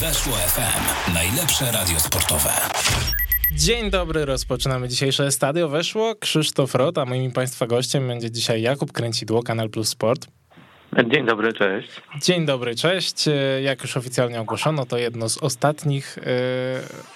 Weszło 0.00 0.32
FM. 0.32 1.12
Najlepsze 1.14 1.72
radio 1.72 2.00
sportowe. 2.00 2.50
Dzień 3.52 3.90
dobry, 3.90 4.24
rozpoczynamy 4.24 4.88
dzisiejsze 4.88 5.30
Stadio 5.30 5.68
Weszło. 5.68 6.14
Krzysztof 6.14 6.74
Rot, 6.74 6.98
a 6.98 7.04
moim 7.04 7.32
Państwa 7.32 7.66
gościem 7.66 8.08
będzie 8.08 8.30
dzisiaj 8.30 8.62
Jakub 8.62 8.92
Kręcidło, 8.92 9.42
Kanal 9.42 9.70
Plus 9.70 9.88
Sport. 9.88 10.26
Dzień 11.06 11.26
dobry, 11.26 11.52
cześć. 11.52 11.88
Dzień 12.22 12.46
dobry, 12.46 12.74
cześć. 12.74 13.24
Jak 13.62 13.82
już 13.82 13.96
oficjalnie 13.96 14.40
ogłoszono, 14.40 14.86
to 14.86 14.98
jedno 14.98 15.28
z 15.28 15.38
ostatnich 15.38 16.18
y, 16.18 16.22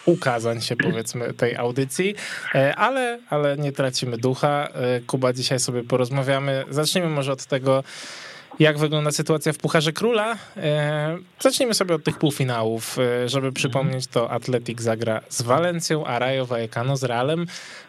ukazań 0.07 0.61
się 0.61 0.77
powiedzmy 0.77 1.35
tej 1.35 1.57
audycji, 1.57 2.15
y, 2.55 2.75
ale, 2.75 3.19
ale 3.31 3.57
nie 3.57 3.73
tracimy 3.73 4.19
ducha. 4.19 4.69
Y, 4.99 5.03
Kuba, 5.07 5.33
dzisiaj 5.33 5.59
sobie 5.59 5.83
porozmawiamy. 5.83 6.65
Zacznijmy 6.71 7.11
może 7.11 7.33
od 7.33 7.45
tego, 7.45 7.85
jak 8.59 8.79
wygląda 8.79 9.11
sytuacja 9.11 9.53
w 9.53 9.59
Pucharze 9.59 9.93
Króla. 9.93 10.37
E, 10.57 11.19
zacznijmy 11.39 11.75
sobie 11.75 11.95
od 11.95 12.05
tych 12.05 12.19
półfinałów. 12.19 12.99
E, 12.99 13.29
żeby 13.29 13.53
przypomnieć, 13.53 14.07
to 14.07 14.31
Atletik 14.31 14.81
zagra 14.81 15.21
z 15.29 15.43
Walencją, 15.43 16.07
a 16.07 16.19
Rayo 16.19 16.47
Vallecano 16.47 16.97
z 16.97 17.05
Realem 17.05 17.47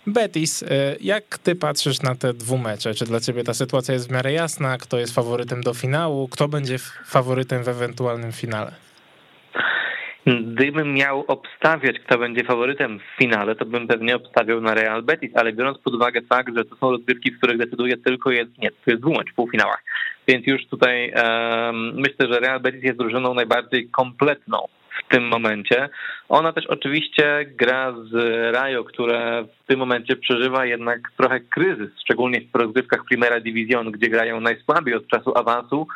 Betis. 0.07 0.63
E, 0.63 0.67
jak 1.01 1.37
ty 1.37 1.55
patrzysz 1.55 2.01
na 2.01 2.15
te 2.15 2.33
dwumecze? 2.33 2.93
Czy 2.93 3.05
dla 3.05 3.19
ciebie 3.19 3.43
ta 3.43 3.53
sytuacja 3.53 3.93
jest 3.93 4.09
w 4.09 4.11
miarę 4.11 4.33
jasna? 4.33 4.77
Kto 4.77 4.99
jest 4.99 5.15
faworytem 5.15 5.61
do 5.61 5.73
finału? 5.73 6.27
Kto 6.27 6.47
będzie 6.47 6.77
faworytem 7.05 7.63
w 7.63 7.67
ewentualnym 7.67 8.31
finale? 8.31 8.71
Gdybym 10.27 10.93
miał 10.93 11.25
obstawiać, 11.27 11.99
kto 11.99 12.17
będzie 12.17 12.43
faworytem 12.43 12.99
w 12.99 13.17
finale, 13.17 13.55
to 13.55 13.65
bym 13.65 13.87
pewnie 13.87 14.15
obstawiał 14.15 14.61
na 14.61 14.73
Real 14.73 15.03
Betis, 15.03 15.31
ale 15.35 15.53
biorąc 15.53 15.77
pod 15.77 15.93
uwagę 15.93 16.21
fakt, 16.21 16.55
że 16.55 16.65
to 16.65 16.75
są 16.75 16.91
rozgrywki, 16.91 17.31
w 17.31 17.37
których 17.37 17.57
decyduje 17.57 17.97
tylko 17.97 18.31
jest, 18.31 18.57
nie, 18.57 18.71
to 18.71 18.91
jest 18.91 19.01
dwumecz 19.01 19.31
w 19.31 19.35
półfinałach. 19.35 19.83
Więc 20.27 20.47
już 20.47 20.67
tutaj 20.67 21.13
myślę, 21.93 22.27
że 22.33 22.39
Real 22.39 22.59
Betis 22.59 22.83
jest 22.83 22.97
drużyną 22.97 23.33
najbardziej 23.33 23.89
kompletną 23.89 24.67
w 24.99 25.09
tym 25.09 25.27
momencie. 25.27 25.89
Ona 26.29 26.53
też 26.53 26.67
oczywiście 26.67 27.45
gra 27.45 27.93
z 28.11 28.13
Rayo, 28.55 28.83
które 28.83 29.45
w 29.63 29.67
tym 29.67 29.79
momencie 29.79 30.15
przeżywa 30.15 30.65
jednak 30.65 30.99
trochę 31.17 31.39
kryzys, 31.39 31.89
szczególnie 32.01 32.41
w 32.53 32.57
rozgrywkach 32.57 33.05
Primera 33.05 33.39
Division, 33.39 33.91
gdzie 33.91 34.09
grają 34.09 34.39
najsłabiej 34.41 34.95
od 34.95 35.07
czasu 35.07 35.37
awansu. 35.37 35.87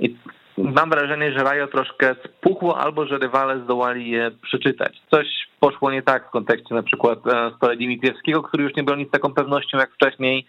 I 0.00 0.16
mam 0.58 0.90
wrażenie, 0.90 1.32
że 1.32 1.44
Rayo 1.44 1.66
troszkę 1.66 2.14
spuchło 2.24 2.78
albo 2.78 3.06
że 3.06 3.18
rywale 3.18 3.60
zdołali 3.60 4.10
je 4.10 4.30
przeczytać. 4.42 5.02
Coś 5.10 5.26
poszło 5.60 5.90
nie 5.92 6.02
tak 6.02 6.26
w 6.26 6.30
kontekście 6.30 6.74
na 6.74 6.82
przykład 6.82 7.18
Stole 7.56 7.72
e, 7.72 7.76
Dimitriewskiego, 7.76 8.42
który 8.42 8.64
już 8.64 8.74
nie 8.76 8.82
broni 8.82 9.06
z 9.06 9.10
taką 9.10 9.34
pewnością 9.34 9.78
jak 9.78 9.92
wcześniej. 9.92 10.46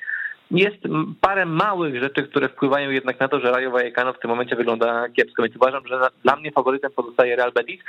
Jest 0.52 0.78
parę 1.22 1.46
małych 1.46 2.00
rzeczy, 2.00 2.24
które 2.24 2.50
wpływają 2.50 2.90
jednak 2.90 3.20
na 3.20 3.28
to, 3.28 3.40
że 3.40 3.52
Rayo 3.52 3.72
Vallecano 3.72 4.14
w 4.14 4.20
tym 4.20 4.30
momencie 4.30 4.56
wygląda 4.56 5.10
kiepsko, 5.10 5.44
więc 5.44 5.56
uważam, 5.56 5.88
że 5.88 6.00
dla 6.24 6.36
mnie 6.36 6.52
faworytem 6.52 6.92
pozostaje 6.92 7.36
Real 7.36 7.52
Betis. 7.52 7.82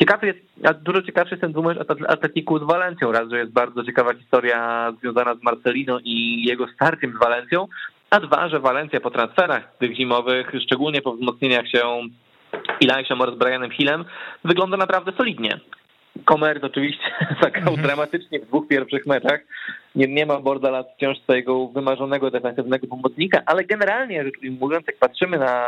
Ciekawy 0.00 0.26
jest, 0.26 0.38
a 0.64 0.74
dużo 0.74 1.02
ciekawszy 1.02 1.30
jest 1.34 1.40
ten 1.40 1.52
dwumecz 1.52 1.78
Atletiku 2.08 2.58
z 2.58 2.62
Walencją, 2.62 3.12
raz, 3.12 3.30
że 3.30 3.38
jest 3.38 3.52
bardzo 3.52 3.84
ciekawa 3.84 4.14
historia 4.14 4.92
związana 5.00 5.34
z 5.34 5.42
Marcelino 5.42 5.98
i 6.04 6.44
jego 6.44 6.68
starciem 6.68 7.12
z 7.16 7.18
Walencją, 7.18 7.66
a 8.10 8.20
dwa, 8.20 8.48
że 8.48 8.60
Walencja 8.60 9.00
po 9.00 9.10
transferach 9.10 9.76
tych 9.78 9.96
zimowych, 9.96 10.52
szczególnie 10.64 11.02
po 11.02 11.12
wzmocnieniach 11.12 11.68
się 11.68 12.02
Ilajsią 12.80 13.18
oraz 13.18 13.34
Brianem 13.34 13.70
Hillem, 13.70 14.04
wygląda 14.44 14.76
naprawdę 14.76 15.12
solidnie. 15.12 15.60
Komers 16.24 16.64
oczywiście 16.64 17.10
zagrał 17.42 17.74
mhm. 17.74 17.82
dramatycznie 17.82 18.40
w 18.40 18.46
dwóch 18.46 18.68
pierwszych 18.68 19.06
meczach. 19.06 19.40
Nie, 19.98 20.08
nie 20.08 20.26
ma 20.26 20.40
Bordala 20.40 20.82
wciąż 20.82 21.18
swojego 21.18 21.66
wymarzonego 21.66 22.30
defensywnego 22.30 22.86
pomocnika, 22.86 23.42
ale 23.46 23.64
generalnie 23.64 24.24
rzecz 24.24 24.34
mówiąc, 24.60 24.86
jak 24.86 24.98
patrzymy 24.98 25.38
na, 25.38 25.66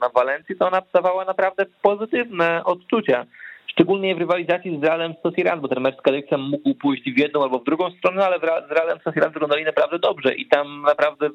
na 0.00 0.08
Walencję, 0.14 0.56
to 0.56 0.66
ona 0.66 0.82
dawała 0.94 1.24
naprawdę 1.24 1.66
pozytywne 1.82 2.64
odczucia. 2.64 3.26
Szczególnie 3.66 4.14
w 4.14 4.18
rywalizacji 4.18 4.78
z 4.80 4.84
Realem 4.84 5.14
Sociedad, 5.22 5.60
bo 5.60 5.68
ten 5.68 5.80
mecz 5.80 5.98
z 5.98 6.02
Kalyksem 6.02 6.40
mógł 6.40 6.74
pójść 6.74 7.10
w 7.10 7.18
jedną 7.18 7.42
albo 7.42 7.58
w 7.58 7.64
drugą 7.64 7.90
stronę, 7.90 8.26
ale 8.26 8.38
z 8.38 8.72
Realem 8.72 8.98
Sociedad 9.04 9.32
wyglądali 9.32 9.64
naprawdę 9.64 9.98
dobrze 9.98 10.34
i 10.34 10.48
tam 10.48 10.82
naprawdę 10.82 11.30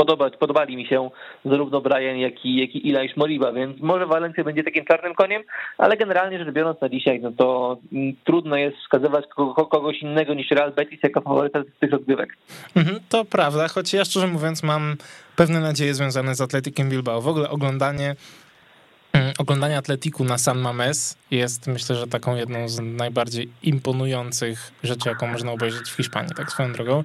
podobać, 0.00 0.36
podobali 0.36 0.76
mi 0.76 0.86
się 0.86 1.10
zarówno 1.44 1.80
Brian, 1.80 2.18
jak 2.18 2.44
i, 2.44 2.56
jak 2.56 2.74
i 2.74 2.94
Moriba, 3.16 3.52
więc 3.52 3.80
może 3.80 4.06
Walencja 4.06 4.44
będzie 4.44 4.64
takim 4.64 4.84
czarnym 4.84 5.14
koniem, 5.14 5.42
ale 5.78 5.96
generalnie 5.96 6.38
rzecz 6.38 6.54
biorąc 6.54 6.80
na 6.80 6.88
dzisiaj, 6.88 7.20
no 7.20 7.32
to 7.32 7.78
mm, 7.92 8.12
trudno 8.24 8.56
jest 8.56 8.76
wskazywać 8.76 9.24
kogoś 9.70 10.02
innego 10.02 10.34
niż 10.34 10.50
Real 10.50 10.72
Betis 10.72 11.02
jako 11.02 11.20
faworyta 11.20 11.62
z 11.62 11.78
tych 11.80 11.90
rozgrywek. 11.90 12.36
Mhm, 12.76 13.00
to 13.08 13.24
prawda, 13.24 13.68
choć 13.68 13.92
ja 13.92 14.04
szczerze 14.04 14.26
mówiąc 14.26 14.62
mam 14.62 14.96
pewne 15.36 15.60
nadzieje 15.60 15.94
związane 15.94 16.34
z 16.34 16.40
Atletikiem 16.40 16.88
Bilbao. 16.88 17.20
W 17.20 17.28
ogóle 17.28 17.50
oglądanie 17.50 18.14
oglądanie 19.40 19.78
Atletiku 19.78 20.24
na 20.24 20.38
San 20.38 20.58
Mames 20.58 21.16
jest 21.30 21.66
myślę, 21.66 21.96
że 21.96 22.06
taką 22.06 22.36
jedną 22.36 22.68
z 22.68 22.80
najbardziej 22.80 23.48
imponujących 23.62 24.72
rzeczy, 24.84 25.08
jaką 25.08 25.26
można 25.26 25.52
obejrzeć 25.52 25.90
w 25.90 25.96
Hiszpanii, 25.96 26.34
tak 26.34 26.52
swoją 26.52 26.72
drogą. 26.72 27.04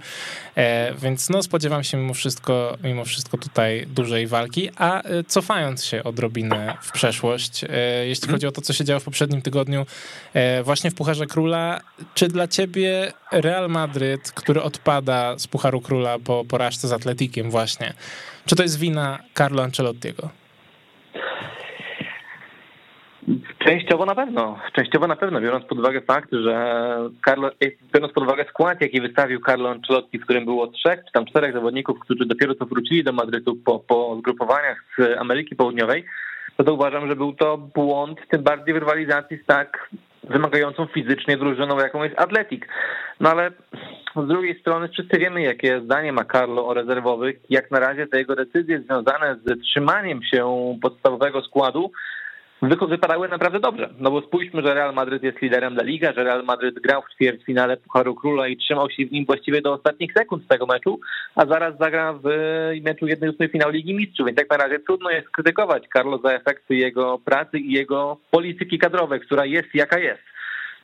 E, 0.55 0.93
więc 0.93 1.29
no 1.29 1.43
spodziewam 1.43 1.83
się 1.83 1.97
mimo 1.97 2.13
wszystko, 2.13 2.77
mimo 2.83 3.05
wszystko 3.05 3.37
tutaj 3.37 3.87
dużej 3.87 4.27
walki, 4.27 4.69
a 4.75 5.01
e, 5.01 5.23
cofając 5.23 5.85
się 5.85 6.03
odrobinę 6.03 6.77
w 6.81 6.91
przeszłość, 6.91 7.63
e, 7.63 7.67
jeśli 8.07 8.27
chodzi 8.27 8.47
o 8.47 8.51
to, 8.51 8.61
co 8.61 8.73
się 8.73 8.85
działo 8.85 8.99
w 8.99 9.03
poprzednim 9.03 9.41
tygodniu 9.41 9.85
właśnie 10.63 10.91
w 10.91 10.95
Pucharze 10.95 11.25
Króla, 11.25 11.81
czy 12.13 12.27
dla 12.27 12.47
ciebie 12.47 13.13
Real 13.31 13.69
Madryt, 13.69 14.31
który 14.31 14.61
odpada 14.61 15.39
z 15.39 15.47
Pucharu 15.47 15.81
Króla 15.81 16.19
po 16.19 16.45
porażce 16.45 16.87
z 16.87 16.91
Atletikiem 16.91 17.51
właśnie, 17.51 17.93
czy 18.45 18.55
to 18.55 18.63
jest 18.63 18.79
wina 18.79 19.19
Carlo 19.33 19.63
Ancelottiego? 19.63 20.44
Częściowo 23.59 24.05
na 24.05 24.15
pewno. 24.15 24.59
Częściowo 24.73 25.07
na 25.07 25.15
pewno, 25.15 25.41
biorąc 25.41 25.65
pod 25.65 25.79
uwagę 25.79 26.01
fakt, 26.01 26.29
że 26.31 26.85
Carlo, 27.25 27.51
biorąc 27.93 28.13
pod 28.13 28.23
uwagę 28.23 28.45
skład, 28.49 28.81
jaki 28.81 29.01
wystawił 29.01 29.39
Carlo 29.45 29.69
Ancelotti, 29.69 30.19
w 30.19 30.23
którym 30.23 30.45
było 30.45 30.67
trzech 30.67 30.99
czy 31.05 31.11
tam 31.13 31.25
czterech 31.25 31.53
zawodników, 31.53 31.99
którzy 31.99 32.25
dopiero 32.25 32.55
co 32.55 32.65
wrócili 32.65 33.03
do 33.03 33.13
Madrytu 33.13 33.55
po, 33.55 33.79
po 33.79 34.17
zgrupowaniach 34.19 34.83
z 34.97 35.17
Ameryki 35.17 35.55
Południowej, 35.55 36.05
to, 36.57 36.63
to 36.63 36.73
uważam, 36.73 37.09
że 37.09 37.15
był 37.15 37.33
to 37.33 37.57
błąd, 37.57 38.19
tym 38.29 38.43
bardziej 38.43 38.73
w 38.73 38.77
rywalizacji 38.77 39.37
z 39.37 39.45
tak 39.45 39.89
wymagającą 40.23 40.85
fizycznie 40.85 41.37
drużyną, 41.37 41.79
jaką 41.79 42.03
jest 42.03 42.19
Atletik. 42.19 42.67
No 43.19 43.29
ale 43.29 43.51
z 44.15 44.27
drugiej 44.27 44.59
strony 44.59 44.89
wszyscy 44.89 45.17
wiemy, 45.17 45.41
jakie 45.41 45.81
zdanie 45.81 46.13
ma 46.13 46.25
Carlo 46.25 46.67
o 46.67 46.73
rezerwowych. 46.73 47.39
Jak 47.49 47.71
na 47.71 47.79
razie 47.79 48.07
te 48.07 48.17
jego 48.17 48.35
decyzje 48.35 48.81
związane 48.81 49.35
z 49.45 49.61
trzymaniem 49.61 50.23
się 50.23 50.75
podstawowego 50.81 51.41
składu 51.41 51.91
wypadały 52.61 53.29
naprawdę 53.29 53.59
dobrze. 53.59 53.89
No 53.99 54.11
bo 54.11 54.21
spójrzmy, 54.21 54.61
że 54.61 54.73
Real 54.73 54.93
Madryt 54.93 55.23
jest 55.23 55.41
liderem 55.41 55.73
La 55.73 55.83
Liga, 55.83 56.13
że 56.13 56.23
Real 56.23 56.43
Madryt 56.43 56.79
grał 56.79 57.01
w 57.01 57.15
ćwierćfinale 57.15 57.77
Pucharu 57.77 58.15
Króla 58.15 58.47
i 58.47 58.57
trzymał 58.57 58.89
się 58.89 59.05
w 59.05 59.11
nim 59.11 59.25
właściwie 59.25 59.61
do 59.61 59.73
ostatnich 59.73 60.13
sekund 60.13 60.47
tego 60.47 60.65
meczu, 60.65 60.99
a 61.35 61.45
zaraz 61.45 61.77
zagra 61.77 62.13
w 62.13 62.27
meczu 62.81 63.05
1-8 63.05 63.51
finał 63.51 63.71
Ligi 63.71 63.93
Mistrzów, 63.93 64.27
więc 64.27 64.39
jak 64.39 64.49
na 64.49 64.57
razie 64.57 64.79
trudno 64.79 65.09
jest 65.09 65.29
krytykować 65.29 65.83
Carlo 65.93 66.17
za 66.17 66.33
efekty 66.33 66.75
jego 66.75 67.19
pracy 67.25 67.59
i 67.59 67.71
jego 67.71 68.17
polityki 68.31 68.79
kadrowej, 68.79 69.19
która 69.19 69.45
jest 69.45 69.69
jaka 69.73 69.99
jest. 69.99 70.23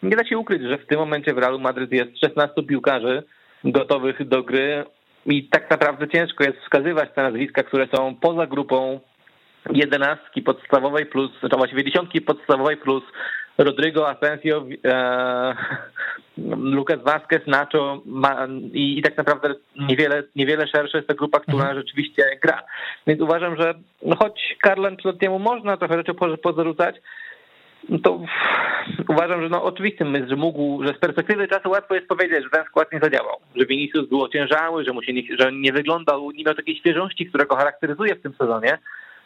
Nie 0.04 0.16
da 0.16 0.26
się 0.26 0.38
ukryć, 0.38 0.62
że 0.62 0.78
w 0.78 0.88
tym 0.88 1.00
momencie 1.00 1.34
w 1.34 1.38
Realu 1.38 1.60
Madryt 1.60 1.92
jest 1.92 2.20
16 2.20 2.64
piłkarzy 2.64 3.24
gotowych 3.64 4.28
do 4.28 4.44
gry 4.44 4.86
i 5.26 5.50
tak 5.50 5.70
naprawdę 5.70 6.08
ciężko 6.08 6.44
jest 6.44 6.58
wskazywać 6.58 7.10
te 7.16 7.24
nazwiska, 7.24 7.64
które 7.64 7.88
są 7.96 8.16
poza 8.16 8.48
grupą 8.48 9.00
jedenastki 9.70 10.42
podstawowej 10.42 11.06
plus, 11.06 11.40
znaczy 11.40 11.58
właściwie 11.58 11.84
dziesiątki 11.84 12.22
podstawowej 12.22 12.78
plus 12.78 13.04
Rodrigo, 13.58 14.10
Asensio, 14.10 14.66
e, 14.86 15.56
Lucas 16.58 17.04
Vazquez, 17.04 17.48
Nacho 17.48 18.02
ma, 18.06 18.48
i, 18.74 19.00
i, 19.00 19.02
tak 19.02 19.18
naprawdę 19.18 19.56
niewiele, 19.80 20.24
niewiele 20.36 20.68
szersza 20.68 20.98
jest 20.98 21.08
to 21.08 21.16
grupa, 21.16 21.40
która 21.40 21.64
mhm. 21.64 21.78
rzeczywiście 21.78 22.24
gra. 22.42 22.64
Więc 23.08 23.22
uważam, 23.22 23.56
że 23.56 23.74
no 24.06 24.16
choć 24.16 24.58
Carlo 24.64 24.88
Ancelottiemu 24.88 25.40
można 25.40 25.78
trochę 25.78 25.98
rzeczy 25.98 26.14
pozarzucać, 26.44 26.96
to 28.04 28.20
uważam, 29.08 29.42
że 29.42 29.50
no 29.50 29.64
oczywistym 29.64 30.14
jest, 30.14 30.30
że 30.30 30.36
mógł, 30.36 30.84
że 30.84 30.94
z 30.94 31.00
perspektywy 31.00 31.48
czasu 31.48 31.70
łatwo 31.70 31.96
jest 31.96 32.08
powiedzieć, 32.08 32.44
że 32.44 32.50
ten 32.50 32.66
skład 32.66 32.92
nie 32.94 33.00
zadziałał, 33.00 33.38
że 33.56 33.66
Vinicius 33.66 34.10
był 34.10 34.22
ociężały, 34.22 34.86
że, 34.86 34.94
mu 34.94 35.04
się 35.04 35.14
nie, 35.14 35.22
że 35.40 35.52
nie 35.52 35.74
wyglądał, 35.74 36.32
nie 36.32 36.44
miał 36.44 36.56
takiej 36.56 36.76
świeżości, 36.76 37.26
która 37.26 37.46
go 37.46 37.56
charakteryzuje 37.56 38.16
w 38.16 38.22
tym 38.22 38.34
sezonie, 38.34 38.78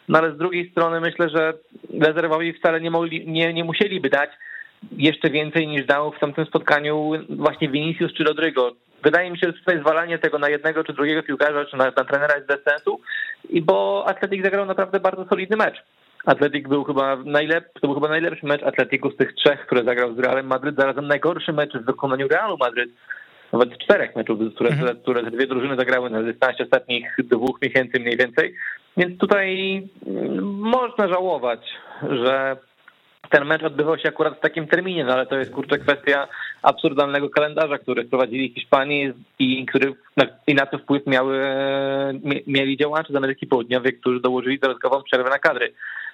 no 0.08 0.18
ale 0.18 0.32
z 0.32 0.38
drugiej 0.38 0.70
strony 0.70 1.00
myślę, 1.00 1.28
że 1.28 1.52
rezerwowi 2.00 2.52
wcale 2.52 2.80
nie, 2.80 2.90
mogli, 2.90 3.28
nie, 3.28 3.54
nie 3.54 3.64
musieliby 3.64 4.10
dać 4.10 4.30
jeszcze 4.92 5.30
więcej 5.30 5.66
niż 5.66 5.86
dał 5.86 6.12
w 6.12 6.18
tamtym 6.18 6.46
spotkaniu 6.46 7.12
właśnie 7.28 7.68
Vinicius 7.68 8.12
czy 8.12 8.24
Rodrigo. 8.24 8.72
Wydaje 9.02 9.30
mi 9.30 9.38
się, 9.38 9.46
że 9.46 9.52
tutaj 9.52 9.80
zwalanie 9.80 10.18
tego 10.18 10.38
na 10.38 10.48
jednego 10.48 10.84
czy 10.84 10.92
drugiego 10.92 11.22
piłkarza, 11.22 11.64
czy 11.64 11.76
na, 11.76 11.84
na 11.84 12.04
trenera 12.04 12.34
jest 12.34 12.48
bez 12.48 12.62
sensu, 12.62 13.00
i 13.48 13.62
bo 13.62 14.04
Atletik 14.08 14.44
zagrał 14.44 14.66
naprawdę 14.66 15.00
bardzo 15.00 15.24
solidny 15.24 15.56
mecz. 15.56 15.82
Atletik 16.24 16.68
był 16.68 16.84
chyba 16.84 17.16
najlepszy, 17.16 17.80
to 17.80 17.86
był 17.86 17.94
chyba 17.94 18.08
najlepszy 18.08 18.46
mecz 18.46 18.62
Atletiku 18.62 19.10
z 19.10 19.16
tych 19.16 19.34
trzech, 19.34 19.66
które 19.66 19.84
zagrał 19.84 20.14
z 20.14 20.18
Realem 20.18 20.46
Madryt, 20.46 20.76
zarazem 20.76 21.08
najgorszy 21.08 21.52
mecz 21.52 21.72
w 21.72 21.84
wykonaniu 21.84 22.28
Realu 22.28 22.56
Madryt, 22.56 22.90
nawet 23.52 23.78
czterech 23.78 24.16
meczów, 24.16 24.38
które, 24.54 24.70
mhm. 24.70 24.96
które 24.96 25.22
dwie 25.22 25.46
drużyny 25.46 25.76
zagrały 25.76 26.10
na 26.10 26.22
dystansie 26.22 26.64
ostatnich 26.64 27.16
dwóch 27.18 27.62
miesięcy 27.62 28.00
mniej 28.00 28.16
więcej. 28.16 28.54
Więc 28.96 29.18
tutaj 29.18 29.82
mm, 30.06 30.44
można 30.54 31.08
żałować, 31.08 31.60
że 32.02 32.56
ten 33.30 33.44
mecz 33.44 33.62
odbywał 33.62 33.98
się 33.98 34.08
akurat 34.08 34.36
w 34.36 34.40
takim 34.40 34.66
terminie, 34.66 35.04
no 35.04 35.12
ale 35.12 35.26
to 35.26 35.38
jest 35.38 35.52
kurczę 35.52 35.78
kwestia 35.78 36.28
absurdalnego 36.62 37.30
kalendarza, 37.30 37.78
który 37.78 38.04
wprowadzili 38.04 38.52
Hiszpanii 38.54 39.12
i, 39.38 39.66
który, 39.66 39.94
na, 40.16 40.24
i 40.46 40.54
na 40.54 40.66
to 40.66 40.78
wpływ 40.78 41.06
miały, 41.06 41.40
mieli 42.46 42.76
działacze 42.76 43.12
z 43.12 43.16
Ameryki 43.16 43.46
Południowej, 43.46 43.98
którzy 43.98 44.20
dołożyli 44.20 44.58
dodatkową 44.58 45.02
przerwę 45.02 45.30
na 45.30 45.38
kadry 45.38 45.72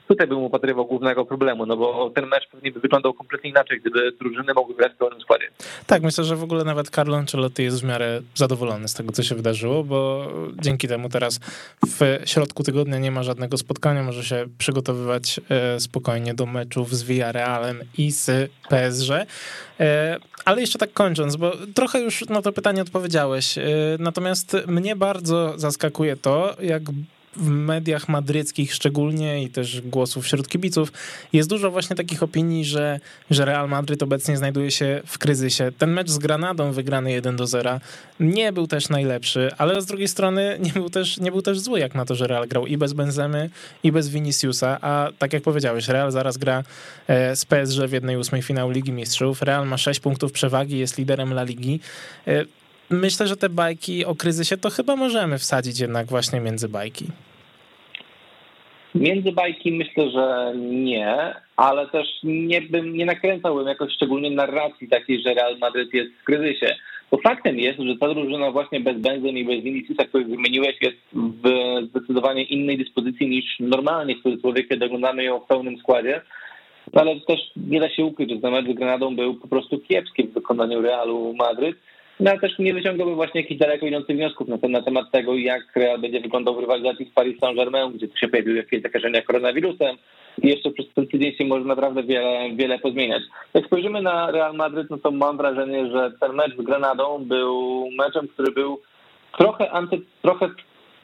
tutaj 0.08 0.26
bym 0.26 0.38
upatrywał 0.38 0.86
głównego 0.86 1.24
problemu, 1.24 1.66
no 1.66 1.76
bo 1.76 2.10
ten 2.10 2.26
mecz 2.26 2.48
pewnie 2.48 2.72
by 2.72 2.80
wyglądał 2.80 3.14
kompletnie 3.14 3.50
inaczej, 3.50 3.80
gdyby 3.80 4.12
drużyny 4.12 4.54
mogły 4.54 4.74
grać 4.74 4.92
w 4.92 4.96
pełnym 4.96 5.20
składzie. 5.20 5.48
Tak, 5.86 6.02
myślę, 6.02 6.24
że 6.24 6.36
w 6.36 6.42
ogóle 6.42 6.64
nawet 6.64 6.90
Carlo 6.90 7.16
Ancelotti 7.16 7.62
jest 7.62 7.80
w 7.80 7.84
miarę 7.84 8.20
zadowolony 8.34 8.88
z 8.88 8.94
tego, 8.94 9.12
co 9.12 9.22
się 9.22 9.34
wydarzyło, 9.34 9.84
bo 9.84 10.28
dzięki 10.62 10.88
temu 10.88 11.08
teraz 11.08 11.40
w 11.86 12.22
środku 12.24 12.62
tygodnia 12.62 12.98
nie 12.98 13.10
ma 13.10 13.22
żadnego 13.22 13.58
spotkania, 13.58 14.02
może 14.02 14.24
się 14.24 14.44
przygotowywać 14.58 15.40
e, 15.48 15.80
spokojnie 15.80 16.34
do 16.34 16.46
meczów 16.46 16.94
z 16.94 17.02
Villarrealem 17.02 17.80
i 17.98 18.10
z 18.10 18.50
PSG. 18.68 19.10
E, 19.80 20.16
ale 20.44 20.60
jeszcze 20.60 20.78
tak 20.78 20.92
kończąc, 20.92 21.36
bo 21.36 21.52
trochę 21.74 22.00
już 22.00 22.28
na 22.28 22.42
to 22.42 22.52
pytanie 22.52 22.82
odpowiedziałeś, 22.82 23.58
e, 23.58 23.64
natomiast 23.98 24.56
mnie 24.66 24.96
bardzo 24.96 25.52
zaskakuje 25.56 26.16
to, 26.16 26.56
jak 26.60 26.82
w 27.36 27.48
mediach 27.48 28.08
madryckich 28.08 28.74
szczególnie 28.74 29.42
i 29.42 29.50
też 29.50 29.80
głosów 29.80 30.24
wśród 30.24 30.48
kibiców 30.48 30.92
jest 31.32 31.48
dużo 31.48 31.70
właśnie 31.70 31.96
takich 31.96 32.22
opinii, 32.22 32.64
że, 32.64 33.00
że 33.30 33.44
Real 33.44 33.68
Madryt 33.68 34.02
obecnie 34.02 34.36
znajduje 34.36 34.70
się 34.70 35.00
w 35.06 35.18
kryzysie. 35.18 35.72
Ten 35.78 35.92
mecz 35.92 36.10
z 36.10 36.18
Granadą 36.18 36.72
wygrany 36.72 37.12
1 37.12 37.36
do 37.36 37.46
0 37.46 37.80
nie 38.20 38.52
był 38.52 38.66
też 38.66 38.88
najlepszy, 38.88 39.50
ale 39.58 39.82
z 39.82 39.86
drugiej 39.86 40.08
strony 40.08 40.58
nie 40.60 40.72
był 40.72 40.90
też, 40.90 41.18
nie 41.18 41.30
był 41.30 41.42
też 41.42 41.60
zły 41.60 41.80
jak 41.80 41.94
na 41.94 42.04
to, 42.04 42.14
że 42.14 42.26
Real 42.26 42.48
grał 42.48 42.66
i 42.66 42.76
bez 42.76 42.92
Benzemy 42.92 43.50
i 43.82 43.92
bez 43.92 44.08
Viniciusa, 44.08 44.78
a 44.80 45.08
tak 45.18 45.32
jak 45.32 45.42
powiedziałeś, 45.42 45.88
Real 45.88 46.12
zaraz 46.12 46.36
gra 46.36 46.62
e, 47.08 47.36
z 47.36 47.44
PSG 47.44 47.78
w 47.88 47.92
jednej 47.92 48.16
ósmej 48.16 48.42
finału 48.42 48.70
Ligi 48.70 48.92
Mistrzów. 48.92 49.42
Real 49.42 49.66
ma 49.66 49.78
6 49.78 50.00
punktów 50.00 50.32
przewagi, 50.32 50.78
jest 50.78 50.98
liderem 50.98 51.32
La 51.32 51.42
Ligi 51.42 51.80
e, 52.26 52.44
myślę, 52.92 53.26
że 53.26 53.36
te 53.36 53.48
bajki 53.48 54.04
o 54.04 54.14
kryzysie 54.14 54.56
to 54.56 54.70
chyba 54.70 54.96
możemy 54.96 55.38
wsadzić 55.38 55.80
jednak 55.80 56.06
właśnie 56.06 56.40
między 56.40 56.68
bajki. 56.68 57.06
Między 58.94 59.32
bajki 59.32 59.72
myślę, 59.72 60.10
że 60.10 60.52
nie, 60.56 61.34
ale 61.56 61.86
też 61.88 62.06
nie 62.22 62.62
bym 62.62 62.96
nie 62.96 63.06
nakręcałbym 63.06 63.66
jakoś 63.66 63.92
szczególnie 63.92 64.30
narracji 64.30 64.88
takiej, 64.88 65.22
że 65.22 65.34
Real 65.34 65.58
Madryt 65.58 65.94
jest 65.94 66.12
w 66.12 66.24
kryzysie. 66.24 66.76
Bo 67.10 67.18
faktem 67.18 67.58
jest, 67.58 67.78
że 67.78 67.96
ta 67.96 68.14
drużyna 68.14 68.50
właśnie 68.50 68.80
bez 68.80 68.98
Benzem 68.98 69.38
i 69.38 69.44
bez 69.44 69.64
Viniciusa, 69.64 70.04
który 70.04 70.24
wymieniłeś, 70.24 70.76
jest 70.80 70.96
w 71.12 71.48
zdecydowanie 71.90 72.42
innej 72.42 72.78
dyspozycji 72.78 73.28
niż 73.28 73.44
normalnie 73.60 74.16
w 74.16 74.22
cudzysłowie, 74.22 74.64
kiedy 74.64 74.84
oglądamy 74.84 75.24
ją 75.24 75.40
w 75.40 75.46
pełnym 75.46 75.78
składzie. 75.78 76.20
No 76.92 77.00
ale 77.00 77.20
też 77.20 77.40
nie 77.56 77.80
da 77.80 77.90
się 77.90 78.04
ukryć, 78.04 78.30
że 78.30 78.36
ten 78.36 78.52
mecz 78.52 78.66
z 78.66 78.74
Granadą 78.74 79.16
był 79.16 79.34
po 79.34 79.48
prostu 79.48 79.78
kiepski 79.78 80.24
w 80.24 80.32
wykonaniu 80.32 80.82
Realu 80.82 81.34
Madryt. 81.34 81.76
No 82.22 82.30
ale 82.30 82.40
też 82.40 82.58
nie 82.58 82.74
wyciągałbym 82.74 83.14
właśnie 83.14 83.40
jakichś 83.40 83.60
daleko 83.60 83.86
idących 83.86 84.16
wniosków 84.16 84.48
na, 84.48 84.68
na 84.68 84.82
temat 84.82 85.10
tego, 85.10 85.34
jak 85.36 85.76
Real 85.76 85.98
będzie 85.98 86.20
wyglądał 86.20 86.54
w 86.54 86.58
rywalizacji 86.58 87.06
z 87.06 87.14
Paris 87.14 87.40
Saint-Germain, 87.40 87.92
gdzie 87.92 88.08
tu 88.08 88.16
się 88.16 88.28
pojawiły 88.28 88.56
jakieś 88.56 88.82
zakażenia 88.82 89.22
koronawirusem 89.22 89.96
i 90.42 90.48
jeszcze 90.48 90.70
przez 90.70 90.86
ten 90.94 91.06
tydzień 91.06 91.32
się 91.32 91.44
może 91.44 91.64
naprawdę 91.64 92.02
wiele, 92.02 92.50
wiele 92.56 92.78
pozmieniać. 92.78 93.22
Jak 93.54 93.66
spojrzymy 93.66 94.02
na 94.02 94.30
Real 94.30 94.54
Madryt, 94.54 94.90
no 94.90 94.98
to 94.98 95.10
mam 95.10 95.36
wrażenie, 95.36 95.86
że 95.86 96.12
ten 96.20 96.32
mecz 96.32 96.56
z 96.56 96.62
Granadą 96.62 97.24
był 97.24 97.88
meczem, 97.98 98.28
który 98.28 98.52
był 98.52 98.80
trochę, 99.38 99.70
anty, 99.70 100.00
trochę 100.22 100.50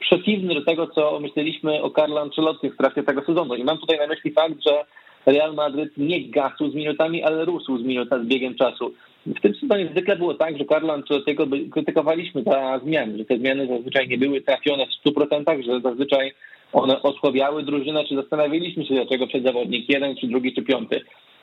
przeciwny 0.01 0.55
do 0.55 0.65
tego, 0.65 0.87
co 0.87 1.21
myśleliśmy 1.21 1.83
o 1.83 1.91
Carlo 1.91 2.21
Ancelotti 2.21 2.71
w 2.71 2.77
trakcie 2.77 3.03
tego 3.03 3.23
sezonu. 3.25 3.55
I 3.55 3.65
mam 3.65 3.79
tutaj 3.79 3.99
na 3.99 4.07
myśli 4.07 4.33
fakt, 4.33 4.63
że 4.67 4.85
Real 5.27 5.55
Madryt 5.55 5.97
nie 5.97 6.29
gasł 6.29 6.71
z 6.71 6.75
minutami, 6.75 7.23
ale 7.23 7.45
rósł 7.45 7.79
z 7.79 7.83
minutami 7.83 8.25
z 8.25 8.29
biegiem 8.29 8.55
czasu. 8.55 8.95
W 9.37 9.41
tym 9.41 9.55
sezonie 9.55 9.89
zwykle 9.91 10.17
było 10.17 10.35
tak, 10.35 10.59
że 10.59 10.65
Carlo 10.65 10.93
Ancelottiego 10.93 11.47
krytykowaliśmy 11.71 12.43
za 12.43 12.81
zmiany, 12.85 13.19
że 13.19 13.25
te 13.25 13.39
zmiany 13.39 13.67
zazwyczaj 13.67 14.09
nie 14.09 14.19
były 14.19 14.41
trafione 14.41 14.87
w 14.87 15.09
100%, 15.09 15.63
że 15.63 15.81
zazwyczaj 15.81 16.33
one 16.73 17.03
osłabiały 17.03 17.63
drużynę, 17.63 18.05
czy 18.05 18.15
zastanawialiśmy 18.15 18.85
się, 18.85 18.95
dlaczego 18.95 19.27
przed 19.27 19.45
zawodnik 19.45 19.89
jeden, 19.89 20.17
czy 20.17 20.27
drugi, 20.27 20.55
czy 20.55 20.63
piąty. 20.63 21.01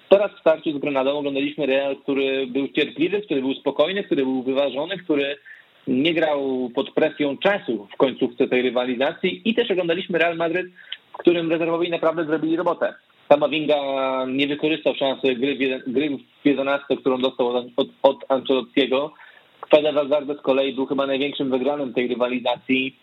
Teraz 0.09 0.31
w 0.31 0.39
starciu 0.39 0.71
z 0.71 0.81
Grenadą 0.81 1.17
oglądaliśmy 1.17 1.65
Real, 1.65 1.95
który 1.95 2.47
był 2.47 2.67
cierpliwy, 2.67 3.21
który 3.21 3.41
był 3.41 3.53
spokojny, 3.53 4.03
który 4.03 4.23
był 4.23 4.43
wyważony, 4.43 4.97
który 4.97 5.35
nie 5.87 6.13
grał 6.13 6.69
pod 6.75 6.91
presją 6.91 7.37
czasu 7.37 7.87
w 7.93 7.97
końcówce 7.97 8.47
tej 8.47 8.61
rywalizacji 8.61 9.41
i 9.45 9.55
też 9.55 9.71
oglądaliśmy 9.71 10.19
Real 10.19 10.37
Madryt, 10.37 10.67
w 11.13 11.17
którym 11.17 11.49
rezerwowi 11.49 11.89
naprawdę 11.89 12.25
zrobili 12.25 12.55
robotę. 12.55 12.93
Kamavinga 13.29 13.75
nie 14.27 14.47
wykorzystał 14.47 14.95
szansy 14.95 15.35
gry, 15.35 15.55
gry 15.87 16.17
w 16.43 16.45
11, 16.45 16.97
którą 16.97 17.17
dostał 17.17 17.47
od, 17.47 17.65
od, 17.77 17.87
od 18.03 18.31
Ancelottiego. 18.31 19.11
Fede 19.69 19.93
Valverde 19.93 20.35
z 20.35 20.41
kolei 20.41 20.73
był 20.73 20.85
chyba 20.85 21.07
największym 21.07 21.49
wygranym 21.49 21.93
tej 21.93 22.07
rywalizacji. 22.07 22.95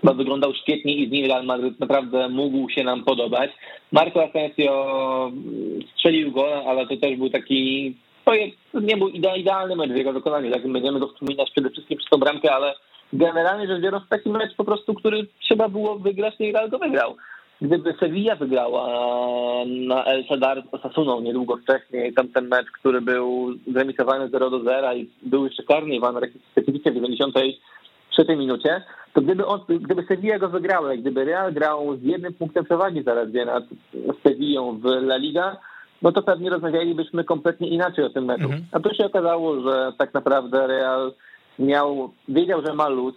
Chyba 0.00 0.14
wyglądał 0.14 0.54
świetnie 0.54 0.94
i 0.94 1.08
z 1.08 1.10
nim 1.10 1.26
Real 1.26 1.44
Madrid 1.44 1.80
naprawdę 1.80 2.28
mógł 2.28 2.70
się 2.70 2.84
nam 2.84 3.04
podobać. 3.04 3.50
Marco 3.92 4.24
Asensio 4.24 5.32
strzelił 5.92 6.32
go, 6.32 6.64
ale 6.66 6.86
to 6.86 6.96
też 6.96 7.16
był 7.16 7.30
taki 7.30 7.94
nie 8.74 8.96
był 8.96 9.08
idealny 9.08 9.76
mecz 9.76 9.90
w 9.90 9.96
jego 9.96 10.12
wykonaniu, 10.12 10.52
tak 10.52 10.68
będziemy 10.68 11.00
go 11.00 11.08
wspominać 11.08 11.50
przede 11.50 11.70
wszystkim 11.70 11.98
przez 11.98 12.10
tą 12.10 12.18
bramkę, 12.18 12.52
ale 12.52 12.74
generalnie 13.12 13.66
rzecz 13.66 13.82
biorąc 13.82 14.08
taki 14.08 14.28
mecz 14.28 14.54
po 14.56 14.64
prostu, 14.64 14.94
który 14.94 15.26
trzeba 15.40 15.68
było 15.68 15.98
wygrać, 15.98 16.34
no 16.40 16.46
i 16.46 16.52
Real 16.52 16.70
go 16.70 16.78
wygrał. 16.78 17.16
Gdyby 17.60 17.94
Sevilla 18.00 18.36
wygrała 18.36 18.86
na 19.66 20.04
El 20.04 20.24
Sadar 20.28 20.62
z 20.62 20.74
Osasuną 20.74 21.20
niedługo 21.20 21.56
wcześniej, 21.56 22.14
tamten 22.14 22.48
mecz, 22.48 22.66
który 22.70 23.00
był 23.00 23.54
zremisowany 23.66 24.28
0 24.28 24.50
do 24.50 24.62
0 24.62 24.94
i 24.94 25.10
był 25.22 25.44
jeszcze 25.44 25.62
karny 25.62 25.94
Iwan 25.94 26.16
specyficznie 26.52 26.92
w 26.92 26.94
93 26.94 28.36
minucie, 28.36 28.82
to 29.12 29.20
gdyby, 29.20 29.46
on, 29.46 29.60
gdyby 29.68 30.02
Sevilla 30.02 30.38
go 30.38 30.48
wygrała, 30.48 30.96
gdyby 30.96 31.24
Real 31.24 31.52
grał 31.52 31.96
z 31.96 32.02
jednym 32.02 32.34
punktem 32.34 32.64
przewagi 32.64 33.02
zaledwie 33.02 33.44
nad 33.44 33.64
Sevillą 34.22 34.78
w 34.78 34.86
La 34.86 35.16
Liga, 35.16 35.56
no 36.02 36.12
to 36.12 36.22
pewnie 36.22 36.50
rozmawialibyśmy 36.50 37.24
kompletnie 37.24 37.68
inaczej 37.68 38.04
o 38.04 38.10
tym 38.10 38.24
meczu. 38.24 38.44
Mhm. 38.44 38.64
A 38.72 38.80
tu 38.80 38.94
się 38.94 39.06
okazało, 39.06 39.60
że 39.60 39.92
tak 39.98 40.14
naprawdę 40.14 40.66
Real 40.66 41.12
miał, 41.58 42.10
wiedział, 42.28 42.62
że 42.66 42.74
ma 42.74 42.88
luz, 42.88 43.14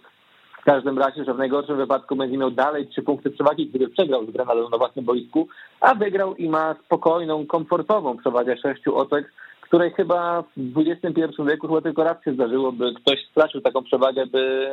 w 0.68 0.70
każdym 0.70 0.98
razie, 0.98 1.24
że 1.24 1.34
w 1.34 1.38
najgorszym 1.38 1.76
wypadku 1.76 2.16
będzie 2.16 2.38
miał 2.38 2.50
dalej 2.50 2.86
trzy 2.86 3.02
punkty 3.02 3.30
przewagi, 3.30 3.66
gdyby 3.66 3.88
przegrał 3.88 4.26
z 4.26 4.30
Grenadą 4.30 4.68
na 4.70 4.78
własnym 4.78 5.04
boisku, 5.04 5.48
a 5.80 5.94
wygrał 5.94 6.34
i 6.34 6.48
ma 6.48 6.74
spokojną, 6.84 7.46
komfortową 7.46 8.16
przewagę 8.16 8.56
sześciu 8.56 8.96
oczek, 8.96 9.32
której 9.60 9.90
chyba 9.90 10.44
w 10.56 10.78
XXI 10.78 11.42
wieku 11.48 11.68
chyba 11.68 11.80
tylko 11.80 12.04
raz 12.04 12.24
się 12.24 12.32
zdarzyło, 12.32 12.72
by 12.72 12.94
ktoś 12.94 13.18
stracił 13.30 13.60
taką 13.60 13.82
przewagę, 13.82 14.26
by, 14.26 14.68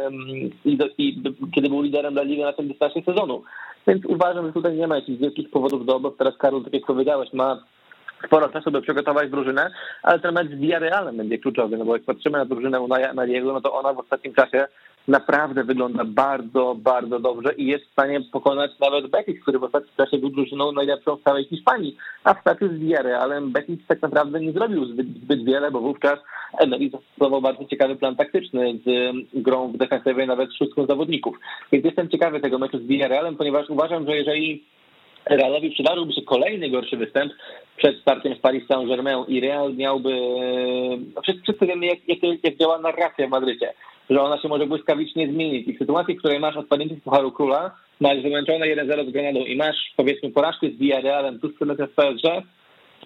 by, 0.66 0.90
kiedy 1.56 1.70
był 1.70 1.82
liderem 1.82 2.14
dla 2.14 2.24
Ligi 2.24 2.42
na 2.42 2.54
tym 2.54 2.68
dystansie 2.68 3.02
sezonu. 3.06 3.44
Więc 3.88 4.06
uważam, 4.06 4.46
że 4.46 4.54
tutaj 4.54 4.78
nie 4.78 4.88
ma 4.88 4.96
jakichś 4.96 5.20
wielkich 5.20 5.50
powodów 5.50 5.86
do 5.86 5.96
obaw. 5.96 6.14
Teraz 6.18 6.38
Karol, 6.38 6.64
tak 6.64 6.74
jak 6.74 6.86
powiedziałeś, 6.86 7.34
ma 7.34 7.64
sporo 8.26 8.50
czasu, 8.50 8.72
by 8.72 8.82
przygotować 8.82 9.30
drużynę, 9.30 9.72
ale 10.04 10.20
ten 10.20 10.34
mecz 10.34 10.48
z 10.48 10.60
Villarrealem 10.60 11.18
będzie 11.18 11.38
kluczowy, 11.38 11.78
no 11.78 11.86
bo 11.86 11.96
jak 11.96 12.04
patrzymy 12.04 12.38
na 12.38 12.46
drużynę 12.46 12.82
Unaja 12.82 13.14
Mariego, 13.14 13.54
no 13.54 13.62
to 13.62 13.74
ona 13.74 13.94
w 13.94 14.00
ostatnim 14.00 14.34
czasie 14.34 14.68
naprawdę 15.08 15.64
wygląda 15.64 16.04
bardzo, 16.06 16.76
bardzo 16.80 17.20
dobrze 17.20 17.54
i 17.54 17.66
jest 17.66 17.86
w 17.86 17.92
stanie 17.92 18.22
pokonać 18.32 18.72
nawet 18.80 19.08
Betis, 19.08 19.42
który 19.42 19.60
w 19.60 19.64
ostatnim 19.64 19.94
czasie 19.98 20.18
był 20.18 20.30
drużyną 20.30 20.72
najlepszą 20.72 21.16
w 21.16 21.24
całej 21.24 21.46
Hiszpanii. 21.46 21.98
A 22.24 22.34
w 22.34 22.42
stacie 22.42 22.68
z 22.68 22.80
Villarrealem 22.80 23.52
Betis 23.52 23.80
tak 23.88 24.02
naprawdę 24.02 24.40
nie 24.40 24.52
zrobił 24.52 24.86
zbyt, 24.86 25.08
zbyt 25.08 25.46
wiele, 25.46 25.72
bo 25.72 25.80
wówczas 25.80 26.20
Emery 26.60 26.90
zastosował 26.90 27.42
bardzo 27.42 27.66
ciekawy 27.66 27.96
plan 27.96 28.16
taktyczny 28.16 28.80
z 28.86 29.16
grą 29.34 29.72
w 29.72 29.78
defensywie 29.78 30.26
nawet 30.26 30.54
szóstką 30.54 30.86
zawodników. 30.86 31.40
Więc 31.72 31.86
jestem 31.86 32.10
ciekawy 32.10 32.40
tego 32.40 32.60
meczu 32.60 32.78
z 32.80 32.88
Villarrealem, 32.88 33.36
ponieważ 33.38 33.70
uważam, 33.70 34.06
że 34.06 34.18
jeżeli 34.18 34.64
Realowi 35.30 35.72
przydarzyłby 35.72 36.14
się 36.14 36.22
kolejny 36.22 36.70
gorszy 36.70 36.98
występ 36.98 37.34
przed 37.78 38.02
startem 38.02 38.36
z 38.36 38.40
Paris 38.40 38.68
Saint-Germain 38.68 39.26
i 39.28 39.40
Real 39.40 39.76
miałby... 39.76 40.12
No 41.16 41.22
wszyscy, 41.22 41.42
wszyscy 41.44 41.66
wiemy, 41.66 41.86
jak, 41.86 42.00
jak, 42.08 42.44
jak 42.44 42.58
działa 42.58 42.80
narracja 42.80 43.28
w 43.28 43.30
Madrycie, 43.30 43.74
że 44.10 44.22
ona 44.22 44.42
się 44.42 44.48
może 44.48 44.68
błyskawicznie 44.68 45.28
zmienić. 45.28 45.68
I 45.68 45.74
w 45.74 45.78
sytuacji, 45.78 46.16
w 46.16 46.20
której 46.20 46.40
masz 46.40 46.58
odpadnięcie 46.58 46.96
z 46.96 47.04
Pucharu 47.04 47.32
Króla, 47.32 47.72
masz 48.00 48.22
wyłączone 48.22 48.66
1-0 48.66 49.10
z 49.10 49.12
Grenadą 49.12 49.40
i 49.40 49.56
masz, 49.56 49.94
powiedzmy, 49.98 50.32
porażkę 50.32 50.68
z 50.68 50.78
Villarrealem, 50.78 51.40
tu 51.40 51.50
z 51.50 51.54
PSG, 51.96 52.28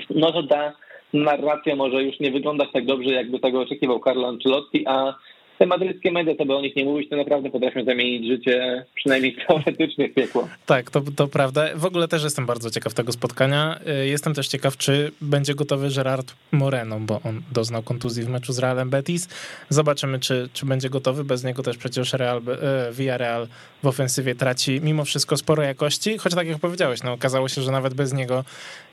no 0.10 0.32
to 0.32 0.44
ta 0.44 0.74
narracja 1.14 1.76
może 1.76 2.04
już 2.04 2.20
nie 2.20 2.32
wyglądać 2.32 2.70
tak 2.74 2.86
dobrze, 2.86 3.14
jakby 3.14 3.40
tego 3.40 3.62
oczekiwał 3.62 4.00
Carlo 4.00 4.28
Ancelotti, 4.28 4.88
a 4.88 5.16
te 5.60 5.66
madryckie 5.66 6.12
media, 6.12 6.36
to 6.36 6.46
by 6.46 6.56
o 6.56 6.62
nich 6.62 6.76
nie 6.76 6.86
mówić, 6.86 7.10
to 7.10 7.16
naprawdę 7.16 7.50
potrafią 7.50 7.86
zamienić 7.86 8.28
życie, 8.28 8.86
przynajmniej 8.96 9.36
teoretycznie, 9.48 10.10
w 10.10 10.14
piekło. 10.14 10.48
Tak, 10.66 10.92
to, 10.92 11.02
to 11.16 11.28
prawda. 11.28 11.66
W 11.76 11.86
ogóle 11.86 12.08
też 12.08 12.24
jestem 12.24 12.46
bardzo 12.46 12.70
ciekaw 12.72 12.94
tego 12.94 13.12
spotkania. 13.12 13.80
Y, 14.04 14.08
jestem 14.08 14.34
też 14.34 14.48
ciekaw, 14.48 14.78
czy 14.78 15.12
będzie 15.22 15.56
gotowy 15.56 15.90
Gerard 15.96 16.34
Moreno, 16.52 17.00
bo 17.00 17.22
on 17.24 17.42
doznał 17.52 17.84
kontuzji 17.84 18.24
w 18.24 18.30
meczu 18.30 18.54
z 18.54 18.60
Realem 18.60 18.90
Betis. 18.90 19.30
Zobaczymy, 19.70 20.20
czy, 20.20 20.50
czy 20.54 20.66
będzie 20.66 20.90
gotowy. 20.90 21.24
Bez 21.24 21.44
niego 21.44 21.64
też 21.64 21.78
przecież 21.78 22.14
Real, 22.14 22.38
y, 22.38 22.94
Villarreal 22.94 23.48
w 23.84 23.88
ofensywie 23.88 24.36
traci 24.36 24.82
mimo 24.84 25.06
wszystko 25.06 25.38
sporo 25.38 25.64
jakości, 25.64 26.18
choć 26.18 26.36
tak 26.36 26.48
jak 26.48 26.60
powiedziałeś, 26.60 27.04
no, 27.04 27.14
okazało 27.14 27.50
się, 27.50 27.62
że 27.62 27.72
nawet 27.72 27.94
bez 27.94 28.14
niego 28.14 28.44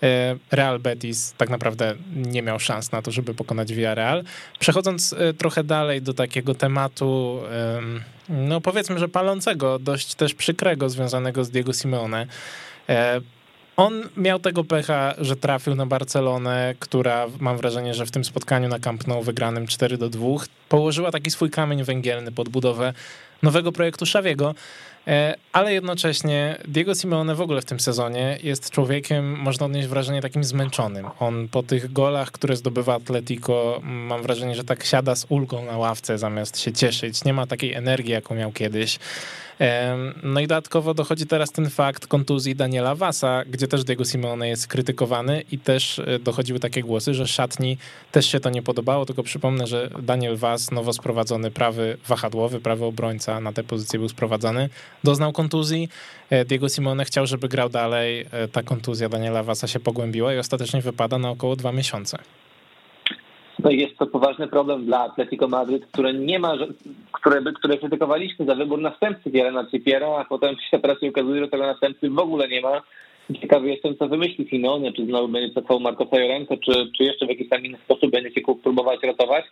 y, 0.03 0.07
Real 0.51 0.79
Betis 0.79 1.35
tak 1.39 1.51
naprawdę 1.51 1.95
nie 2.17 2.43
miał 2.43 2.61
szans 2.61 2.93
na 2.93 3.03
to, 3.03 3.11
żeby 3.11 3.35
pokonać 3.35 3.73
Villarreal. 3.73 4.25
Przechodząc 4.59 5.15
trochę 5.39 5.65
dalej 5.65 6.03
do 6.03 6.15
takiego 6.15 6.56
tematu, 6.57 7.41
no 8.29 8.61
powiedzmy, 8.61 8.99
że 8.99 9.09
palącego, 9.09 9.79
dość 9.79 10.15
też 10.15 10.35
przykrego, 10.35 10.91
związanego 10.91 11.45
z 11.45 11.51
Diego 11.51 11.73
Simeone. 11.73 12.27
E, 12.89 13.21
on 13.77 14.03
miał 14.17 14.39
tego 14.39 14.65
pecha, 14.65 15.15
że 15.19 15.37
trafił 15.37 15.75
na 15.75 15.87
Barcelonę, 15.87 16.75
która 16.79 17.27
mam 17.41 17.57
wrażenie, 17.57 17.95
że 17.95 18.07
w 18.07 18.11
tym 18.11 18.25
spotkaniu 18.25 18.69
na 18.69 18.79
Camp 18.79 19.07
Nou 19.07 19.23
wygranym 19.23 19.67
4 19.67 19.99
do 19.99 20.09
2 20.09 20.27
położyła 20.69 21.11
taki 21.11 21.31
swój 21.31 21.51
kamień 21.51 21.85
węgielny 21.85 22.33
pod 22.33 22.49
budowę 22.49 22.93
nowego 23.43 23.73
projektu 23.73 24.07
Szawiego. 24.07 24.55
E, 25.07 25.35
ale 25.53 25.75
jednocześnie 25.75 26.59
Diego 26.69 26.95
Simeone 26.95 27.35
w 27.35 27.41
ogóle 27.41 27.61
w 27.61 27.65
tym 27.65 27.81
sezonie 27.81 28.39
jest 28.43 28.71
człowiekiem, 28.71 29.39
można 29.39 29.67
odnieść 29.67 29.89
wrażenie 29.89 30.23
takim 30.23 30.45
zmęczonym. 30.45 31.07
On 31.19 31.49
po 31.49 31.63
tych 31.63 31.93
golach, 31.93 32.31
które 32.33 32.57
zdobywa 32.57 32.95
Atletico, 32.95 33.81
mam 33.83 34.23
wrażenie, 34.23 34.55
że 34.55 34.65
tak 34.65 34.85
siada 34.85 35.15
z 35.15 35.27
ulgą 35.29 35.65
na 35.65 35.79
ławce 35.79 36.19
zamiast 36.19 36.59
się 36.59 36.73
cieszyć. 36.73 37.25
Nie 37.25 37.33
ma 37.33 37.47
takiej 37.47 37.73
energii, 37.73 38.13
jaką 38.13 38.35
miał 38.35 38.53
kiedyś. 38.53 38.99
No 40.23 40.41
i 40.41 40.47
dodatkowo 40.47 40.95
dochodzi 40.95 41.27
teraz 41.27 41.53
ten 41.53 41.71
fakt 41.71 42.07
kontuzji 42.07 42.57
Daniela 42.57 42.95
Wasa, 42.95 43.45
gdzie 43.45 43.69
też 43.69 43.85
Diego 43.85 44.05
Simeone 44.05 44.49
jest 44.49 44.67
krytykowany 44.67 45.45
i 45.53 45.59
też 45.59 45.99
e, 45.99 46.19
dochodziły 46.19 46.61
takie 46.61 46.83
głosy, 46.83 47.15
że 47.15 47.27
szatni 47.27 47.79
też 48.13 48.27
się 48.27 48.41
to 48.41 48.51
nie 48.51 48.63
podobało, 48.63 49.07
tylko 49.07 49.23
przypomnę, 49.23 49.67
że 49.67 49.91
Daniel 50.03 50.37
Was, 50.37 50.71
nowo 50.71 50.93
sprowadzony 50.93 51.51
prawy 51.51 51.97
wahadłowy, 52.09 52.61
prawy 52.61 52.85
obrońca 52.85 53.41
na 53.41 53.53
tę 53.53 53.65
pozycję 53.65 53.99
był 53.99 54.09
sprowadzany, 54.09 54.69
doznał 55.05 55.33
kontuzji. 55.33 55.89
E, 56.31 56.45
Diego 56.45 56.69
Simone 56.69 57.05
chciał, 57.05 57.27
żeby 57.27 57.49
grał 57.49 57.69
dalej. 57.69 58.27
E, 58.33 58.49
ta 58.49 58.63
kontuzja 58.63 59.09
Daniela 59.09 59.43
Wasa 59.43 59.67
się 59.67 59.81
pogłębiła 59.81 60.35
i 60.35 60.39
ostatecznie 60.39 60.81
wypada 60.81 61.19
na 61.19 61.31
około 61.31 61.57
dwa 61.57 61.73
miesiące. 61.73 62.19
No 63.59 63.71
jest 63.71 63.99
to 63.99 64.07
poważny 64.07 64.49
problem 64.49 64.85
dla 64.85 65.01
Atletico 65.01 65.49
Madryt, 65.49 65.87
które 65.87 66.15
nie 66.15 66.39
ma, 66.39 66.55
które, 67.13 67.43
które 67.53 67.79
krytykowaliśmy 67.79 68.47
za 68.47 68.55
wybór 68.55 68.81
następcy 68.81 69.31
Jelena 69.33 69.67
Cipiera, 69.71 70.09
a 70.09 70.25
potem 70.25 70.57
się 70.71 70.79
teraz 70.79 70.97
okazuje, 71.09 71.41
że 71.41 71.49
tego 71.49 71.67
następcy 71.67 72.11
w 72.11 72.19
ogóle 72.19 72.49
nie 72.49 72.61
ma. 72.61 72.83
Ciekawy 73.41 73.71
jestem, 73.71 73.97
co 73.97 74.09
wymyśli 74.09 74.49
Simone, 74.49 74.93
czy 74.93 75.07
znowu 75.07 75.29
będzie 75.29 75.55
cofał 75.55 75.81
Marco 75.81 76.05
Fiorenzo, 76.05 76.57
czy, 76.57 76.73
czy 76.97 77.05
jeszcze 77.05 77.27
w 77.27 77.29
jakiś 77.29 77.49
tam 77.49 77.65
inny 77.65 77.79
sposób 77.85 78.11
będzie 78.11 78.31
się 78.31 78.41
próbować 78.63 79.03
ratować. 79.03 79.45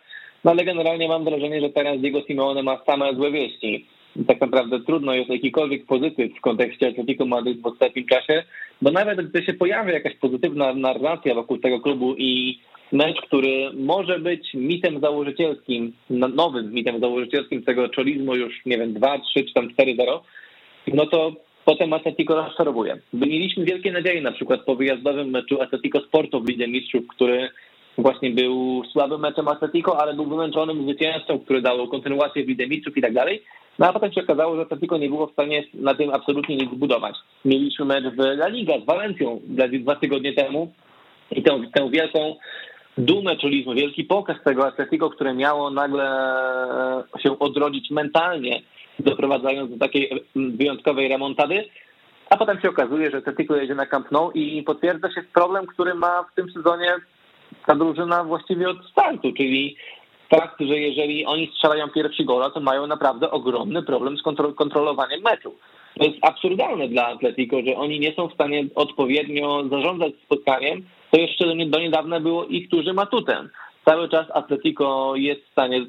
No 0.43 0.51
ale 0.51 0.65
generalnie 0.65 1.07
mam 1.07 1.23
wrażenie, 1.23 1.61
że 1.61 1.69
teraz 1.69 1.99
Diego 1.99 2.21
Simeone 2.27 2.63
ma 2.63 2.77
same 2.85 3.15
złe 3.15 3.31
wieści 3.31 3.87
tak 4.27 4.41
naprawdę 4.41 4.79
trudno 4.79 5.13
jest 5.13 5.29
jakikolwiek 5.29 5.85
pozytyw 5.85 6.37
w 6.37 6.41
kontekście 6.41 6.87
Atletico 6.87 7.25
Madryt 7.25 7.61
w 7.61 7.65
ostatnim 7.65 8.05
czasie, 8.05 8.43
bo 8.81 8.91
nawet 8.91 9.29
gdy 9.29 9.43
się 9.43 9.53
pojawia 9.53 9.93
jakaś 9.93 10.15
pozytywna 10.15 10.73
narracja 10.73 11.35
wokół 11.35 11.57
tego 11.57 11.79
klubu 11.79 12.15
i 12.17 12.59
mecz, 12.91 13.21
który 13.21 13.71
może 13.73 14.19
być 14.19 14.53
mitem 14.53 14.99
założycielskim, 14.99 15.93
nowym 16.09 16.73
mitem 16.73 16.99
założycielskim 16.99 17.63
tego 17.63 17.87
cholizmu 17.95 18.35
już, 18.35 18.65
nie 18.65 18.77
wiem, 18.77 18.93
2, 18.93 19.19
3 19.19 19.43
czy 19.43 19.53
tam 19.53 19.69
4-0, 19.69 20.19
no 20.93 21.05
to 21.05 21.33
potem 21.65 21.93
Atletico 21.93 22.35
rozczarowuje. 22.35 22.97
Mieliśmy 23.13 23.65
wielkie 23.65 23.91
nadzieje 23.91 24.21
na 24.21 24.31
przykład 24.31 24.61
po 24.61 24.75
wyjazdowym 24.75 25.29
meczu 25.29 25.61
Atletico 25.61 26.01
Sporto 26.01 26.39
w 26.39 26.49
Lidze 26.49 26.67
Mistrzów, 26.67 27.07
który 27.07 27.49
właśnie 27.97 28.29
był 28.29 28.83
słabym 28.91 29.21
meczem 29.21 29.47
Atletico, 29.47 30.01
ale 30.01 30.13
był 30.13 30.25
wymęczonym 30.25 30.83
zwycięzcą, 30.83 31.39
który 31.39 31.61
dał 31.61 31.87
kontynuację 31.87 32.45
w 32.45 32.47
Lidze 32.47 32.67
Mistrzów 32.67 32.97
i 32.97 33.01
tak 33.01 33.13
dalej. 33.13 33.43
No 33.79 33.87
a 33.87 33.93
potem 33.93 34.11
się 34.13 34.21
okazało, 34.21 34.55
że 34.55 34.61
Atletico 34.61 34.97
nie 34.97 35.09
było 35.09 35.27
w 35.27 35.31
stanie 35.31 35.63
na 35.73 35.93
tym 35.95 36.13
absolutnie 36.13 36.55
nic 36.55 36.71
zbudować. 36.71 37.15
Mieliśmy 37.45 37.85
mecz 37.85 38.05
w 38.05 38.19
La 38.19 38.47
Liga 38.47 38.73
z 38.79 38.85
Walencją 38.85 39.41
dwa 39.79 39.95
tygodnie 39.95 40.33
temu 40.33 40.73
i 41.31 41.43
tę, 41.43 41.61
tę 41.73 41.89
wielką 41.89 42.35
dumę 42.97 43.35
czuliśmy, 43.35 43.75
wielki 43.75 44.03
pokaz 44.03 44.37
tego 44.43 44.67
Atletico, 44.67 45.09
które 45.09 45.33
miało 45.33 45.69
nagle 45.69 46.07
się 47.23 47.39
odrodzić 47.39 47.91
mentalnie, 47.91 48.61
doprowadzając 48.99 49.71
do 49.71 49.77
takiej 49.77 50.25
wyjątkowej 50.35 51.07
remontady, 51.07 51.63
a 52.29 52.37
potem 52.37 52.61
się 52.61 52.69
okazuje, 52.69 53.11
że 53.11 53.17
Atletico 53.17 53.55
jedzie 53.55 53.75
na 53.75 53.85
Camp 53.85 54.11
Nou 54.11 54.31
i 54.31 54.63
potwierdza 54.63 55.11
się 55.11 55.23
problem, 55.33 55.65
który 55.65 55.93
ma 55.93 56.23
w 56.23 56.35
tym 56.35 56.51
sezonie 56.51 56.95
ta 57.65 57.75
drużyna 57.75 58.23
właściwie 58.23 58.69
od 58.69 58.85
startu, 58.91 59.33
czyli 59.33 59.75
fakt, 60.29 60.59
że 60.59 60.79
jeżeli 60.79 61.25
oni 61.25 61.47
strzelają 61.47 61.89
pierwszy 61.89 62.23
gola, 62.23 62.49
to 62.49 62.59
mają 62.59 62.87
naprawdę 62.87 63.31
ogromny 63.31 63.83
problem 63.83 64.17
z 64.17 64.21
kontrolowaniem 64.55 65.21
meczu. 65.21 65.55
To 65.99 66.05
jest 66.05 66.17
absurdalne 66.21 66.87
dla 66.87 67.07
Atletico, 67.07 67.61
że 67.61 67.75
oni 67.75 67.99
nie 67.99 68.13
są 68.13 68.27
w 68.27 68.33
stanie 68.33 68.65
odpowiednio 68.75 69.63
zarządzać 69.69 70.13
spotkaniem, 70.25 70.85
to 71.11 71.19
jeszcze 71.19 71.45
do 71.65 71.79
niedawna 71.79 72.19
było 72.19 72.45
ich 72.45 72.67
którzy 72.67 72.93
atutem. 72.97 73.49
Cały 73.85 74.09
czas 74.09 74.27
Atletico 74.33 75.13
jest 75.15 75.41
w 75.41 75.51
stanie, 75.51 75.85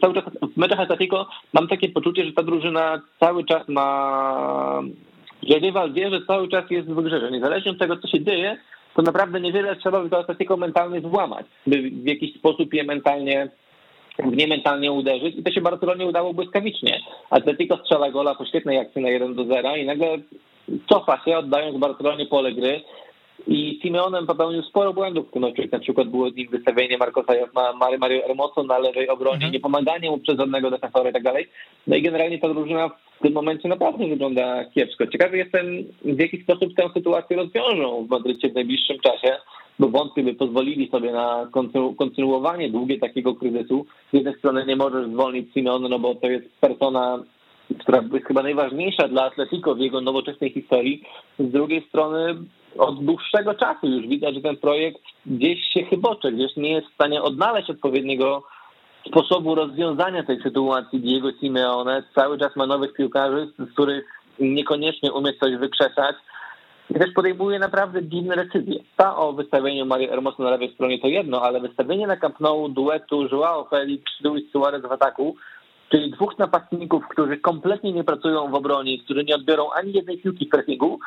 cały 0.00 0.14
czas 0.14 0.24
w 0.54 0.56
meczach 0.56 0.80
Atletico 0.80 1.26
mam 1.52 1.68
takie 1.68 1.88
poczucie, 1.88 2.24
że 2.24 2.32
ta 2.32 2.42
drużyna 2.42 3.02
cały 3.20 3.44
czas 3.44 3.68
ma, 3.68 4.82
że 5.42 5.58
rywal 5.58 5.92
wie, 5.92 6.10
że 6.10 6.26
cały 6.26 6.48
czas 6.48 6.70
jest 6.70 6.88
w 6.88 7.02
grze, 7.02 7.20
że 7.20 7.30
niezależnie 7.30 7.70
od 7.70 7.78
tego, 7.78 7.96
co 7.96 8.08
się 8.08 8.24
dzieje, 8.24 8.58
to 8.94 9.02
naprawdę 9.02 9.40
niewiele 9.40 9.76
trzeba 9.76 10.02
by 10.02 10.10
to 10.10 10.18
Atletico 10.18 10.56
mentalnie 10.56 11.00
złamać, 11.00 11.46
by 11.66 11.90
w 11.90 12.06
jakiś 12.06 12.34
sposób 12.34 12.74
je 12.74 12.84
mentalnie 12.84 13.48
w 14.18 14.36
nie 14.36 14.46
mentalnie 14.46 14.92
uderzyć 14.92 15.36
i 15.36 15.42
to 15.42 15.52
się 15.52 15.60
Barcelonie 15.60 16.06
udało 16.06 16.34
błyskawicznie. 16.34 17.00
Atletico 17.30 17.76
strzela 17.76 18.10
gola 18.10 18.34
po 18.34 18.46
świetnej 18.46 18.78
akcji 18.78 19.02
na 19.02 19.10
1 19.10 19.34
do 19.34 19.44
0 19.44 19.76
i 19.76 19.86
nagle 19.86 20.18
cofa 20.88 21.20
się, 21.24 21.38
oddając 21.38 21.78
Barcelonie 21.78 22.26
pole 22.26 22.52
gry 22.52 22.80
i 23.46 23.78
Simeonem 23.82 24.26
popełnił 24.26 24.62
sporo 24.62 24.92
błędów 24.92 25.28
w 25.28 25.32
tym 25.32 25.42
meczu. 25.42 25.62
Na 25.72 25.78
przykład 25.78 26.08
było 26.08 26.30
nim 26.30 26.48
wystawienie 26.48 26.98
Marcosa, 26.98 27.32
Mario 27.98 28.22
Hermoso 28.26 28.62
na 28.62 28.78
lewej 28.78 29.08
obronie, 29.08 29.34
mhm. 29.34 29.52
niepomaganie 29.52 30.10
mu 30.10 30.18
przez 30.18 30.38
żadnego 30.38 30.70
defensora 30.70 31.10
i 31.10 31.12
tak 31.12 31.22
dalej. 31.22 31.48
No 31.86 31.96
i 31.96 32.02
generalnie 32.02 32.38
ta 32.38 32.48
drużyna 32.48 32.88
w 32.88 33.22
tym 33.22 33.32
momencie 33.32 33.68
naprawdę 33.68 34.08
wygląda 34.08 34.64
kiepsko. 34.64 35.06
Ciekawy 35.06 35.36
jestem, 35.38 35.84
w 36.04 36.20
jaki 36.20 36.42
sposób 36.42 36.74
tę 36.74 36.90
sytuację 36.94 37.36
rozwiążą 37.36 38.06
w 38.06 38.10
Madrycie 38.10 38.48
w 38.48 38.54
najbliższym 38.54 38.98
czasie 38.98 39.36
bo 39.78 39.88
wątpię, 39.88 40.22
by 40.22 40.34
pozwolili 40.34 40.88
sobie 40.90 41.12
na 41.12 41.48
kontynuowanie 41.98 42.70
długie 42.70 42.98
takiego 42.98 43.34
kryzysu. 43.34 43.86
Z 44.10 44.14
jednej 44.16 44.34
strony 44.34 44.66
nie 44.66 44.76
możesz 44.76 45.08
zwolnić 45.08 45.52
Simeone, 45.52 45.88
no 45.88 45.98
bo 45.98 46.14
to 46.14 46.26
jest 46.26 46.48
persona, 46.60 47.18
która 47.78 48.02
jest 48.12 48.26
chyba 48.26 48.42
najważniejsza 48.42 49.08
dla 49.08 49.24
Atletico 49.24 49.74
w 49.74 49.78
jego 49.78 50.00
nowoczesnej 50.00 50.50
historii. 50.50 51.02
Z 51.38 51.50
drugiej 51.50 51.86
strony 51.88 52.36
od 52.78 53.04
dłuższego 53.04 53.54
czasu 53.54 53.86
już 53.86 54.06
widać, 54.06 54.34
że 54.34 54.40
ten 54.40 54.56
projekt 54.56 55.00
gdzieś 55.26 55.58
się 55.74 55.84
chybocze, 55.84 56.32
gdzieś 56.32 56.56
nie 56.56 56.72
jest 56.72 56.88
w 56.88 56.94
stanie 56.94 57.22
odnaleźć 57.22 57.70
odpowiedniego 57.70 58.42
sposobu 59.06 59.54
rozwiązania 59.54 60.22
tej 60.22 60.40
sytuacji 60.42 61.00
Diego 61.00 61.32
Simeone. 61.40 62.02
Cały 62.14 62.38
czas 62.38 62.56
ma 62.56 62.66
nowych 62.66 62.92
piłkarzy, 62.92 63.52
z 63.58 63.72
których 63.72 64.04
niekoniecznie 64.40 65.12
umie 65.12 65.32
coś 65.32 65.56
wykrzesać. 65.56 66.16
I 66.90 66.94
też 66.94 67.12
podejmuje 67.14 67.58
naprawdę 67.58 68.02
dziwne 68.02 68.36
decyzje. 68.36 68.74
Ta 68.96 69.16
o 69.16 69.32
wystawieniu 69.32 69.86
Mario 69.86 70.08
Hermosa 70.08 70.42
na 70.42 70.50
lewej 70.50 70.74
stronie 70.74 70.98
to 70.98 71.06
jedno, 71.06 71.42
ale 71.42 71.60
wystawienie 71.60 72.06
na 72.06 72.16
Camp 72.16 72.40
Nou 72.40 72.68
duetu 72.68 73.28
Joao 73.32 73.64
Felix, 73.64 74.04
Luis 74.24 74.50
Suarez 74.52 74.82
w 74.82 74.92
ataku, 74.92 75.36
czyli 75.90 76.10
dwóch 76.10 76.38
napastników, 76.38 77.08
którzy 77.08 77.36
kompletnie 77.36 77.92
nie 77.92 78.04
pracują 78.04 78.50
w 78.50 78.54
obronie, 78.54 78.98
którzy 79.04 79.24
nie 79.24 79.34
odbiorą 79.34 79.70
ani 79.70 79.92
jednej 79.92 80.18
piłki 80.18 80.46
w 80.46 80.48
pressingu, 80.48 80.98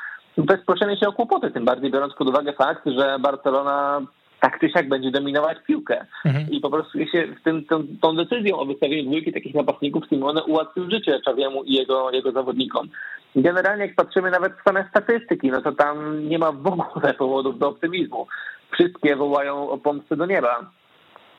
proszenie 0.65 0.97
się 0.97 1.07
o 1.07 1.13
kłopoty, 1.13 1.51
tym 1.51 1.65
bardziej 1.65 1.91
biorąc 1.91 2.13
pod 2.13 2.29
uwagę 2.29 2.53
fakt, 2.53 2.85
że 2.85 3.17
Barcelona 3.19 4.01
tak 4.41 4.59
czy 4.59 4.69
siak 4.69 4.89
będzie 4.89 5.11
dominować 5.11 5.57
piłkę. 5.67 6.05
Mhm. 6.25 6.49
I 6.49 6.59
po 6.59 6.69
prostu 6.69 6.99
się 6.99 7.27
tym, 7.43 7.65
tą, 7.65 7.83
tą 8.01 8.15
decyzją 8.15 8.57
o 8.57 8.65
wystawieniu 8.65 9.09
dwójki 9.09 9.33
takich 9.33 9.55
napastników 9.55 10.03
Simone 10.09 10.43
ułatwił 10.43 10.91
życie 10.91 11.19
Czawiemu 11.25 11.63
i 11.63 11.73
jego, 11.73 12.11
jego 12.11 12.31
zawodnikom. 12.31 12.89
Generalnie 13.35 13.85
jak 13.85 13.95
patrzymy 13.95 14.31
nawet 14.31 14.53
w 14.53 14.63
same 14.63 14.85
statystyki, 14.89 15.51
no 15.51 15.61
to 15.61 15.71
tam 15.71 16.27
nie 16.29 16.39
ma 16.39 16.51
w 16.51 16.67
ogóle 16.67 17.13
powodów 17.23 17.59
do 17.59 17.69
optymizmu. 17.69 18.27
Wszystkie 18.71 19.15
wołają 19.15 19.69
o 19.69 19.77
pomstę 19.77 20.15
do 20.15 20.25
nieba. 20.25 20.71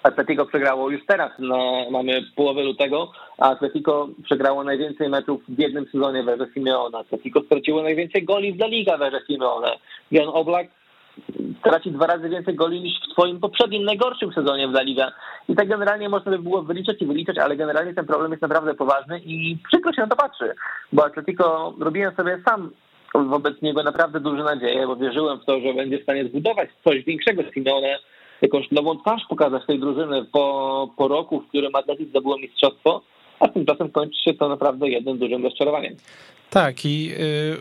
Atletico 0.02 0.46
przegrało 0.46 0.90
już 0.90 1.06
teraz, 1.06 1.32
no, 1.38 1.86
mamy 1.90 2.22
połowę 2.36 2.62
lutego, 2.62 3.12
a 3.38 3.50
Atletico 3.50 4.08
przegrało 4.24 4.64
najwięcej 4.64 5.08
meczów 5.08 5.42
w 5.48 5.58
jednym 5.58 5.86
sezonie 5.92 6.22
w 6.22 6.54
Simeone. 6.54 6.98
Atletico 6.98 7.40
straciło 7.40 7.82
najwięcej 7.82 8.24
goli 8.24 8.52
w 8.52 8.56
La 8.56 8.66
Liga 8.66 8.98
w 8.98 9.26
Simeone. 9.26 9.78
Jan 10.10 10.28
Oblak 10.28 10.66
traci 11.62 11.90
dwa 11.90 12.06
razy 12.06 12.28
więcej 12.28 12.54
goli 12.54 12.80
niż 12.80 13.00
w 13.00 13.12
swoim 13.12 13.40
poprzednim, 13.40 13.84
najgorszym 13.84 14.32
sezonie 14.32 14.68
w 14.68 14.70
La 14.70 14.82
Liga. 14.82 15.12
I 15.48 15.54
tak 15.54 15.68
generalnie 15.68 16.08
można 16.08 16.30
by 16.30 16.38
było 16.38 16.62
wyliczać 16.62 17.02
i 17.02 17.06
wyliczać, 17.06 17.38
ale 17.38 17.56
generalnie 17.56 17.94
ten 17.94 18.06
problem 18.06 18.30
jest 18.30 18.42
naprawdę 18.42 18.74
poważny 18.74 19.20
i 19.24 19.58
przykro 19.68 19.92
się 19.92 20.02
na 20.02 20.08
to 20.08 20.16
patrzy, 20.16 20.54
bo 20.92 21.04
Atletico 21.04 21.74
robiłem 21.80 22.14
sobie 22.14 22.42
sam 22.48 22.70
wobec 23.14 23.62
niego 23.62 23.82
naprawdę 23.82 24.20
duże 24.20 24.44
nadzieje, 24.44 24.86
bo 24.86 24.96
wierzyłem 24.96 25.38
w 25.40 25.44
to, 25.44 25.60
że 25.60 25.74
będzie 25.74 25.98
w 25.98 26.02
stanie 26.02 26.24
zbudować 26.24 26.68
coś 26.84 27.04
większego 27.04 27.42
z 27.42 27.54
Simeone, 27.54 27.98
jakąś 28.42 28.70
nową 28.70 28.98
twarz 28.98 29.22
pokazać 29.28 29.66
tej 29.66 29.78
drużyny 29.78 30.24
po, 30.32 30.88
po 30.96 31.08
roku, 31.08 31.40
w 31.40 31.48
którym 31.48 31.74
Atletic 31.74 32.08
zdobyło 32.08 32.38
mistrzostwo, 32.38 33.02
a 33.40 33.48
tymczasem 33.48 33.90
kończy 33.90 34.22
się 34.22 34.34
to 34.34 34.48
naprawdę 34.48 34.88
jednym 34.88 35.18
dużym 35.18 35.44
rozczarowaniem. 35.44 35.94
Tak, 36.52 36.84
i 36.84 37.12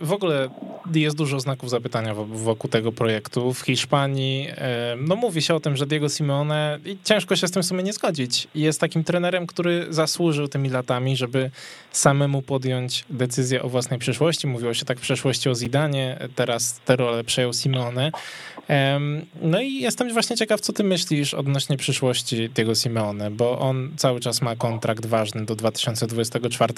y, 0.01 0.05
w 0.05 0.13
ogóle 0.13 0.49
jest 0.93 1.17
dużo 1.17 1.39
znaków 1.39 1.69
zapytania 1.69 2.13
wokół 2.15 2.69
tego 2.69 2.91
projektu. 2.91 3.53
W 3.53 3.59
Hiszpanii, 3.59 4.47
y, 4.49 4.53
no 4.97 5.15
mówi 5.15 5.41
się 5.41 5.55
o 5.55 5.59
tym, 5.59 5.77
że 5.77 5.85
Diego 5.85 6.09
Simeone, 6.09 6.79
i 6.85 6.97
ciężko 7.03 7.35
się 7.35 7.47
z 7.47 7.51
tym 7.51 7.63
w 7.63 7.65
sumie 7.65 7.83
nie 7.83 7.93
zgodzić, 7.93 8.47
jest 8.55 8.79
takim 8.79 9.03
trenerem, 9.03 9.47
który 9.47 9.87
zasłużył 9.89 10.47
tymi 10.47 10.69
latami, 10.69 11.17
żeby 11.17 11.51
samemu 11.91 12.41
podjąć 12.41 13.05
decyzję 13.09 13.61
o 13.63 13.69
własnej 13.69 13.99
przyszłości. 13.99 14.47
Mówiło 14.47 14.73
się 14.73 14.85
tak 14.85 14.97
w 14.97 15.01
przeszłości 15.01 15.49
o 15.49 15.55
Zidanie, 15.55 16.19
teraz 16.35 16.79
tę 16.85 16.95
rolę 16.95 17.23
przejął 17.23 17.53
Simeone. 17.53 18.11
No 19.41 19.61
i 19.61 19.73
jestem 19.73 20.13
właśnie 20.13 20.37
ciekaw, 20.37 20.61
co 20.61 20.73
ty 20.73 20.83
myślisz 20.83 21.33
odnośnie 21.33 21.77
przyszłości 21.77 22.49
Diego 22.49 22.75
Simeone, 22.75 23.31
bo 23.31 23.59
on 23.59 23.91
cały 23.97 24.19
czas 24.19 24.41
ma 24.41 24.55
kontrakt 24.55 25.05
ważny 25.05 25.45
do 25.45 25.55
2024 25.55 26.73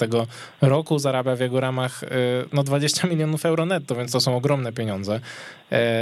roku, 0.60 0.98
zarabia 0.98 1.36
w 1.36 1.40
jego 1.40 1.60
ramach 1.60 2.03
no 2.52 2.62
20 2.62 3.06
milionów 3.10 3.46
euro 3.46 3.66
netto, 3.66 3.94
więc 3.94 4.12
to 4.12 4.20
są 4.20 4.36
ogromne 4.36 4.72
pieniądze. 4.72 5.20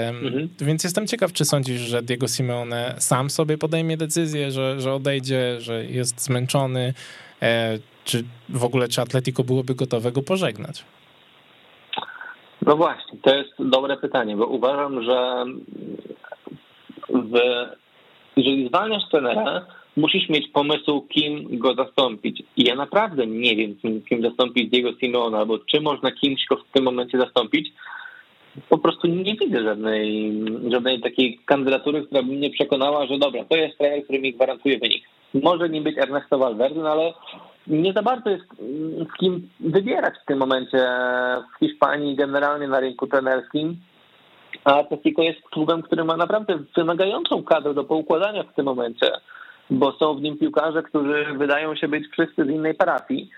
Mhm. 0.08 0.48
Więc 0.60 0.84
jestem 0.84 1.06
ciekaw, 1.06 1.32
czy 1.32 1.44
sądzisz, 1.44 1.80
że 1.80 2.02
Diego 2.02 2.28
Simeone 2.28 2.94
sam 2.98 3.30
sobie 3.30 3.58
podejmie 3.58 3.96
decyzję, 3.96 4.50
że, 4.50 4.80
że 4.80 4.94
odejdzie, 4.94 5.60
że 5.60 5.84
jest 5.84 6.20
zmęczony, 6.20 6.94
e, 7.42 7.78
czy 8.04 8.24
w 8.48 8.64
ogóle 8.64 8.88
czy 8.88 9.00
Atletico 9.00 9.44
byłoby 9.44 9.74
gotowe 9.74 10.12
go 10.12 10.22
pożegnać? 10.22 10.84
No 12.66 12.76
właśnie, 12.76 13.18
to 13.22 13.34
jest 13.34 13.50
dobre 13.58 13.96
pytanie, 13.96 14.36
bo 14.36 14.46
uważam, 14.46 15.02
że 15.02 15.44
w, 17.08 17.38
jeżeli 18.36 18.68
zwalniasz 18.68 19.02
trenera, 19.10 19.66
musisz 19.96 20.28
mieć 20.28 20.48
pomysł, 20.48 21.00
kim 21.00 21.58
go 21.58 21.74
zastąpić. 21.74 22.42
I 22.56 22.64
ja 22.64 22.74
naprawdę 22.74 23.26
nie 23.26 23.56
wiem, 23.56 24.02
kim, 24.08 24.22
zastąpić 24.22 24.70
Diego 24.70 24.92
Simeona, 25.00 25.38
albo 25.38 25.58
czy 25.58 25.80
można 25.80 26.12
kimś 26.12 26.46
go 26.50 26.56
w 26.56 26.72
tym 26.72 26.84
momencie 26.84 27.18
zastąpić. 27.18 27.72
Po 28.68 28.78
prostu 28.78 29.06
nie 29.06 29.34
widzę 29.34 29.62
żadnej, 29.62 30.32
żadnej 30.72 31.00
takiej 31.00 31.38
kandydatury, 31.44 32.02
która 32.06 32.22
by 32.22 32.32
mnie 32.32 32.50
przekonała, 32.50 33.06
że 33.06 33.18
dobra, 33.18 33.44
to 33.44 33.56
jest 33.56 33.78
trener, 33.78 34.04
który 34.04 34.18
mi 34.18 34.32
gwarantuje 34.32 34.78
wynik. 34.78 35.04
Może 35.34 35.68
nie 35.68 35.80
być 35.80 35.98
Ernesto 35.98 36.38
Valverde, 36.38 36.80
no 36.80 36.90
ale 36.90 37.12
nie 37.66 37.92
za 37.92 38.02
bardzo 38.02 38.30
jest 38.30 38.44
z 39.10 39.18
kim 39.18 39.48
wybierać 39.60 40.14
w 40.22 40.26
tym 40.26 40.38
momencie 40.38 40.86
w 41.56 41.58
Hiszpanii, 41.58 42.16
generalnie 42.16 42.68
na 42.68 42.80
rynku 42.80 43.06
trenerskim. 43.06 43.76
A 44.64 44.78
Atletico 44.78 45.22
jest 45.22 45.40
klubem, 45.50 45.82
który 45.82 46.04
ma 46.04 46.16
naprawdę 46.16 46.58
wymagającą 46.76 47.42
kadrę 47.42 47.74
do 47.74 47.84
poukładania 47.84 48.42
w 48.42 48.54
tym 48.54 48.64
momencie 48.64 49.10
bo 49.70 49.92
są 49.92 50.14
w 50.14 50.22
nim 50.22 50.38
piłkarze, 50.38 50.82
którzy 50.82 51.26
wydają 51.36 51.74
się 51.74 51.88
być 51.88 52.08
wszyscy 52.08 52.44
z 52.44 52.48
innej 52.48 52.74
parafii. 52.74 53.30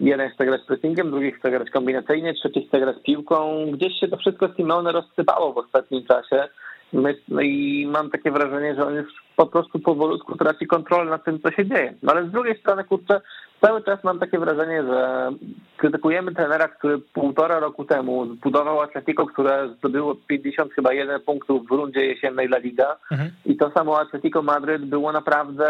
Jeden 0.00 0.30
chce 0.30 0.46
grać 0.46 0.60
pressingiem, 0.66 1.10
drugi 1.10 1.32
chce 1.32 1.50
grać 1.50 1.70
kombinacyjnie, 1.70 2.34
trzeci 2.34 2.66
chce 2.66 2.80
grać 2.80 2.96
piłką. 3.02 3.66
Gdzieś 3.72 4.00
się 4.00 4.08
to 4.08 4.16
wszystko 4.16 4.48
Simone 4.56 4.92
rozsypało 4.92 5.52
w 5.52 5.58
ostatnim 5.58 6.04
czasie. 6.06 6.48
No 6.92 7.40
i 7.40 7.86
mam 7.92 8.10
takie 8.10 8.30
wrażenie, 8.30 8.74
że 8.74 8.86
on 8.86 8.94
już 8.94 9.06
po 9.36 9.46
prostu 9.46 9.78
powolutku 9.78 10.36
traci 10.36 10.66
kontrolę 10.66 11.10
nad 11.10 11.24
tym, 11.24 11.40
co 11.40 11.50
się 11.50 11.66
dzieje. 11.66 11.94
No 12.02 12.12
ale 12.12 12.28
z 12.28 12.30
drugiej 12.30 12.58
strony, 12.58 12.84
kurczę, 12.84 13.20
cały 13.60 13.82
czas 13.82 14.04
mam 14.04 14.18
takie 14.18 14.38
wrażenie, 14.38 14.82
że 14.82 15.30
krytykujemy 15.76 16.34
trenera, 16.34 16.68
który 16.68 16.98
półtora 16.98 17.60
roku 17.60 17.84
temu 17.84 18.26
zbudował 18.34 18.80
Atletico, 18.80 19.26
które 19.26 19.68
zdobyło 19.78 20.14
50 20.14 20.72
chyba 20.72 20.92
jeden 20.92 21.20
punktów 21.20 21.68
w 21.68 21.70
rundzie 21.70 22.06
jesiennej 22.06 22.46
La 22.46 22.58
Liga 22.58 22.96
mhm. 23.10 23.30
i 23.46 23.56
to 23.56 23.70
samo 23.70 24.00
Atletico 24.00 24.42
Madryt 24.42 24.84
było 24.84 25.12
naprawdę 25.12 25.68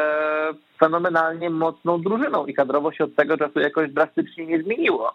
fenomenalnie 0.81 1.50
mocną 1.50 2.03
drużyną 2.03 2.47
i 2.47 2.55
kadrowo 2.55 2.93
się 2.93 3.05
od 3.05 3.15
tego 3.15 3.37
czasu 3.37 3.61
jakoś 3.61 3.91
drastycznie 3.91 4.47
nie 4.47 4.62
zmieniło. 4.62 5.15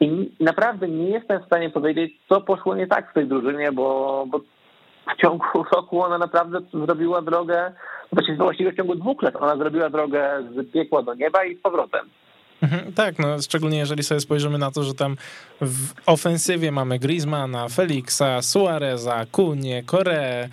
I 0.00 0.30
naprawdę 0.40 0.88
nie 0.88 1.10
jestem 1.10 1.42
w 1.42 1.46
stanie 1.46 1.70
powiedzieć, 1.70 2.12
co 2.28 2.40
poszło 2.40 2.74
nie 2.74 2.86
tak 2.86 3.10
w 3.10 3.14
tej 3.14 3.26
drużynie, 3.26 3.72
bo, 3.72 4.24
bo 4.28 4.40
w 5.12 5.20
ciągu 5.20 5.44
roku 5.76 6.02
ona 6.02 6.18
naprawdę 6.18 6.60
zrobiła 6.72 7.22
drogę, 7.22 7.72
właściwie 8.38 8.72
w 8.72 8.76
ciągu 8.76 8.94
dwóch 8.94 9.22
lat 9.22 9.36
ona 9.36 9.56
zrobiła 9.56 9.90
drogę 9.90 10.42
z 10.54 10.72
piekła 10.72 11.02
do 11.02 11.14
nieba 11.14 11.44
i 11.44 11.56
z 11.56 11.60
powrotem. 11.60 12.10
Mhm, 12.62 12.92
tak, 12.92 13.18
no 13.18 13.42
szczególnie 13.42 13.78
jeżeli 13.78 14.02
sobie 14.02 14.20
spojrzymy 14.20 14.58
na 14.58 14.70
to, 14.70 14.82
że 14.82 14.94
tam 14.94 15.16
w 15.60 15.92
ofensywie 16.06 16.72
mamy 16.72 16.98
Griezmana, 16.98 17.68
Felixa, 17.68 18.42
Suareza, 18.42 19.26
Kunie, 19.32 19.82
Koreę, 19.82 20.48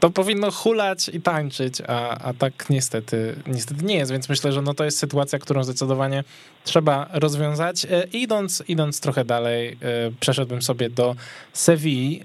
to 0.00 0.10
powinno 0.10 0.50
hulać 0.50 1.08
i 1.08 1.20
tańczyć, 1.20 1.82
a, 1.88 2.18
a 2.18 2.34
tak 2.34 2.70
niestety, 2.70 3.34
niestety 3.46 3.84
nie 3.84 3.96
jest, 3.96 4.12
więc 4.12 4.28
myślę, 4.28 4.52
że 4.52 4.62
no 4.62 4.74
to 4.74 4.84
jest 4.84 4.98
sytuacja, 4.98 5.38
którą 5.38 5.64
zdecydowanie 5.64 6.24
trzeba 6.64 7.06
rozwiązać. 7.12 7.84
E, 7.84 8.04
idąc, 8.12 8.62
idąc 8.68 9.00
trochę 9.00 9.24
dalej, 9.24 9.68
e, 9.68 9.76
przeszedłbym 10.20 10.62
sobie 10.62 10.90
do 10.90 11.16
Sewilli. 11.52 12.22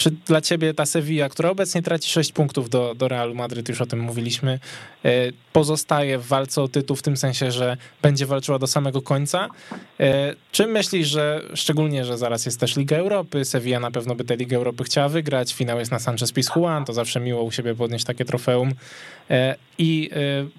Czy 0.00 0.10
dla 0.10 0.40
ciebie 0.40 0.74
ta 0.74 0.86
Sevilla, 0.86 1.28
która 1.28 1.50
obecnie 1.50 1.82
traci 1.82 2.10
6 2.10 2.32
punktów 2.32 2.70
do, 2.70 2.94
do 2.94 3.08
Realu 3.08 3.34
Madryt, 3.34 3.68
już 3.68 3.80
o 3.80 3.86
tym 3.86 4.00
mówiliśmy, 4.00 4.58
e, 5.04 5.10
pozostaje 5.52 6.18
w 6.18 6.26
walce 6.26 6.62
o 6.62 6.68
tytuł 6.68 6.96
w 6.96 7.02
tym 7.02 7.16
sensie, 7.16 7.50
że 7.50 7.76
będzie 8.02 8.26
walczyła 8.26 8.58
do 8.58 8.66
samego 8.66 9.02
końca? 9.02 9.48
E, 10.00 10.34
czy 10.52 10.66
myślisz, 10.66 11.08
że 11.08 11.42
szczególnie, 11.54 12.04
że 12.04 12.18
zaraz 12.18 12.46
jest 12.46 12.60
też 12.60 12.76
Liga 12.76 12.96
Europy, 12.96 13.44
Sevilla 13.44 13.80
na 13.80 13.90
pewno 13.90 14.14
by 14.14 14.24
tę 14.24 14.36
Ligę 14.36 14.56
Europy 14.56 14.84
chciała 14.84 15.08
wygrać, 15.08 15.54
finał 15.54 15.78
jest 15.78 15.90
na 15.90 15.98
Sanchez 15.98 16.32
Pizjuan, 16.32 16.84
to 16.84 16.92
zawsze 16.92 17.20
miło 17.20 17.42
u 17.42 17.50
siebie 17.50 17.74
podnieść 17.74 18.04
takie 18.04 18.24
trofeum. 18.24 18.72
E, 19.30 19.56
I 19.78 20.10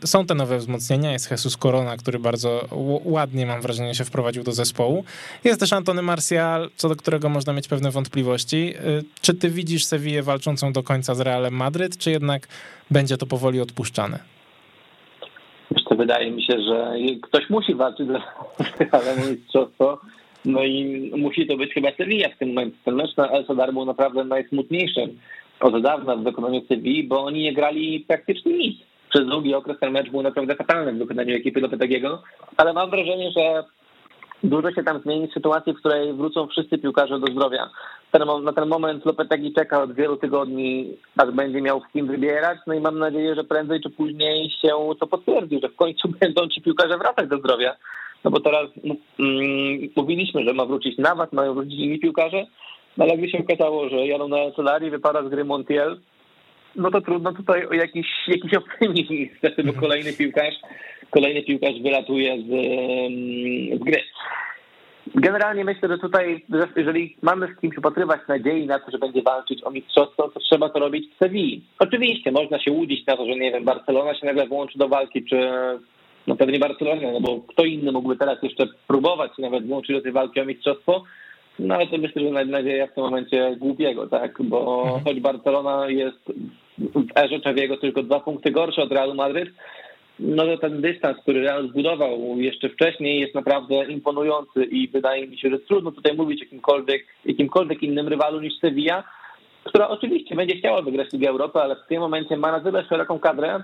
są 0.05 0.25
te 0.25 0.35
nowe 0.35 0.57
wzmocnienia, 0.57 1.11
jest 1.11 1.31
Jesus 1.31 1.57
Corona, 1.57 1.97
który 1.97 2.19
bardzo 2.19 2.67
ładnie, 3.03 3.45
mam 3.45 3.61
wrażenie, 3.61 3.95
się 3.95 4.05
wprowadził 4.05 4.43
do 4.43 4.51
zespołu. 4.51 5.03
Jest 5.43 5.59
też 5.59 5.73
Antony 5.73 6.01
Martial, 6.01 6.69
co 6.75 6.89
do 6.89 6.95
którego 6.95 7.29
można 7.29 7.53
mieć 7.53 7.67
pewne 7.67 7.91
wątpliwości. 7.91 8.73
Czy 9.21 9.30
czy 9.31 9.37
ty 9.37 9.49
widzisz 9.49 9.83
Sewillę 9.83 10.23
walczącą 10.23 10.73
do 10.73 10.83
końca 10.83 11.15
z 11.15 11.21
Realem 11.21 11.53
Madryt, 11.53 11.97
czy 11.97 12.11
jednak 12.11 12.47
będzie 12.91 13.17
to 13.17 13.25
powoli 13.25 13.61
odpuszczane? 13.61 14.19
To 15.89 15.95
wydaje 15.95 16.31
mi 16.31 16.43
się, 16.43 16.53
że 16.61 16.93
ktoś 17.21 17.49
musi 17.49 17.75
walczyć 17.75 18.07
z 18.07 18.11
Realem 18.79 19.31
Mistrzostwo. 19.31 19.99
No 20.45 20.63
i 20.63 21.11
musi 21.17 21.47
to 21.47 21.57
być 21.57 21.73
chyba 21.73 21.91
Sevilla 21.97 22.29
w 22.29 22.37
tym 22.37 22.49
momencie. 22.49 22.77
Ten 22.85 22.95
mecz 22.95 23.17
na 23.17 23.29
El 23.29 23.45
Sadar 23.45 23.73
był 23.73 23.85
naprawdę 23.85 24.23
najsmutniejszym 24.23 25.19
od 25.59 25.81
dawna 25.81 26.15
w 26.15 26.23
wykonaniu 26.23 26.61
Sevilli, 26.67 27.03
bo 27.03 27.23
oni 27.23 27.43
nie 27.43 27.53
grali 27.53 28.05
praktycznie 28.07 28.57
nic. 28.57 28.77
Przez 29.09 29.27
długi 29.27 29.53
okres 29.53 29.79
ten 29.79 29.91
mecz 29.91 30.09
był 30.09 30.21
naprawdę 30.21 30.55
fatalny 30.55 30.93
w 30.93 30.97
wykonaniu 30.97 31.35
ekipy 31.35 31.61
Lopetegiego, 31.61 32.21
ale 32.57 32.73
mam 32.73 32.89
wrażenie, 32.89 33.31
że 33.31 33.63
dużo 34.43 34.71
się 34.71 34.83
tam 34.83 35.01
zmieni 35.01 35.27
sytuacji, 35.33 35.73
w 35.73 35.79
której 35.79 36.13
wrócą 36.13 36.47
wszyscy 36.47 36.77
piłkarze 36.77 37.19
do 37.19 37.27
zdrowia. 37.27 37.69
Na 38.43 38.53
ten 38.53 38.69
moment 38.69 39.05
Lopetegi 39.05 39.53
czeka 39.53 39.83
od 39.83 39.93
wielu 39.93 40.17
tygodni, 40.17 40.97
aż 41.17 41.31
będzie 41.31 41.61
miał 41.61 41.79
w 41.79 41.91
kim 41.93 42.07
wybierać, 42.07 42.57
no 42.67 42.73
i 42.73 42.79
mam 42.79 42.99
nadzieję, 42.99 43.35
że 43.35 43.43
prędzej 43.43 43.81
czy 43.81 43.89
później 43.89 44.49
się 44.61 44.69
to 44.99 45.07
potwierdzi, 45.07 45.59
że 45.61 45.69
w 45.69 45.75
końcu 45.75 46.09
będą 46.21 46.47
ci 46.47 46.61
piłkarze 46.61 46.97
wracać 46.97 47.29
do 47.29 47.37
zdrowia. 47.37 47.75
No 48.23 48.31
bo 48.31 48.39
teraz 48.39 48.69
mm, 49.19 49.89
mówiliśmy, 49.95 50.43
że 50.43 50.53
ma 50.53 50.65
wrócić 50.65 50.97
Nawat, 50.97 51.33
mają 51.33 51.53
wrócić 51.53 51.79
inni 51.79 51.99
piłkarze, 51.99 52.45
no 52.97 53.05
ale 53.05 53.17
gdy 53.17 53.29
się 53.29 53.39
okazało, 53.39 53.89
że 53.89 54.07
jadą 54.07 54.27
na 54.27 54.37
Solari, 54.55 54.89
wypada 54.89 55.23
z 55.23 55.29
gry 55.29 55.45
Montiel, 55.45 55.99
no 56.75 56.91
to 56.91 57.01
trudno 57.01 57.33
tutaj 57.33 57.65
o 57.65 57.73
jakiś, 57.73 58.07
jakiś 58.27 58.53
optymizm 58.53 59.13
niestety, 59.13 59.63
bo 59.63 59.69
mhm. 59.69 59.79
kolejny 59.79 60.13
piłkarz, 60.13 60.55
kolejny 61.09 61.43
piłkarz 61.43 61.81
wylatuje 61.81 62.37
z, 62.37 62.47
z 63.79 63.83
gry. 63.83 64.01
Generalnie 65.15 65.65
myślę, 65.65 65.89
że 65.89 65.97
tutaj, 65.97 66.45
jeżeli 66.75 67.17
mamy 67.21 67.47
z 67.47 67.61
kimś 67.61 67.77
upatrywać 67.77 68.21
nadziei 68.27 68.65
na 68.65 68.79
to, 68.79 68.91
że 68.91 68.97
będzie 68.97 69.21
walczyć 69.21 69.63
o 69.63 69.71
mistrzostwo, 69.71 70.29
to 70.29 70.39
trzeba 70.39 70.69
to 70.69 70.79
robić 70.79 71.13
w 71.13 71.17
Sewilli. 71.17 71.63
Oczywiście 71.79 72.31
można 72.31 72.59
się 72.59 72.71
łudzić 72.71 73.05
na 73.05 73.17
to, 73.17 73.25
że 73.25 73.35
nie 73.35 73.51
wiem, 73.51 73.63
Barcelona 73.63 74.15
się 74.15 74.25
nagle 74.25 74.47
włączy 74.47 74.79
do 74.79 74.87
walki, 74.87 75.23
czy 75.25 75.49
no 76.27 76.35
pewnie 76.35 76.59
Barcelona, 76.59 77.11
no 77.11 77.21
bo 77.21 77.41
kto 77.41 77.65
inny 77.65 77.91
mógłby 77.91 78.17
teraz 78.17 78.43
jeszcze 78.43 78.67
próbować 78.87 79.35
się 79.35 79.41
nawet 79.41 79.67
włączyć 79.67 79.95
do 79.95 80.01
tej 80.01 80.11
walki 80.11 80.41
o 80.41 80.45
mistrzostwo, 80.45 81.03
no 81.59 81.75
ale 81.75 81.87
to 81.87 81.97
myślę, 81.97 82.21
że 82.21 82.45
nadzieja 82.45 82.87
w 82.87 82.93
tym 82.93 83.03
momencie 83.03 83.55
głupiego, 83.59 84.07
tak, 84.07 84.41
bo 84.41 84.83
mhm. 84.83 85.03
choć 85.03 85.19
Barcelona 85.19 85.89
jest 85.89 86.33
w 86.77 87.17
erze 87.17 87.39
Czewiego 87.39 87.77
tylko 87.77 88.03
dwa 88.03 88.19
punkty 88.19 88.51
gorsze 88.51 88.81
od 88.81 88.91
Realu 88.91 89.15
Madryt, 89.15 89.49
no 90.19 90.45
to 90.45 90.57
ten 90.57 90.81
dystans, 90.81 91.17
który 91.17 91.41
Real 91.41 91.69
zbudował 91.69 92.19
jeszcze 92.37 92.69
wcześniej 92.69 93.19
jest 93.19 93.35
naprawdę 93.35 93.85
imponujący 93.85 94.63
i 94.63 94.87
wydaje 94.87 95.27
mi 95.27 95.37
się, 95.37 95.49
że 95.49 95.59
trudno 95.59 95.91
tutaj 95.91 96.15
mówić 96.15 96.41
o 96.41 96.43
jakimkolwiek, 96.43 97.05
jakimkolwiek 97.25 97.83
innym 97.83 98.07
rywalu 98.07 98.41
niż 98.41 98.53
Sevilla, 98.59 99.03
która 99.63 99.89
oczywiście 99.89 100.35
będzie 100.35 100.57
chciała 100.57 100.81
wygrać 100.81 101.13
Ligę 101.13 101.29
Europy, 101.29 101.59
ale 101.59 101.75
w 101.75 101.87
tym 101.89 101.99
momencie 101.99 102.37
ma 102.37 102.51
na 102.51 102.59
tyle 102.59 102.85
szeroką 102.85 103.19
kadrę, 103.19 103.63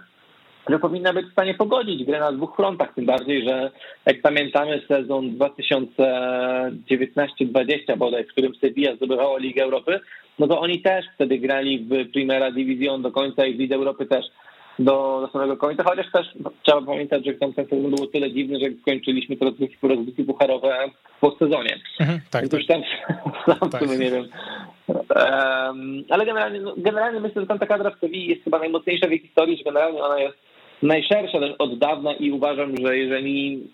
że 0.70 0.80
powinna 0.80 1.14
być 1.14 1.26
w 1.26 1.32
stanie 1.32 1.54
pogodzić 1.54 2.04
grę 2.04 2.20
na 2.20 2.32
dwóch 2.32 2.56
frontach, 2.56 2.94
tym 2.94 3.06
bardziej, 3.06 3.48
że 3.48 3.72
jak 4.06 4.22
pamiętamy 4.22 4.82
sezon 4.88 5.30
2019-20 5.30 7.98
bodaj, 7.98 8.24
w 8.24 8.28
którym 8.28 8.56
Sevilla 8.56 8.96
zdobywała 8.96 9.40
Ligę 9.40 9.64
Europy, 9.64 10.00
no 10.40 10.48
to 10.48 10.60
oni 10.60 10.82
też 10.82 11.06
wtedy 11.16 11.38
grali 11.38 11.80
w 11.80 12.12
Primera 12.12 12.52
Division 12.52 13.02
do 13.02 13.12
końca 13.12 13.46
i 13.46 13.54
w 13.54 13.60
Lidze 13.60 13.76
Europy 13.76 14.06
też 14.06 14.26
do, 14.80 15.20
do 15.22 15.30
samego 15.32 15.58
końca, 15.58 15.84
chociaż 15.84 16.12
też 16.12 16.28
no, 16.40 16.52
trzeba 16.64 16.82
pamiętać, 16.82 17.26
że 17.26 17.34
tam 17.34 17.54
ten 17.54 17.66
sezon 17.66 17.96
był 17.96 18.08
tyle 18.08 18.32
dziwny, 18.32 18.60
że 18.60 18.66
skończyliśmy 18.82 19.38
te 19.38 19.46
rozgrywki, 19.46 19.88
rozgrywki 19.88 20.24
pucharowe 20.24 20.90
po 21.22 21.36
sezonie. 21.40 21.80
Mhm, 22.00 22.20
tak, 22.32 22.48
tak. 22.48 22.62
tam 22.68 22.82
sam 23.60 23.70
tak. 23.70 23.82
nie 23.82 24.12
wiem. 24.12 24.28
Um, 24.88 26.04
ale 26.10 26.26
generalnie, 26.26 26.60
no, 26.60 26.74
generalnie 26.78 27.20
myślę, 27.20 27.42
że 27.42 27.48
tam 27.48 27.60
ta 27.60 27.66
kadra 27.66 27.90
w 27.90 28.00
Sewilli 28.00 28.28
jest 28.28 28.44
chyba 28.44 28.60
najmocniejsza 28.60 29.08
w 29.08 29.10
jej 29.10 29.20
historii, 29.20 29.58
że 29.58 29.64
generalnie 29.64 30.04
ona 30.04 30.20
jest 30.20 30.38
najszersza 30.82 31.40
od 31.58 31.78
dawna 31.78 32.14
i 32.14 32.32
uważam, 32.32 32.74
że 32.86 32.98
jeżeli 32.98 33.68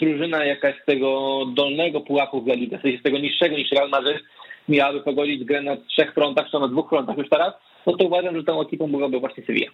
drużyna 0.00 0.44
jakaś 0.44 0.74
z 0.82 0.84
tego 0.84 1.40
dolnego 1.54 2.00
pułapu 2.00 2.40
w 2.40 2.48
La 2.48 2.78
w 2.78 2.82
sensie 2.82 2.98
z 2.98 3.02
tego 3.02 3.18
niższego 3.18 3.56
niż 3.56 3.72
Real 3.72 3.90
Madrid, 3.90 4.22
miałaby 4.68 5.00
pogodzić 5.00 5.44
grę 5.44 5.62
na 5.62 5.76
trzech 5.76 6.14
frontach, 6.14 6.50
czy 6.50 6.58
na 6.58 6.68
dwóch 6.68 6.88
frontach 6.88 7.18
już 7.18 7.28
teraz, 7.28 7.54
no 7.86 7.96
to 7.96 8.04
uważam, 8.04 8.36
że 8.36 8.44
tą 8.44 8.62
ekipą 8.62 8.90
byłaby 8.90 9.20
właśnie 9.20 9.44
Sevilla. 9.44 9.70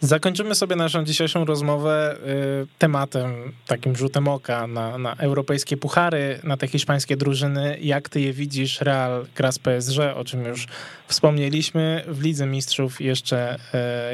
Zakończymy 0.00 0.54
sobie 0.54 0.76
naszą 0.76 1.04
dzisiejszą 1.04 1.44
rozmowę 1.44 2.16
y, 2.62 2.66
tematem, 2.78 3.52
takim 3.66 3.96
rzutem 3.96 4.28
oka 4.28 4.66
na, 4.66 4.98
na 4.98 5.14
europejskie 5.14 5.76
puchary, 5.76 6.40
na 6.44 6.56
te 6.56 6.66
hiszpańskie 6.66 7.16
drużyny. 7.16 7.78
Jak 7.80 8.08
ty 8.08 8.20
je 8.20 8.32
widzisz? 8.32 8.80
Real 8.80 9.26
gra 9.36 9.52
z 9.52 9.58
PSG, 9.58 9.98
o 10.16 10.24
czym 10.24 10.44
już 10.44 10.66
wspomnieliśmy. 11.06 12.04
W 12.06 12.22
Lidze 12.22 12.46
Mistrzów 12.46 13.00
jeszcze, 13.00 13.56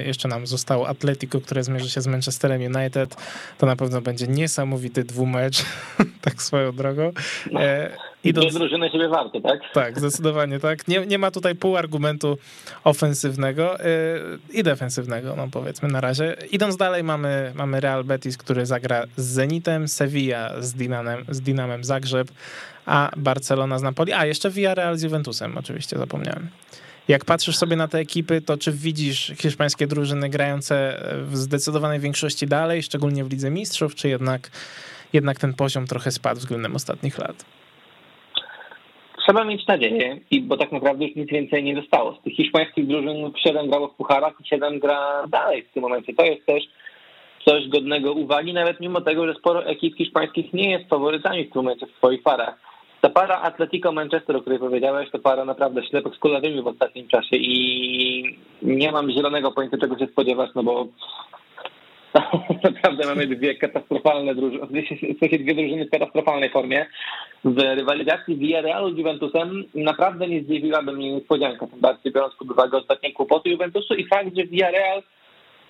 y, 0.01 0.05
jeszcze 0.05 0.29
nam 0.29 0.47
zostało 0.47 0.89
Atletico, 0.89 1.41
które 1.41 1.65
zmierzy 1.65 1.91
się 1.91 2.01
z 2.01 2.07
Manchesterem 2.07 2.77
United. 2.77 3.17
To 3.59 3.67
na 3.67 3.77
pewno 3.77 4.01
będzie 4.01 4.27
niesamowity 4.27 5.05
dwumecz, 5.05 5.65
tak 6.25 6.43
swoją 6.43 6.73
drogą. 6.73 7.13
No. 7.53 7.61
Idąc... 8.25 8.47
Dwie 8.47 8.59
drużyny 8.59 8.91
siebie 8.91 9.09
warte, 9.09 9.41
tak? 9.41 9.61
Tak, 9.73 9.99
zdecydowanie 9.99 10.61
tak. 10.61 10.89
Nie, 10.89 11.07
nie 11.07 11.19
ma 11.19 11.31
tutaj 11.31 11.55
pół 11.55 11.77
argumentu 11.77 12.39
ofensywnego 12.85 13.14
yy, 13.79 14.39
i 14.61 14.63
defensywnego, 14.63 15.37
no 15.37 15.49
powiedzmy 15.53 15.89
na 15.89 16.01
razie. 16.01 16.37
Idąc 16.51 16.77
dalej 16.77 17.05
mamy, 17.05 17.53
mamy 17.55 17.81
Real 17.81 18.05
Betis, 18.05 18.37
który 18.37 18.67
zagra 18.67 19.05
z 19.17 19.25
Zenitem, 19.25 19.89
Sevilla 19.89 20.63
z, 20.63 20.75
Dinamem, 20.75 21.25
z 21.29 21.41
Dinamem 21.41 21.85
Zagrzeb, 21.85 22.29
a 22.87 23.11
Barcelona 23.17 23.79
z 23.79 23.83
Napoli, 23.83 24.13
a 24.13 24.27
jeszcze 24.27 24.51
Villarreal 24.51 24.99
z 24.99 25.03
Juventusem, 25.03 25.59
oczywiście 25.59 25.99
zapomniałem. 25.99 26.49
Jak 27.09 27.25
patrzysz 27.25 27.57
sobie 27.57 27.77
na 27.77 27.89
te 27.89 27.99
ekipy, 27.99 28.41
to 28.41 28.59
czy 28.59 28.73
widzisz 28.73 29.33
hiszpańskie 29.37 29.87
drużyny 29.87 30.29
grające 30.29 31.03
w 31.31 31.37
zdecydowanej 31.37 32.01
większości 32.01 32.47
dalej, 32.47 32.83
szczególnie 32.83 33.25
w 33.25 33.31
Lidze 33.31 33.51
Mistrzów, 33.51 33.95
czy 33.95 34.09
jednak, 34.09 34.51
jednak 35.13 35.39
ten 35.39 35.55
poziom 35.55 35.87
trochę 35.87 36.11
spadł 36.11 36.41
względem 36.41 36.77
ostatnich 36.77 37.19
lat? 37.19 37.45
Trzeba 39.27 39.45
mieć 39.45 39.67
nadzieję, 39.67 40.21
i 40.31 40.41
bo 40.41 40.57
tak 40.57 40.73
naprawdę 40.73 41.05
już 41.05 41.17
nic 41.17 41.31
więcej 41.31 41.65
nie 41.65 41.77
zostało. 41.77 42.15
Z 42.15 42.23
tych 42.23 42.35
hiszpańskich 42.35 42.87
drużyn 42.87 43.33
7 43.37 43.69
grało 43.69 43.89
w 43.89 43.95
pucharach 43.95 44.33
i 44.41 44.49
7 44.49 44.79
gra 44.79 45.27
dalej 45.29 45.63
w 45.63 45.73
tym 45.73 45.83
momencie. 45.83 46.15
To 46.15 46.25
jest 46.25 46.47
też 46.47 46.65
coś 47.45 47.69
godnego 47.69 48.13
uwagi, 48.13 48.53
nawet 48.53 48.81
mimo 48.81 49.01
tego, 49.01 49.27
że 49.27 49.35
sporo 49.35 49.67
ekip 49.67 49.97
hiszpańskich 49.97 50.53
nie 50.53 50.71
jest 50.71 50.89
faworytami 50.89 51.45
w 51.45 51.53
tym 51.53 51.63
momencie 51.63 51.87
w 51.87 51.97
swoich 51.97 52.23
parach. 52.23 52.55
Ta 53.01 53.11
para 53.11 53.43
Atletico 53.43 53.93
Manchester, 53.93 54.37
o 54.37 54.41
której 54.41 54.59
powiedziałeś, 54.59 55.11
to 55.11 55.19
para 55.19 55.45
naprawdę 55.45 55.85
ślepych 55.85 56.15
z 56.15 56.19
kulawymi 56.19 56.63
w 56.63 56.67
ostatnim 56.67 57.09
czasie 57.09 57.37
i 57.37 58.39
nie 58.63 58.93
mam 58.93 59.11
zielonego 59.11 59.53
pojęcia, 59.53 59.79
czego 59.79 59.99
się 59.99 60.07
spodziewać, 60.07 60.51
no 60.55 60.63
bo 60.63 60.87
Naprawdę 62.65 63.07
mamy 63.07 63.27
dwie 63.27 63.55
katastrofalne 63.55 64.35
drużyny, 64.35 64.67
w 64.67 65.19
sensie 65.19 65.39
dwie 65.39 65.55
drużyny 65.55 65.87
w 65.87 65.91
katastrofalnej 65.91 66.51
formie. 66.51 66.87
W 67.45 67.59
rywalizacji 67.59 68.37
Villarrealu 68.37 68.95
z 68.95 68.99
Juventusem 68.99 69.65
naprawdę 69.75 70.29
nie 70.29 70.41
zdziwiłaby 70.41 70.93
mnie 70.93 71.13
niespodzianka, 71.13 71.67
tym 71.67 71.81
bardziej 71.81 72.13
biorąc 72.13 72.35
pod 72.35 72.51
uwagę 72.51 72.79
ostatnie 72.79 73.13
kłopoty 73.13 73.51
Juventusu 73.51 73.95
i 73.95 74.07
fakt, 74.07 74.37
że 74.37 74.47
Villarreal 74.47 75.03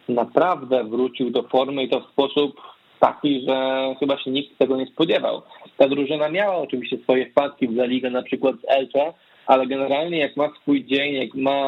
naprawdę 0.09 0.85
wrócił 0.85 1.31
do 1.31 1.43
formy 1.43 1.83
i 1.83 1.89
to 1.89 2.01
w 2.01 2.13
sposób 2.13 2.61
taki, 3.01 3.45
że 3.49 3.79
chyba 4.01 4.19
się 4.19 4.31
nikt 4.31 4.59
tego 4.59 4.77
nie 4.77 4.87
spodziewał. 4.87 5.43
Ta 5.77 5.89
drużyna 5.89 6.29
miała 6.29 6.57
oczywiście 6.57 6.99
swoje 6.99 7.31
wpadki 7.31 7.69
w 7.69 7.71
La 7.71 7.85
Liga, 7.85 8.11
na 8.11 8.23
przykład 8.23 8.57
z 8.57 8.65
Elche, 8.69 9.13
ale 9.47 9.67
generalnie 9.67 10.19
jak 10.19 10.37
ma 10.37 10.49
swój 10.63 10.85
dzień, 10.85 11.15
jak 11.15 11.35
ma, 11.35 11.59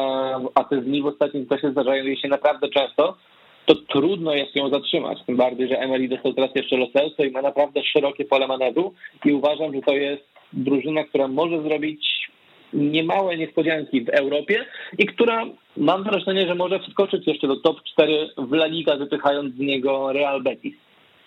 a 0.55 0.63
te 0.63 0.77
dni 0.81 1.01
w 1.01 1.05
ostatnim 1.05 1.47
czasie 1.47 1.71
zdarzają 1.71 2.15
się 2.15 2.27
naprawdę 2.27 2.69
często, 2.69 3.17
to 3.67 3.75
trudno 3.75 4.33
jest 4.33 4.55
ją 4.55 4.69
zatrzymać. 4.69 5.17
Tym 5.25 5.37
bardziej, 5.37 5.67
że 5.67 5.79
Emily 5.79 6.07
dostał 6.07 6.33
teraz 6.33 6.51
jeszcze 6.55 6.77
Loselso 6.77 7.23
i 7.23 7.31
ma 7.31 7.41
naprawdę 7.41 7.83
szerokie 7.83 8.25
pole 8.25 8.47
manewru 8.47 8.93
i 9.25 9.33
uważam, 9.33 9.73
że 9.73 9.81
to 9.81 9.93
jest 9.93 10.23
drużyna, 10.53 11.03
która 11.03 11.27
może 11.27 11.61
zrobić 11.61 12.29
niemałe 12.73 13.37
niespodzianki 13.37 14.01
w 14.01 14.09
Europie 14.09 14.65
i 14.97 15.05
która 15.05 15.45
mam 15.77 16.03
wrażenie, 16.03 16.47
że 16.47 16.55
może 16.55 16.79
wskoczyć 16.79 17.27
jeszcze 17.27 17.47
do 17.47 17.59
top 17.59 17.83
4 17.83 18.29
w 18.37 18.53
La 18.53 18.65
Liga, 18.65 18.97
wypychając 18.97 19.55
z 19.55 19.59
niego 19.59 20.13
Real 20.13 20.43
Betis. 20.43 20.75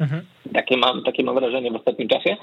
Mhm. 0.00 0.22
Takie, 0.54 0.76
mam, 0.76 1.02
takie 1.02 1.24
mam 1.24 1.34
wrażenie 1.34 1.70
w 1.70 1.76
ostatnim 1.76 2.08
czasie. 2.08 2.36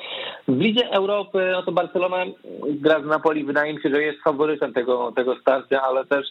W 0.48 0.60
Lidze 0.60 0.90
Europy, 0.90 1.50
no 1.52 1.64
to 1.64 1.72
Barcelona 1.72 2.26
gra 2.70 3.02
z 3.02 3.06
Napoli, 3.06 3.44
wydaje 3.44 3.74
mi 3.74 3.82
się, 3.82 3.90
że 3.90 4.02
jest 4.04 4.20
faworytem 4.24 4.74
tego, 4.74 5.12
tego 5.16 5.36
starcia, 5.42 5.82
ale 5.82 6.06
też 6.06 6.28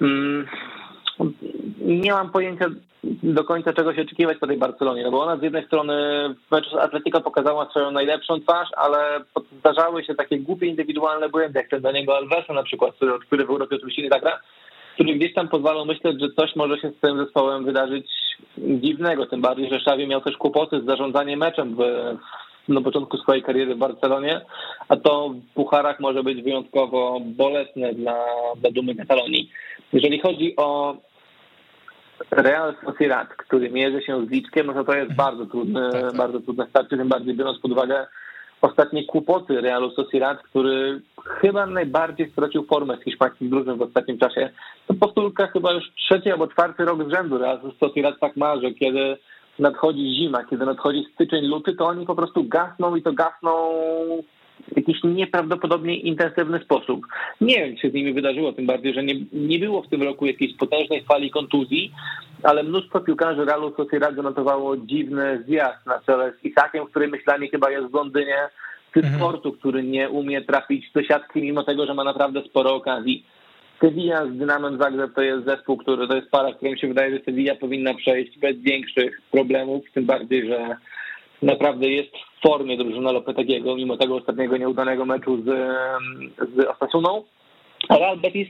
mm, 0.00 0.46
nie 1.84 2.12
mam 2.12 2.30
pojęcia 2.30 2.66
do 3.22 3.44
końca 3.44 3.72
czego 3.72 3.94
się 3.94 4.02
oczekiwać 4.02 4.38
po 4.38 4.46
tej 4.46 4.56
Barcelonie, 4.56 5.02
no 5.02 5.10
bo 5.10 5.22
ona 5.22 5.36
z 5.36 5.42
jednej 5.42 5.66
strony 5.66 5.94
w 6.48 6.50
meczu 6.50 6.70
z 6.70 6.74
Atletico 6.74 7.20
pokazała 7.20 7.70
swoją 7.70 7.90
najlepszą 7.90 8.40
twarz, 8.40 8.68
ale 8.76 9.20
zdarzały 9.58 10.04
się 10.04 10.14
takie 10.14 10.38
głupie 10.38 10.66
indywidualne 10.66 11.28
błędy, 11.28 11.58
jak 11.58 11.68
ten 11.68 11.82
do 11.82 11.92
niego 11.92 12.16
Alvesa 12.16 12.52
na 12.52 12.62
przykład, 12.62 12.94
który, 12.94 13.12
który 13.18 13.46
w 13.46 13.50
Europie 13.50 13.76
oczywiście 13.76 14.02
nie 14.02 14.08
zagra, 14.08 14.40
który 14.94 15.14
gdzieś 15.14 15.34
tam 15.34 15.48
pozwalał 15.48 15.86
myśleć, 15.86 16.20
że 16.20 16.28
coś 16.36 16.56
może 16.56 16.78
się 16.78 16.90
z 16.90 17.00
tym 17.00 17.18
zespołem 17.18 17.64
wydarzyć 17.64 18.06
dziwnego, 18.58 19.26
tym 19.26 19.40
bardziej, 19.40 19.68
że 19.70 19.76
Xavi 19.76 20.06
miał 20.06 20.20
też 20.20 20.36
kłopoty 20.36 20.80
z 20.80 20.86
zarządzaniem 20.86 21.38
meczem 21.38 21.74
w, 21.74 21.80
na 22.68 22.80
początku 22.80 23.16
swojej 23.18 23.42
kariery 23.42 23.74
w 23.74 23.78
Barcelonie, 23.78 24.40
a 24.88 24.96
to 24.96 25.28
w 25.28 25.54
pucharach 25.54 26.00
może 26.00 26.22
być 26.22 26.42
wyjątkowo 26.42 27.20
bolesne 27.20 27.94
dla, 27.94 28.24
dla 28.56 28.70
dumy 28.70 28.94
Katalonii. 28.94 29.50
Jeżeli 29.92 30.20
chodzi 30.20 30.56
o 30.56 30.96
Real 32.30 32.74
Sociedad, 32.84 33.28
który 33.28 33.70
mierzy 33.70 34.02
się 34.02 34.26
z 34.26 34.30
Liczkiem, 34.30 34.66
no 34.66 34.74
to 34.74 34.84
to 34.84 34.94
jest 34.94 35.10
mhm. 35.10 35.16
bardzo 35.16 35.46
trudne, 35.46 35.90
tak, 35.92 36.02
tak. 36.02 36.16
bardzo 36.16 36.40
trudne 36.40 36.66
starcie, 36.70 36.96
tym 36.96 37.08
bardziej 37.08 37.34
biorąc 37.34 37.58
pod 37.58 37.72
uwagę 37.72 38.06
ostatnie 38.60 39.04
kłopoty 39.04 39.60
Realu 39.60 39.90
Sociedad, 39.90 40.42
który 40.42 41.00
chyba 41.40 41.66
najbardziej 41.66 42.30
stracił 42.30 42.64
formę 42.66 42.96
z 42.96 43.04
hiszpańskich 43.04 43.50
drużyn 43.50 43.76
w 43.76 43.82
ostatnim 43.82 44.18
czasie. 44.18 44.50
To 44.86 44.94
powtórka 44.94 45.46
chyba 45.46 45.72
już 45.72 45.84
trzeci 45.96 46.30
albo 46.30 46.48
czwarty 46.48 46.84
rok 46.84 47.08
z 47.08 47.14
rzędu 47.14 47.38
Real 47.38 47.60
Sociedad 47.80 48.14
tak 48.20 48.36
ma, 48.36 48.60
że 48.60 48.70
kiedy 48.70 49.16
nadchodzi 49.58 50.14
zima, 50.14 50.44
kiedy 50.44 50.66
nadchodzi 50.66 51.06
styczeń, 51.14 51.44
luty, 51.46 51.76
to 51.76 51.86
oni 51.86 52.06
po 52.06 52.14
prostu 52.14 52.44
gasną 52.44 52.96
i 52.96 53.02
to 53.02 53.12
gasną 53.12 53.50
w 54.72 54.76
jakiś 54.76 55.04
nieprawdopodobnie 55.04 55.96
intensywny 55.96 56.58
sposób. 56.58 57.06
Nie 57.40 57.54
wiem, 57.54 57.76
co 57.76 57.90
z 57.90 57.92
nimi 57.92 58.12
wydarzyło, 58.12 58.52
tym 58.52 58.66
bardziej, 58.66 58.94
że 58.94 59.02
nie, 59.02 59.14
nie 59.32 59.58
było 59.58 59.82
w 59.82 59.88
tym 59.88 60.02
roku 60.02 60.26
jakiejś 60.26 60.56
potężnej 60.56 61.04
fali 61.04 61.30
kontuzji, 61.30 61.92
ale 62.42 62.62
mnóstwo 62.62 63.00
piłkarzy 63.00 63.44
Realu 63.44 63.74
Sociedad 63.76 64.14
zanotowało 64.14 64.76
dziwny 64.76 65.44
zjazd 65.46 65.86
na 65.86 66.00
czele 66.06 66.32
z 66.32 66.44
Isakiem, 66.44 66.86
który 66.86 67.08
myślami 67.08 67.48
chyba 67.48 67.70
jest 67.70 67.86
w 67.90 67.94
Londynie, 67.94 68.48
typ 68.94 69.04
mhm. 69.04 69.22
sportu, 69.22 69.52
który 69.52 69.82
nie 69.82 70.10
umie 70.10 70.42
trafić 70.42 70.92
do 70.92 71.02
siatki, 71.02 71.42
mimo 71.42 71.62
tego, 71.62 71.86
że 71.86 71.94
ma 71.94 72.04
naprawdę 72.04 72.42
sporo 72.42 72.74
okazji. 72.74 73.24
Sevilla 73.80 74.26
z 74.26 74.38
Dynamem 74.38 74.78
Zagreb 74.78 75.14
to 75.14 75.22
jest 75.22 75.44
zespół, 75.44 75.76
który 75.76 76.08
to 76.08 76.16
jest 76.16 76.30
para, 76.30 76.52
którym 76.52 76.76
się 76.76 76.88
wydaje, 76.88 77.18
że 77.18 77.24
Sevilla 77.24 77.54
powinna 77.54 77.94
przejść 77.94 78.38
bez 78.38 78.56
większych 78.58 79.20
problemów, 79.30 79.84
tym 79.94 80.04
bardziej, 80.04 80.46
że 80.48 80.76
naprawdę 81.44 81.88
jest 81.88 82.10
w 82.10 82.48
formie 82.48 82.76
drużyna 82.76 83.12
Lopetegiego, 83.12 83.76
mimo 83.76 83.96
tego 83.96 84.16
ostatniego 84.16 84.56
nieudanego 84.56 85.04
meczu 85.04 85.42
z, 85.42 85.46
z 86.56 86.66
Osasuną. 86.66 87.24
Real 87.90 88.16
Betis 88.16 88.48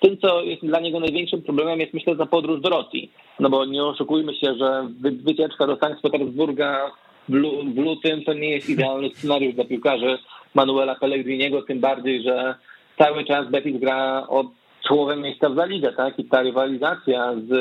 tym, 0.00 0.18
co 0.18 0.42
jest 0.42 0.66
dla 0.66 0.80
niego 0.80 1.00
największym 1.00 1.42
problemem, 1.42 1.80
jest 1.80 1.94
myślę 1.94 2.16
za 2.16 2.26
podróż 2.26 2.60
do 2.60 2.68
Rosji. 2.68 3.10
No 3.40 3.50
bo 3.50 3.64
nie 3.64 3.84
oszukujmy 3.84 4.34
się, 4.34 4.54
że 4.54 4.88
wycieczka 5.00 5.66
do 5.66 5.76
Sankt 5.76 6.02
Petersburga 6.02 6.90
w, 7.28 7.34
lutym 7.76 8.24
to 8.24 8.32
nie 8.32 8.50
jest 8.50 8.70
idealny 8.70 9.10
scenariusz 9.14 9.54
dla 9.54 9.64
piłkarzy 9.64 10.18
Manuela 10.54 10.94
Pellegriniego, 10.94 11.62
tym 11.62 11.80
bardziej, 11.80 12.22
że 12.22 12.54
cały 12.98 13.24
czas 13.24 13.50
Betis 13.50 13.80
gra 13.80 14.26
od 14.28 14.46
czołowe 14.88 15.16
miejsca 15.16 15.48
w 15.48 15.68
Ligę, 15.68 15.92
tak? 15.92 16.18
I 16.18 16.24
ta 16.24 16.42
rywalizacja 16.42 17.34
z 17.48 17.52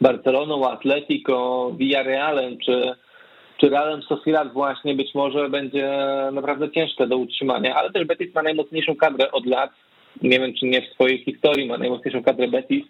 Barceloną, 0.00 0.70
Atletico, 0.70 1.70
Villarrealem 1.76 2.58
czy 2.58 2.94
czy 3.56 3.68
Realem 3.68 4.02
Sociedad 4.02 4.52
właśnie 4.52 4.94
być 4.94 5.14
może 5.14 5.48
będzie 5.48 5.90
naprawdę 6.32 6.70
ciężkie 6.70 7.06
do 7.06 7.16
utrzymania, 7.16 7.74
ale 7.74 7.90
też 7.90 8.04
Betis 8.04 8.34
ma 8.34 8.42
najmocniejszą 8.42 8.96
kadrę 8.96 9.32
od 9.32 9.46
lat 9.46 9.70
nie 10.22 10.40
wiem 10.40 10.54
czy 10.54 10.66
nie 10.66 10.82
w 10.82 10.92
swojej 10.92 11.18
historii, 11.18 11.66
ma 11.66 11.78
najmocniejszą 11.78 12.22
kadrę 12.22 12.48
Betis. 12.48 12.84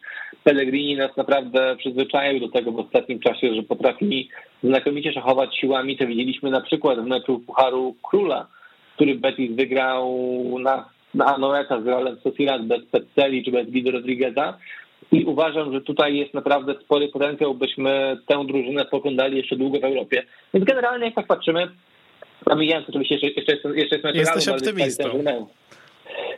Pellegrini 0.45 0.97
nas 0.97 1.17
naprawdę 1.17 1.77
przyzwyczaił 1.79 2.41
do 2.41 2.49
tego 2.49 2.73
w 2.73 2.79
ostatnim 2.79 3.21
czasie, 3.21 3.55
że 3.55 3.63
potrafi 3.63 4.29
znakomicie 4.63 5.13
szachować 5.13 5.57
siłami. 5.57 5.97
To 5.97 6.07
widzieliśmy 6.07 6.51
na 6.51 6.61
przykład 6.61 7.01
w 7.01 7.07
meczu 7.07 7.39
Pucharu 7.39 7.95
Króla, 8.03 8.47
który 8.95 9.15
Betis 9.15 9.57
wygrał 9.57 10.19
na, 10.59 10.89
na 11.15 11.27
Anoeta 11.27 11.81
z 11.81 11.87
Realem 11.87 12.17
Sociedad 12.21 12.67
bez 12.67 12.85
Petzeli 12.85 13.45
czy 13.45 13.51
bez 13.51 13.71
Guido 13.71 13.91
Rodrigueza. 13.91 14.59
I 15.13 15.25
uważam, 15.25 15.73
że 15.73 15.81
tutaj 15.81 16.17
jest 16.17 16.35
naprawdę 16.35 16.75
spory 16.85 17.09
potencjał, 17.09 17.55
byśmy 17.55 18.19
tę 18.27 18.45
drużynę 18.47 18.85
poglądali 18.85 19.37
jeszcze 19.37 19.57
długo 19.57 19.81
w 19.81 19.85
Europie. 19.85 20.23
Więc 20.55 20.67
generalnie 20.67 21.05
jak 21.05 21.15
tak 21.15 21.27
patrzymy, 21.27 21.69
pomijając 22.45 22.89
oczywiście 22.89 23.15
jeszcze, 23.15 23.53
jeszcze, 23.53 23.69
jeszcze 23.69 23.97
jest 23.97 24.17
Jesteś 24.17 24.49
optymistą. 24.49 25.05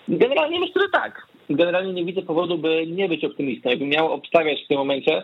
Generalnie 0.09 0.61
myślę, 0.61 0.83
że 0.83 0.89
tak. 0.89 1.27
Generalnie 1.51 1.93
nie 1.93 2.05
widzę 2.05 2.23
powodu, 2.23 2.59
by 2.59 2.87
nie 2.87 3.09
być 3.09 3.25
optymistą. 3.25 3.71
Jakbym 3.71 3.89
miał 3.89 4.13
obstawiać 4.13 4.65
w 4.65 4.69
tym 4.69 4.79
momencie, 4.79 5.23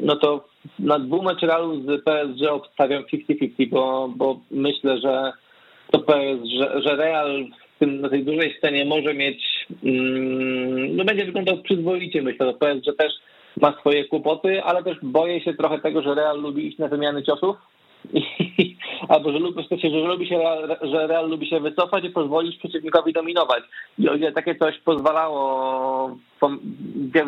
no 0.00 0.16
to 0.16 0.44
na 0.78 0.98
dwóch 0.98 1.24
mecz 1.24 1.42
Realu 1.42 1.82
z 1.82 2.04
PSG 2.04 2.50
obstawiam 2.50 3.02
50-50, 3.02 3.68
bo, 3.68 4.08
bo 4.16 4.40
myślę, 4.50 4.98
że 4.98 5.32
to 5.90 5.98
PSG, 5.98 6.82
że, 6.84 6.96
Real 6.96 7.46
w 7.76 7.78
tym, 7.78 8.00
na 8.00 8.08
tej 8.08 8.24
dużej 8.24 8.54
scenie 8.58 8.84
może 8.84 9.14
mieć, 9.14 9.44
no 10.88 11.04
będzie 11.04 11.24
wyglądał 11.24 11.62
przyzwoicie, 11.62 12.22
myślę, 12.22 12.46
że 12.46 12.54
PSG 12.54 12.96
też 12.98 13.12
ma 13.60 13.76
swoje 13.80 14.04
kłopoty, 14.04 14.62
ale 14.62 14.82
też 14.82 14.96
boję 15.02 15.40
się 15.40 15.54
trochę 15.54 15.78
tego, 15.78 16.02
że 16.02 16.14
Real 16.14 16.40
lubi 16.40 16.66
iść 16.66 16.78
na 16.78 16.88
wymiany 16.88 17.22
ciosów 17.22 17.56
albo 19.08 19.32
że, 19.32 19.38
lubi, 19.38 19.66
że 19.82 19.88
lubi 19.88 20.28
się, 20.28 20.40
że 20.82 21.06
Real 21.06 21.30
lubi 21.30 21.46
się 21.46 21.60
wycofać 21.60 22.04
i 22.04 22.10
pozwolić 22.10 22.58
przeciwnikowi 22.58 23.12
dominować. 23.12 23.64
I 23.98 24.08
o 24.08 24.14
ile 24.14 24.32
takie 24.32 24.54
coś 24.54 24.78
pozwalało, 24.78 26.16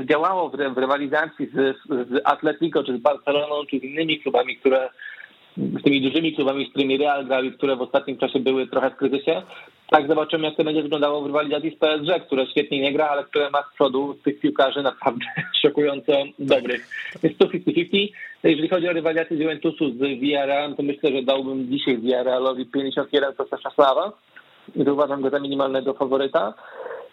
działało 0.04 0.50
w 0.50 0.78
rywalizacji 0.78 1.46
z, 1.46 1.76
z 1.88 2.20
Atletico, 2.24 2.84
czy 2.84 2.98
z 2.98 3.00
Barceloną, 3.00 3.66
czy 3.70 3.78
z 3.78 3.82
innymi 3.82 4.20
klubami, 4.20 4.56
które 4.56 4.88
z 5.56 5.82
tymi 5.82 6.02
dużymi 6.02 6.34
klubami, 6.34 6.66
z 6.66 6.70
którymi 6.70 6.98
Real 6.98 7.26
grał 7.26 7.44
i 7.44 7.52
które 7.52 7.76
w 7.76 7.82
ostatnim 7.82 8.18
czasie 8.18 8.40
były 8.40 8.66
trochę 8.66 8.90
w 8.90 8.96
kryzysie, 8.96 9.42
tak 9.90 10.08
zobaczymy, 10.08 10.44
jak 10.44 10.56
to 10.56 10.64
będzie 10.64 10.82
wyglądało 10.82 11.22
w 11.22 11.26
rywalizacji 11.26 11.70
z 11.70 11.78
PSG, 11.78 12.26
które 12.26 12.46
świetnie 12.46 12.80
nie 12.80 12.92
gra, 12.92 13.08
ale 13.08 13.24
które 13.24 13.50
ma 13.50 13.62
z 13.62 13.74
przodu 13.74 14.16
tych 14.24 14.40
piłkarzy 14.40 14.82
naprawdę 14.82 15.24
szokująco 15.62 16.12
dobrych. 16.38 16.88
Jest 17.22 17.38
to 17.38 17.46
50-50. 17.46 18.08
Jeżeli 18.42 18.68
chodzi 18.68 18.88
o 18.88 18.92
rywalizację 18.92 19.36
Juventusu 19.36 19.90
z 19.90 19.98
Villarreal, 19.98 20.74
to 20.74 20.82
myślę, 20.82 21.12
że 21.12 21.22
dałbym 21.22 21.68
dzisiaj 21.70 21.98
Villarrealowi 21.98 22.66
51 22.66 23.34
to 23.34 23.70
sława. 23.74 24.12
I 24.76 24.90
uważam 24.90 25.22
go 25.22 25.30
za 25.30 25.38
minimalnego 25.38 25.94
faworyta. 25.94 26.54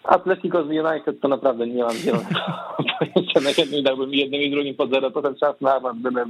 Atletico 0.03 0.63
z 0.63 0.67
United 0.67 1.19
to 1.21 1.27
naprawdę 1.27 1.67
nie 1.67 1.83
mam 1.83 1.93
zielonego 1.93 2.39
pojęcia. 2.99 3.39
Najchętniej 3.43 3.83
dałbym 3.83 4.13
jednym 4.13 4.41
i 4.41 4.51
drugim 4.51 4.75
zero, 4.91 5.11
potem 5.11 5.35
czas 5.35 5.61
na 5.61 5.73
awans, 5.73 5.99
gdyby 5.99 6.25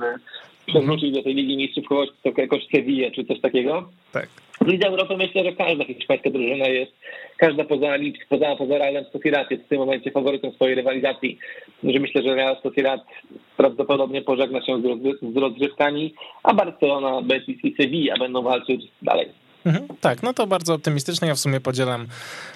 przewrócić 0.65 1.13
do 1.13 1.23
tej 1.23 1.35
Ligi 1.35 1.57
Mistrzów 1.57 1.87
to 2.23 2.41
jakoś 2.41 2.67
Sevilla 2.71 3.11
czy 3.11 3.25
coś 3.25 3.41
takiego. 3.41 3.89
Tak. 4.11 4.29
W 4.61 4.67
Lidze 4.67 4.87
Europy 4.87 5.17
myślę, 5.17 5.43
że 5.43 5.53
każda 5.53 5.85
hiszpańska 5.85 6.29
drużyna 6.29 6.67
jest, 6.67 6.91
każda 7.37 7.63
poza 7.63 7.87
poza, 8.29 8.55
poza 8.55 8.77
Realem 8.77 9.05
Sociedad 9.13 9.51
jest 9.51 9.63
w 9.63 9.67
tym 9.67 9.77
momencie 9.77 10.11
faworytem 10.11 10.51
swojej 10.51 10.75
rywalizacji. 10.75 11.37
Że 11.83 11.99
myślę, 11.99 12.23
że 12.23 12.35
Real 12.35 12.57
Sociedad 12.63 13.01
prawdopodobnie 13.57 14.21
pożegna 14.21 14.65
się 14.65 14.81
z, 14.81 15.33
z 15.33 15.37
rozgrywkami, 15.37 16.13
a 16.43 16.53
Barcelona, 16.53 17.21
Betis 17.21 17.63
i 17.63 17.75
Sevilla 17.77 18.15
będą 18.19 18.41
walczyć 18.41 18.81
dalej. 19.01 19.27
Mhm, 19.65 19.87
tak, 20.01 20.23
no 20.23 20.33
to 20.33 20.47
bardzo 20.47 20.73
optymistycznie. 20.73 21.27
Ja 21.27 21.35
w 21.35 21.39
sumie 21.39 21.59
podzielam, 21.59 22.07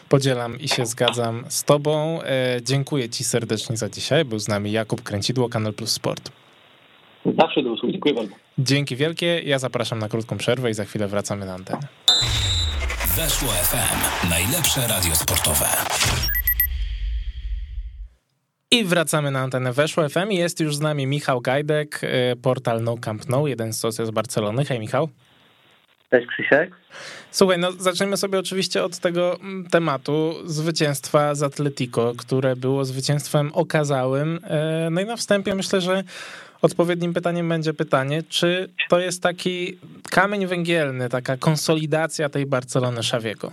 podzielam 0.09 0.59
i 0.59 0.67
się 0.67 0.85
zgadzam 0.85 1.43
z 1.47 1.63
Tobą. 1.63 2.21
E, 2.21 2.59
dziękuję 2.63 3.09
Ci 3.09 3.23
serdecznie 3.23 3.77
za 3.77 3.89
dzisiaj. 3.89 4.25
Był 4.25 4.39
z 4.39 4.47
nami 4.47 4.71
Jakub 4.71 5.01
Kręcidło, 5.01 5.49
Kanal 5.49 5.73
Plus 5.73 5.91
Sport. 5.91 6.31
Zawsze 7.35 7.63
do 7.63 7.71
usług. 7.73 7.91
Dziękuję 7.91 8.13
bardzo. 8.13 8.35
Dzięki 8.57 8.95
wielkie. 8.95 9.41
Ja 9.45 9.59
zapraszam 9.59 9.99
na 9.99 10.09
krótką 10.09 10.37
przerwę 10.37 10.69
i 10.69 10.73
za 10.73 10.85
chwilę 10.85 11.07
wracamy 11.07 11.45
na 11.45 11.53
antenę. 11.53 11.79
Weszło 13.17 13.49
FM. 13.49 14.29
Najlepsze 14.29 14.87
radio 14.87 15.15
sportowe. 15.15 15.65
I 18.71 18.83
wracamy 18.83 19.31
na 19.31 19.39
antenę 19.39 19.73
Weszło 19.73 20.09
FM. 20.09 20.31
Jest 20.31 20.59
już 20.59 20.75
z 20.75 20.79
nami 20.79 21.07
Michał 21.07 21.41
Gajdek, 21.41 21.99
e, 22.03 22.35
portal 22.35 22.83
No 22.83 22.97
Camp 22.97 23.29
No, 23.29 23.47
jeden 23.47 23.73
z 23.73 23.79
socja 23.79 24.05
z 24.05 24.11
Barcelony. 24.11 24.65
Hej 24.65 24.79
Michał. 24.79 25.09
Cześć 26.11 26.27
Krzysiek. 26.27 26.75
Słuchaj, 27.31 27.59
no 27.59 27.71
zaczniemy 27.71 28.17
sobie 28.17 28.39
oczywiście 28.39 28.83
od 28.83 28.99
tego 28.99 29.39
mm, 29.39 29.67
tematu 29.69 30.33
zwycięstwa 30.45 31.35
z 31.35 31.43
Atletico, 31.43 32.13
które 32.17 32.55
było 32.55 32.85
zwycięstwem 32.85 33.51
okazałym. 33.53 34.39
E, 34.43 34.89
no 34.91 35.01
i 35.01 35.05
na 35.05 35.15
wstępie 35.15 35.55
myślę, 35.55 35.81
że 35.81 36.03
odpowiednim 36.61 37.13
pytaniem 37.13 37.49
będzie 37.49 37.73
pytanie, 37.73 38.23
czy 38.29 38.69
to 38.89 38.99
jest 38.99 39.23
taki 39.23 39.77
kamień 40.09 40.47
węgielny, 40.47 41.09
taka 41.09 41.37
konsolidacja 41.37 42.29
tej 42.29 42.45
Barcelony 42.45 43.03
Szawiego? 43.03 43.51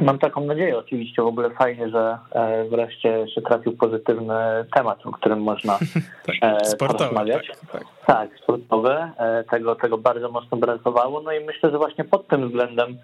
Mam 0.00 0.18
taką 0.18 0.40
nadzieję 0.40 0.78
oczywiście. 0.78 1.22
W 1.22 1.26
ogóle 1.26 1.50
fajnie, 1.50 1.88
że 1.88 2.18
e, 2.32 2.64
wreszcie 2.64 3.26
się 3.34 3.42
trafił 3.42 3.76
pozytywny 3.76 4.34
temat, 4.74 5.06
o 5.06 5.12
którym 5.12 5.42
można 5.42 5.78
tak, 6.26 6.36
e, 6.42 6.76
porozmawiać. 6.78 7.46
Tak, 7.48 7.70
tak. 7.72 7.84
tak 8.06 8.38
sportowe. 8.42 9.10
E, 9.18 9.44
tego, 9.50 9.74
tego 9.74 9.98
bardzo 9.98 10.30
mocno 10.30 10.56
brakowało. 10.56 11.20
No 11.20 11.32
i 11.32 11.44
myślę, 11.44 11.70
że 11.70 11.78
właśnie 11.78 12.04
pod 12.04 12.28
tym 12.28 12.48
względem 12.48 12.98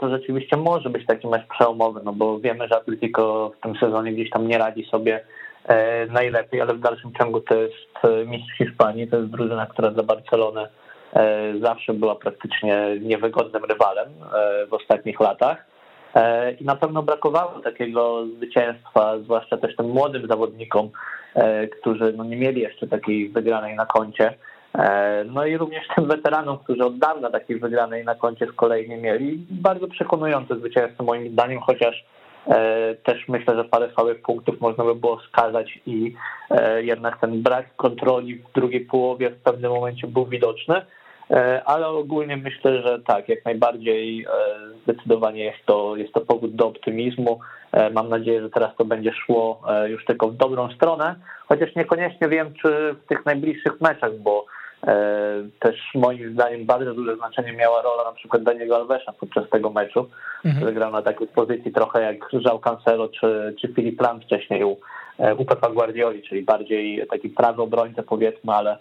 to 0.00 0.08
rzeczywiście 0.08 0.56
może 0.56 0.90
być 0.90 1.06
taki 1.06 1.28
mecz 1.28 1.46
przełomowy, 1.46 2.00
no 2.04 2.12
bo 2.12 2.40
wiemy, 2.40 2.68
że 2.68 2.76
Atletico 2.76 3.52
w 3.58 3.62
tym 3.62 3.76
sezonie 3.76 4.12
gdzieś 4.12 4.30
tam 4.30 4.48
nie 4.48 4.58
radzi 4.58 4.84
sobie 4.84 5.24
najlepiej, 6.10 6.60
ale 6.60 6.74
w 6.74 6.80
dalszym 6.80 7.12
ciągu 7.18 7.40
to 7.40 7.54
jest 7.54 8.26
mistrz 8.26 8.58
Hiszpanii, 8.58 9.08
to 9.08 9.16
jest 9.16 9.30
drużyna, 9.30 9.66
która 9.66 9.90
dla 9.90 10.02
Barcelony 10.02 10.66
zawsze 11.60 11.94
była 11.94 12.14
praktycznie 12.14 12.96
niewygodnym 13.00 13.64
rywalem 13.64 14.08
w 14.68 14.74
ostatnich 14.74 15.20
latach. 15.20 15.75
E, 16.14 16.52
I 16.52 16.64
na 16.64 16.76
pewno 16.76 17.02
brakowało 17.02 17.60
takiego 17.60 18.26
zwycięstwa, 18.26 19.18
zwłaszcza 19.18 19.56
też 19.56 19.76
tym 19.76 19.86
młodym 19.90 20.28
zawodnikom, 20.28 20.90
e, 21.34 21.68
którzy 21.68 22.12
no 22.16 22.24
nie 22.24 22.36
mieli 22.36 22.60
jeszcze 22.60 22.86
takiej 22.86 23.28
wygranej 23.28 23.76
na 23.76 23.86
koncie. 23.86 24.34
E, 24.78 25.24
no 25.24 25.46
i 25.46 25.56
również 25.56 25.84
tym 25.96 26.08
weteranom, 26.08 26.58
którzy 26.58 26.84
od 26.84 26.98
dawna 26.98 27.30
takiej 27.30 27.58
wygranej 27.58 28.04
na 28.04 28.14
koncie 28.14 28.46
z 28.46 28.52
kolei 28.52 28.88
nie 28.88 28.96
mieli. 28.96 29.46
Bardzo 29.50 29.88
przekonujące 29.88 30.56
zwycięstwo 30.56 31.04
moim 31.04 31.32
zdaniem, 31.32 31.60
chociaż 31.60 32.04
też 33.02 33.28
myślę, 33.28 33.56
że 33.56 33.64
parę 33.64 33.88
słabych 33.94 34.22
punktów 34.22 34.60
można 34.60 34.84
by 34.84 34.94
było 34.94 35.16
wskazać 35.16 35.78
i 35.86 36.14
jednak 36.76 37.20
ten 37.20 37.42
brak 37.42 37.76
kontroli 37.76 38.34
w 38.34 38.52
drugiej 38.54 38.80
połowie 38.80 39.30
w 39.30 39.42
pewnym 39.42 39.72
momencie 39.72 40.06
był 40.06 40.26
widoczny. 40.26 40.82
E, 41.30 41.64
ale 41.64 41.86
ogólnie 41.86 42.36
myślę, 42.36 42.82
że 42.82 42.98
tak, 42.98 43.28
jak 43.28 43.44
najbardziej 43.44 44.24
e, 44.24 44.28
zdecydowanie 44.82 45.44
jest 45.44 45.66
to, 45.66 45.96
jest 45.96 46.12
to 46.12 46.20
powód 46.20 46.54
do 46.54 46.66
optymizmu. 46.66 47.40
E, 47.72 47.90
mam 47.90 48.08
nadzieję, 48.08 48.40
że 48.40 48.50
teraz 48.50 48.76
to 48.76 48.84
będzie 48.84 49.12
szło 49.12 49.62
już 49.86 50.04
tylko 50.04 50.28
w 50.28 50.36
dobrą 50.36 50.72
stronę, 50.72 51.14
chociaż 51.48 51.74
niekoniecznie 51.76 52.28
wiem, 52.28 52.54
czy 52.62 52.94
w 53.04 53.08
tych 53.08 53.26
najbliższych 53.26 53.80
meczach, 53.80 54.18
bo 54.18 54.46
też 55.60 55.76
moim 55.94 56.32
zdaniem 56.32 56.66
bardzo 56.66 56.94
duże 56.94 57.16
znaczenie 57.16 57.52
miała 57.52 57.82
rola 57.82 58.04
na 58.04 58.12
przykład 58.12 58.42
Daniego 58.42 58.76
Alvesa 58.76 59.12
podczas 59.20 59.50
tego 59.50 59.70
meczu, 59.70 60.08
mhm. 60.44 60.56
który 60.56 60.72
grał 60.72 60.92
na 60.92 61.02
takiej 61.02 61.26
pozycji 61.26 61.72
trochę 61.72 62.02
jak 62.02 62.16
Żał 62.32 62.58
Cancelo 62.58 63.08
czy, 63.08 63.54
czy 63.60 63.68
Filip 63.68 64.00
Lam 64.00 64.20
wcześniej 64.20 64.64
u, 64.64 64.76
u 65.38 65.44
Pepa 65.44 65.70
Guardioli, 65.70 66.22
czyli 66.22 66.42
bardziej 66.42 67.06
taki 67.10 67.28
prawy 67.28 67.62
obrońca 67.62 68.02
powiedzmy, 68.02 68.52
ale 68.52 68.78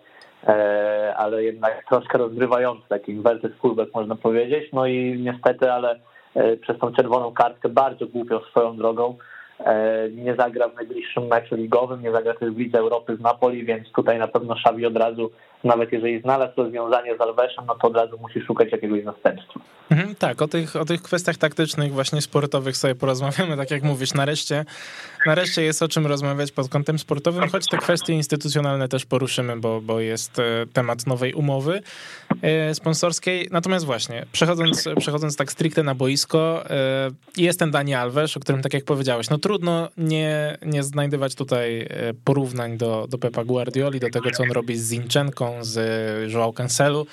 ale 1.17 1.43
jednak 1.43 1.86
troszkę 1.89 2.17
rozgrywający, 2.17 2.84
taki 2.89 3.12
inverted 3.12 3.55
fullback 3.55 3.93
można 3.93 4.15
powiedzieć. 4.15 4.69
No 4.73 4.86
i 4.86 5.19
niestety, 5.19 5.71
ale 5.71 5.99
e, 6.36 6.58
przez 6.58 6.79
tą 6.79 6.93
czerwoną 6.93 7.31
kartkę 7.31 7.69
bardzo 7.69 8.08
głupią 8.08 8.39
swoją 8.39 8.77
drogą 8.77 9.15
E, 9.60 10.10
nie 10.10 10.36
zagra 10.36 10.69
w 10.69 10.75
najbliższym 10.75 11.27
meczu 11.27 11.55
ligowym, 11.55 12.01
nie 12.01 12.12
zagra 12.12 12.34
też 12.34 12.51
w 12.51 12.58
Lidze 12.58 12.79
Europy 12.79 13.15
z 13.15 13.19
Napoli, 13.19 13.65
więc 13.65 13.91
tutaj 13.91 14.19
na 14.19 14.27
pewno 14.27 14.58
Szawi 14.58 14.86
od 14.86 14.97
razu, 14.97 15.31
nawet 15.65 15.91
jeżeli 15.91 16.21
znalazł 16.21 16.54
rozwiązanie 16.58 17.17
z 17.17 17.21
Alveszem, 17.21 17.65
no 17.67 17.75
to 17.75 17.88
od 17.88 17.95
razu 17.95 18.17
musi 18.21 18.41
szukać 18.41 18.71
jakiegoś 18.71 19.04
następstwa. 19.04 19.60
Mhm, 19.91 20.15
tak, 20.15 20.41
o 20.41 20.47
tych, 20.47 20.75
o 20.75 20.86
tych 20.86 21.01
kwestiach 21.01 21.38
taktycznych, 21.38 21.93
właśnie 21.93 22.21
sportowych 22.21 22.78
sobie 22.78 22.95
porozmawiamy, 22.95 23.58
tak 23.58 23.71
jak 23.71 23.84
mówisz, 23.84 24.13
nareszcie, 24.13 24.65
nareszcie 25.25 25.62
jest 25.62 25.84
o 25.84 25.88
czym 25.88 26.08
rozmawiać 26.08 26.51
pod 26.51 26.69
kątem 26.69 26.99
sportowym, 26.99 27.49
choć 27.49 27.67
te 27.67 27.78
kwestie 27.78 28.13
instytucjonalne 28.13 28.88
też 28.88 29.06
poruszymy, 29.06 29.58
bo, 29.58 29.82
bo 29.82 29.99
jest 29.99 30.39
e, 30.39 30.43
temat 30.73 31.08
nowej 31.08 31.34
umowy 31.34 31.82
e, 32.41 32.75
sponsorskiej. 32.75 33.47
Natomiast 33.51 33.86
właśnie, 33.86 34.25
przechodząc, 34.32 34.89
przechodząc 34.99 35.36
tak 35.36 35.51
stricte 35.51 35.84
na 35.84 35.95
boisko, 35.95 36.63
jest 37.38 37.60
ten 37.60 37.71
Dani 37.71 37.93
Alves, 37.93 38.38
o 38.38 38.39
którym 38.39 38.62
tak 38.62 38.73
jak 38.73 38.84
powiedziałeś, 38.84 39.30
no 39.30 39.38
trudno 39.38 39.89
nie, 39.97 40.58
nie 40.65 40.84
znajdywać 40.84 41.36
tutaj 41.36 41.82
e, 41.82 41.88
porównań 42.23 42.78
do, 42.78 43.08
do 43.10 43.17
Pepa 43.17 43.43
Guardioli, 43.43 43.99
do 43.99 44.10
tego, 44.10 44.32
co 44.32 44.43
on 44.43 44.51
robi 44.51 44.78
z 44.78 44.88
Zinczenką, 44.88 45.54
Z 45.61 46.31
João 46.31 46.53
Cancelu. 46.53 47.07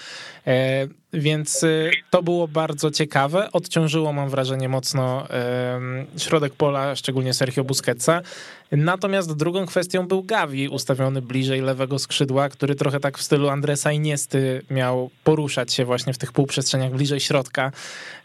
E, 0.47 0.87
więc 1.13 1.63
y, 1.63 1.91
to 2.11 2.23
było 2.23 2.49
bardzo 2.49 2.91
ciekawe. 2.91 3.53
Odciążyło, 3.53 4.13
mam 4.13 4.29
wrażenie, 4.29 4.69
mocno 4.69 5.27
środek 6.19 6.53
pola, 6.53 6.97
szczególnie 6.97 7.35
Sergio 7.35 7.65
Busquetsa. 7.65 8.23
Natomiast 8.77 9.37
drugą 9.37 9.67
kwestią 9.67 10.07
był 10.07 10.23
Gavi, 10.23 10.69
ustawiony 10.69 11.23
bliżej 11.23 11.61
lewego 11.61 11.99
skrzydła, 11.99 12.49
który 12.49 12.75
trochę 12.75 13.01
tak 13.01 13.19
w 13.19 13.23
stylu 13.23 13.49
Andresa 13.49 13.93
Iniesty 13.93 14.63
miał 14.71 15.11
poruszać 15.25 15.73
się 15.73 15.85
właśnie 15.85 16.13
w 16.13 16.19
tych 16.19 16.33
półprzestrzeniach 16.33 16.93
bliżej 16.93 17.21
środka. 17.21 17.73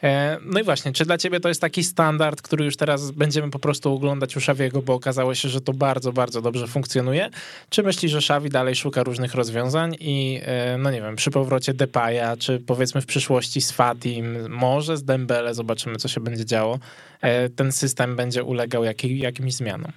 E, 0.04 0.38
no 0.46 0.60
i 0.60 0.64
właśnie, 0.64 0.92
czy 0.92 1.06
dla 1.06 1.18
ciebie 1.18 1.40
to 1.40 1.48
jest 1.48 1.62
taki 1.62 1.84
standard, 1.84 2.42
który 2.42 2.66
już 2.66 2.78
teraz 2.78 3.12
będziemy 3.12 3.52
po 3.52 3.60
prostu 3.60 3.94
oglądać 3.94 4.38
u 4.38 4.40
Szawiego, 4.40 4.82
bo 4.82 4.94
okazało 4.94 5.36
się, 5.36 5.50
że 5.50 5.62
to 5.62 5.74
bardzo, 5.74 6.14
bardzo 6.14 6.42
dobrze 6.42 6.68
funkcjonuje? 6.68 7.30
Czy 7.70 7.84
myślisz, 7.84 8.12
że 8.12 8.22
Szawi 8.22 8.50
dalej 8.50 8.76
szuka 8.76 9.04
różnych 9.04 9.36
rozwiązań 9.36 9.96
i 10.00 10.42
e, 10.44 10.78
no 10.78 10.92
nie 10.92 11.02
wiem, 11.02 11.16
przy 11.16 11.32
powrocie 11.32 11.74
Depaya, 11.74 12.38
czy 12.40 12.60
powiedzmy 12.60 13.02
w 13.02 13.06
przyszłości 13.06 13.62
z 13.62 13.72
Fatim, 13.72 14.50
może 14.50 14.98
z 14.98 15.04
Dembele, 15.04 15.54
zobaczymy 15.54 15.96
co 15.96 16.08
się 16.08 16.22
będzie 16.22 16.46
działo, 16.46 16.80
e, 17.22 17.50
ten 17.50 17.72
system 17.72 18.16
będzie 18.16 18.44
ulegał 18.44 18.84
jakiej, 18.84 19.20
jakimś 19.20 19.54
zmianom? 19.54 19.92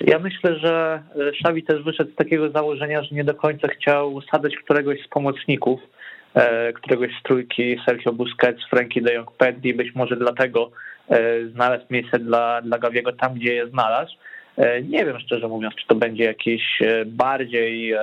Ja 0.00 0.18
myślę, 0.18 0.58
że 0.58 1.02
Szawi 1.42 1.62
też 1.62 1.82
wyszedł 1.82 2.12
z 2.12 2.14
takiego 2.14 2.50
założenia, 2.50 3.02
że 3.02 3.14
nie 3.14 3.24
do 3.24 3.34
końca 3.34 3.68
chciał 3.68 4.20
sadać 4.30 4.56
któregoś 4.56 5.00
z 5.02 5.08
pomocników, 5.08 5.80
e, 6.34 6.72
któregoś 6.72 7.10
z 7.20 7.22
trójki 7.22 7.76
Sergio 7.86 8.12
Busquets, 8.12 8.64
Frankie 8.70 9.02
de 9.02 9.14
Jong, 9.14 9.32
Pedri, 9.32 9.74
być 9.74 9.94
może 9.94 10.16
dlatego 10.16 10.70
e, 11.08 11.46
znalazł 11.46 11.84
miejsce 11.90 12.18
dla, 12.18 12.62
dla 12.62 12.78
Gaviego 12.78 13.12
tam, 13.12 13.34
gdzie 13.34 13.54
je 13.54 13.68
znalazł. 13.68 14.12
Nie 14.82 15.04
wiem 15.04 15.18
szczerze 15.20 15.48
mówiąc, 15.48 15.74
czy 15.74 15.86
to 15.86 15.94
będzie 15.94 16.24
jakiś 16.24 16.62
bardziej 17.06 17.94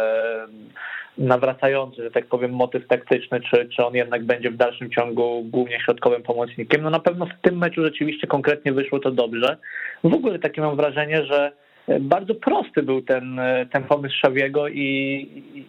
nawracający, 1.18 2.04
że 2.04 2.12
tak 2.12 2.26
powiem, 2.26 2.52
motyw 2.52 2.88
taktyczny, 2.88 3.42
czy, 3.42 3.70
czy 3.76 3.86
on 3.86 3.96
jednak 3.96 4.24
będzie 4.24 4.52
w 4.52 4.58
dalszym 4.58 4.92
ciągu 4.92 5.44
głównie 5.44 5.80
środkowym 5.80 6.24
pomocnikiem. 6.24 6.82
No 6.82 6.90
na 6.90 7.00
pewno 7.00 7.26
w 7.26 7.42
tym 7.42 7.58
meczu 7.58 7.84
rzeczywiście 7.84 8.28
konkretnie 8.28 8.74
wyszło 8.74 9.00
to 9.00 9.12
dobrze. 9.12 9.58
W 10.04 10.14
ogóle 10.14 10.40
takie 10.40 10.62
mam 10.62 10.76
wrażenie, 10.76 11.26
że 11.26 11.52
bardzo 12.00 12.36
prosty 12.36 12.84
był 12.84 13.02
ten, 13.02 13.42
ten 13.72 13.84
pomysł 13.84 14.16
Szawiego 14.22 14.68
i, 14.68 14.82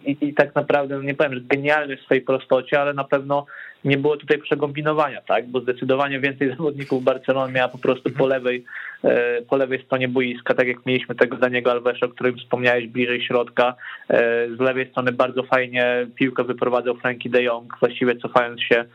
i, 0.05 0.17
i 0.21 0.33
tak 0.33 0.55
naprawdę, 0.55 0.97
no 0.97 1.03
nie 1.03 1.13
powiem, 1.13 1.33
że 1.33 1.41
genialny 1.41 1.97
w 1.97 2.01
swojej 2.01 2.23
prostocie, 2.23 2.81
ale 2.81 2.93
na 2.93 3.03
pewno 3.03 3.45
nie 3.85 3.97
było 3.97 4.17
tutaj 4.17 4.37
przekombinowania, 4.37 5.21
tak? 5.21 5.47
Bo 5.47 5.59
zdecydowanie 5.59 6.19
więcej 6.19 6.49
zawodników 6.57 7.03
Barcelony 7.03 7.53
miała 7.53 7.67
po 7.67 7.77
prostu 7.77 8.09
po 8.09 8.27
lewej, 8.27 8.65
e, 9.03 9.41
po 9.41 9.57
lewej 9.57 9.83
stronie 9.85 10.07
boiska, 10.07 10.53
tak 10.53 10.67
jak 10.67 10.85
mieliśmy 10.85 11.15
tego 11.15 11.37
Daniego 11.37 11.71
Alvesa, 11.71 12.05
o 12.05 12.09
którym 12.09 12.37
wspomniałeś 12.37 12.87
bliżej 12.87 13.21
środka. 13.21 13.75
E, 14.09 14.47
z 14.57 14.59
lewej 14.59 14.89
strony 14.89 15.11
bardzo 15.11 15.43
fajnie 15.43 16.07
piłkę 16.15 16.43
wyprowadzał 16.43 16.95
Frankie 16.95 17.29
de 17.29 17.43
Jong, 17.43 17.79
właściwie 17.79 18.15
cofając 18.15 18.61
się 18.61 18.75
e, 18.75 18.85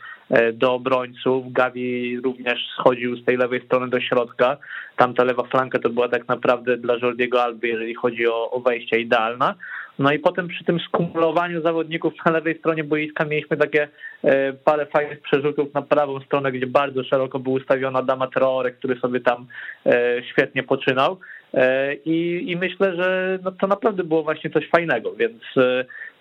do 0.52 0.74
obrońców. 0.74 1.52
Gavi 1.52 2.20
również 2.20 2.58
schodził 2.78 3.16
z 3.16 3.24
tej 3.24 3.36
lewej 3.36 3.64
strony 3.64 3.88
do 3.88 4.00
środka. 4.00 4.56
Tamta 4.96 5.24
lewa 5.24 5.42
flanka 5.42 5.78
to 5.78 5.90
była 5.90 6.08
tak 6.08 6.28
naprawdę 6.28 6.76
dla 6.76 6.96
Jordiego 7.02 7.42
Alby, 7.42 7.68
jeżeli 7.68 7.94
chodzi 7.94 8.28
o, 8.28 8.50
o 8.50 8.60
wejście 8.60 9.00
idealna. 9.00 9.54
No 9.98 10.12
i 10.12 10.18
potem 10.18 10.48
przy 10.48 10.64
tym 10.64 10.80
skumulowaniu 10.80 11.62
zawodników 11.62 12.14
na 12.26 12.32
lewej 12.32 12.58
stronie 12.58 12.84
boiska 12.84 13.24
mieliśmy 13.24 13.56
takie 13.56 13.88
e, 14.24 14.52
parę 14.52 14.86
fajnych 14.86 15.20
przerzutów 15.20 15.74
na 15.74 15.82
prawą 15.82 16.20
stronę, 16.20 16.52
gdzie 16.52 16.66
bardzo 16.66 17.04
szeroko 17.04 17.38
był 17.38 17.52
ustawiona 17.52 18.02
Dama 18.02 18.26
Traore, 18.26 18.70
który 18.70 19.00
sobie 19.00 19.20
tam 19.20 19.46
e, 19.86 20.22
świetnie 20.32 20.62
poczynał. 20.62 21.18
E, 21.54 21.94
I, 21.94 22.44
I 22.50 22.56
myślę, 22.56 22.96
że 22.96 23.38
no 23.44 23.52
to 23.52 23.66
naprawdę 23.66 24.04
było 24.04 24.22
właśnie 24.22 24.50
coś 24.50 24.68
fajnego, 24.68 25.14
więc 25.14 25.42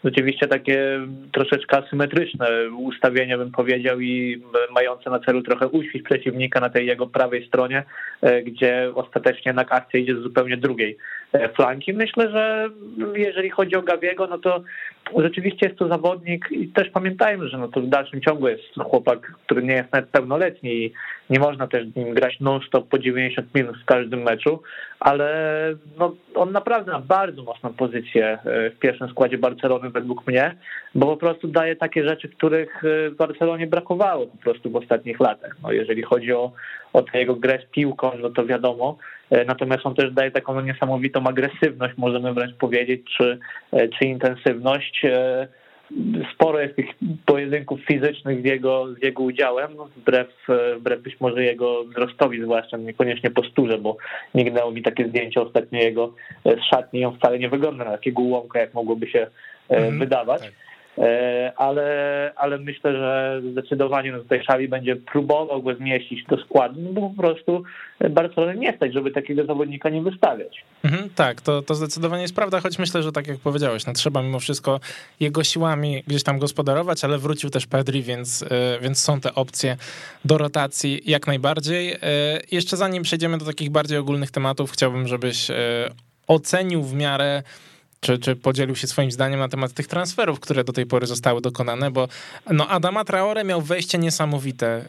rzeczywiście 0.07 0.47
takie 0.47 0.99
troszeczkę 1.31 1.77
asymetryczne 1.77 2.47
ustawienie, 2.77 3.37
bym 3.37 3.51
powiedział, 3.51 3.99
i 3.99 4.41
mające 4.71 5.09
na 5.09 5.19
celu 5.19 5.41
trochę 5.41 5.67
uświć 5.67 6.03
przeciwnika 6.03 6.59
na 6.59 6.69
tej 6.69 6.87
jego 6.87 7.07
prawej 7.07 7.47
stronie, 7.47 7.83
gdzie 8.43 8.91
ostatecznie 8.95 9.49
jednak 9.49 9.71
akcja 9.71 9.99
idzie 9.99 10.15
z 10.15 10.23
zupełnie 10.23 10.57
drugiej 10.57 10.97
E, 11.33 11.49
flanki. 11.49 11.93
Myślę, 11.93 12.31
że 12.31 12.69
jeżeli 13.15 13.49
chodzi 13.49 13.75
o 13.75 13.81
Gawiego, 13.81 14.27
no 14.27 14.37
to 14.37 14.63
rzeczywiście 15.17 15.67
jest 15.67 15.79
to 15.79 15.87
zawodnik 15.87 16.47
i 16.51 16.67
też 16.67 16.89
pamiętajmy, 16.89 17.47
że 17.47 17.57
no 17.57 17.67
to 17.67 17.81
w 17.81 17.87
dalszym 17.87 18.21
ciągu 18.21 18.47
jest 18.47 18.63
chłopak, 18.79 19.31
który 19.45 19.63
nie 19.63 19.73
jest 19.73 19.91
nawet 19.91 20.09
pełnoletni 20.09 20.85
i 20.85 20.93
nie 21.29 21.39
można 21.39 21.67
też 21.67 21.87
nim 21.95 22.13
grać 22.13 22.39
non-stop 22.39 22.87
po 22.87 22.99
90 22.99 23.55
minut 23.55 23.77
w 23.81 23.85
każdym 23.85 24.21
meczu, 24.21 24.61
ale 24.99 25.29
no, 25.99 26.15
on 26.35 26.51
naprawdę 26.51 26.91
ma 26.91 26.99
bardzo 26.99 27.43
mocną 27.43 27.73
pozycję 27.73 28.39
e, 28.45 28.69
w 28.69 28.79
pierwszym 28.79 29.09
składzie 29.09 29.37
Barcelony 29.37 29.89
według 29.89 30.27
mnie, 30.27 30.55
bo 30.95 31.05
po 31.05 31.17
prostu 31.17 31.47
daje 31.47 31.75
takie 31.75 32.07
rzeczy, 32.07 32.29
których 32.29 32.83
e, 32.85 33.09
w 33.09 33.15
Barcelonie 33.15 33.67
brakowało 33.67 34.27
po 34.27 34.37
prostu 34.37 34.71
w 34.71 34.75
ostatnich 34.75 35.19
latach. 35.19 35.55
No, 35.63 35.71
jeżeli 35.71 36.03
chodzi 36.03 36.33
o, 36.33 36.51
o 36.93 37.01
tę 37.01 37.19
jego 37.19 37.35
grę 37.35 37.59
z 37.67 37.71
piłką, 37.71 38.11
no 38.21 38.29
to 38.29 38.45
wiadomo, 38.45 38.97
natomiast 39.31 39.85
on 39.85 39.95
też 39.95 40.13
daje 40.13 40.31
taką 40.31 40.61
niesamowitą 40.61 41.27
agresywność, 41.27 41.97
możemy 41.97 42.33
wręcz 42.33 42.55
powiedzieć, 42.55 43.01
czy, 43.17 43.39
e, 43.71 43.87
czy 43.87 44.05
intensywność. 44.05 45.05
E, 45.05 45.47
sporo 46.33 46.59
jest 46.59 46.75
tych 46.75 46.85
pojedynków 47.25 47.79
fizycznych 47.85 48.41
z 48.41 48.45
jego, 48.45 48.93
z 48.93 49.03
jego 49.03 49.23
udziałem, 49.23 49.75
no, 49.75 49.89
wbrew, 49.97 50.27
wbrew 50.77 51.01
być 51.01 51.19
może 51.19 51.43
jego 51.43 51.83
wzrostowi, 51.83 52.41
zwłaszcza 52.41 52.77
niekoniecznie 52.77 53.31
posturze, 53.31 53.77
bo 53.77 53.97
mignęło 54.35 54.71
mi 54.71 54.81
takie 54.81 55.07
zdjęcie 55.07 55.41
ostatnio 55.41 55.79
jego 55.79 56.13
z 56.45 56.63
szatni 56.69 57.05
on 57.05 57.17
wcale 57.17 57.39
nie 57.39 57.49
wygląda 57.49 57.85
na 57.85 57.91
takiego 57.91 58.21
łąka, 58.21 58.59
jak 58.59 58.73
mogłoby 58.73 59.07
się 59.07 59.27
mm, 59.69 59.99
wydawać. 59.99 60.41
Tak. 60.41 60.66
E, 60.97 61.53
ale, 61.57 62.31
ale 62.35 62.57
myślę, 62.57 62.93
że 62.93 63.41
zdecydowanie 63.51 64.11
no 64.11 64.19
tutaj 64.19 64.39
Xavi 64.39 64.67
będzie 64.67 64.95
próbował 64.95 65.63
go 65.63 65.75
zmieścić 65.75 66.25
do 66.29 66.37
składu, 66.37 66.81
no 66.81 66.93
bo 66.93 67.09
po 67.09 67.21
prostu 67.21 67.63
Barcelona 68.09 68.53
nie 68.53 68.75
stać, 68.75 68.93
żeby 68.93 69.11
takiego 69.11 69.45
zawodnika 69.45 69.89
nie 69.89 70.01
wystawiać. 70.01 70.65
Mhm, 70.83 71.09
tak, 71.15 71.41
to, 71.41 71.61
to 71.61 71.75
zdecydowanie 71.75 72.21
jest 72.21 72.35
prawda, 72.35 72.59
choć 72.59 72.79
myślę, 72.79 73.03
że 73.03 73.11
tak 73.11 73.27
jak 73.27 73.37
powiedziałeś, 73.37 73.85
no 73.85 73.93
trzeba 73.93 74.21
mimo 74.21 74.39
wszystko 74.39 74.79
jego 75.19 75.43
siłami 75.43 76.03
gdzieś 76.07 76.23
tam 76.23 76.39
gospodarować, 76.39 77.03
ale 77.03 77.17
wrócił 77.17 77.49
też 77.49 77.67
Pedri, 77.67 78.03
więc, 78.03 78.43
e, 78.43 78.79
więc 78.81 79.03
są 79.03 79.19
te 79.19 79.35
opcje 79.35 79.77
do 80.25 80.37
rotacji 80.37 81.01
jak 81.05 81.27
najbardziej. 81.27 81.91
E, 81.91 81.97
jeszcze 82.51 82.77
zanim 82.77 83.03
przejdziemy 83.03 83.37
do 83.37 83.45
takich 83.45 83.69
bardziej 83.69 83.97
ogólnych 83.97 84.31
tematów, 84.31 84.71
chciałbym, 84.71 85.07
żebyś 85.07 85.47
ocenił 86.27 86.83
w 86.83 86.93
miarę 86.93 87.43
czy, 87.99 88.17
czy 88.17 88.35
podzielił 88.35 88.75
się 88.75 88.87
swoim 88.87 89.11
zdaniem 89.11 89.39
na 89.39 89.49
temat 89.49 89.73
tych 89.73 89.87
transferów, 89.87 90.39
które 90.39 90.63
do 90.63 90.73
tej 90.73 90.85
pory 90.85 91.07
zostały 91.07 91.41
dokonane, 91.41 91.91
bo 91.91 92.07
no 92.51 92.67
Adama 92.67 93.05
Traore 93.05 93.43
miał 93.43 93.61
wejście 93.61 93.97
niesamowite 93.97 94.85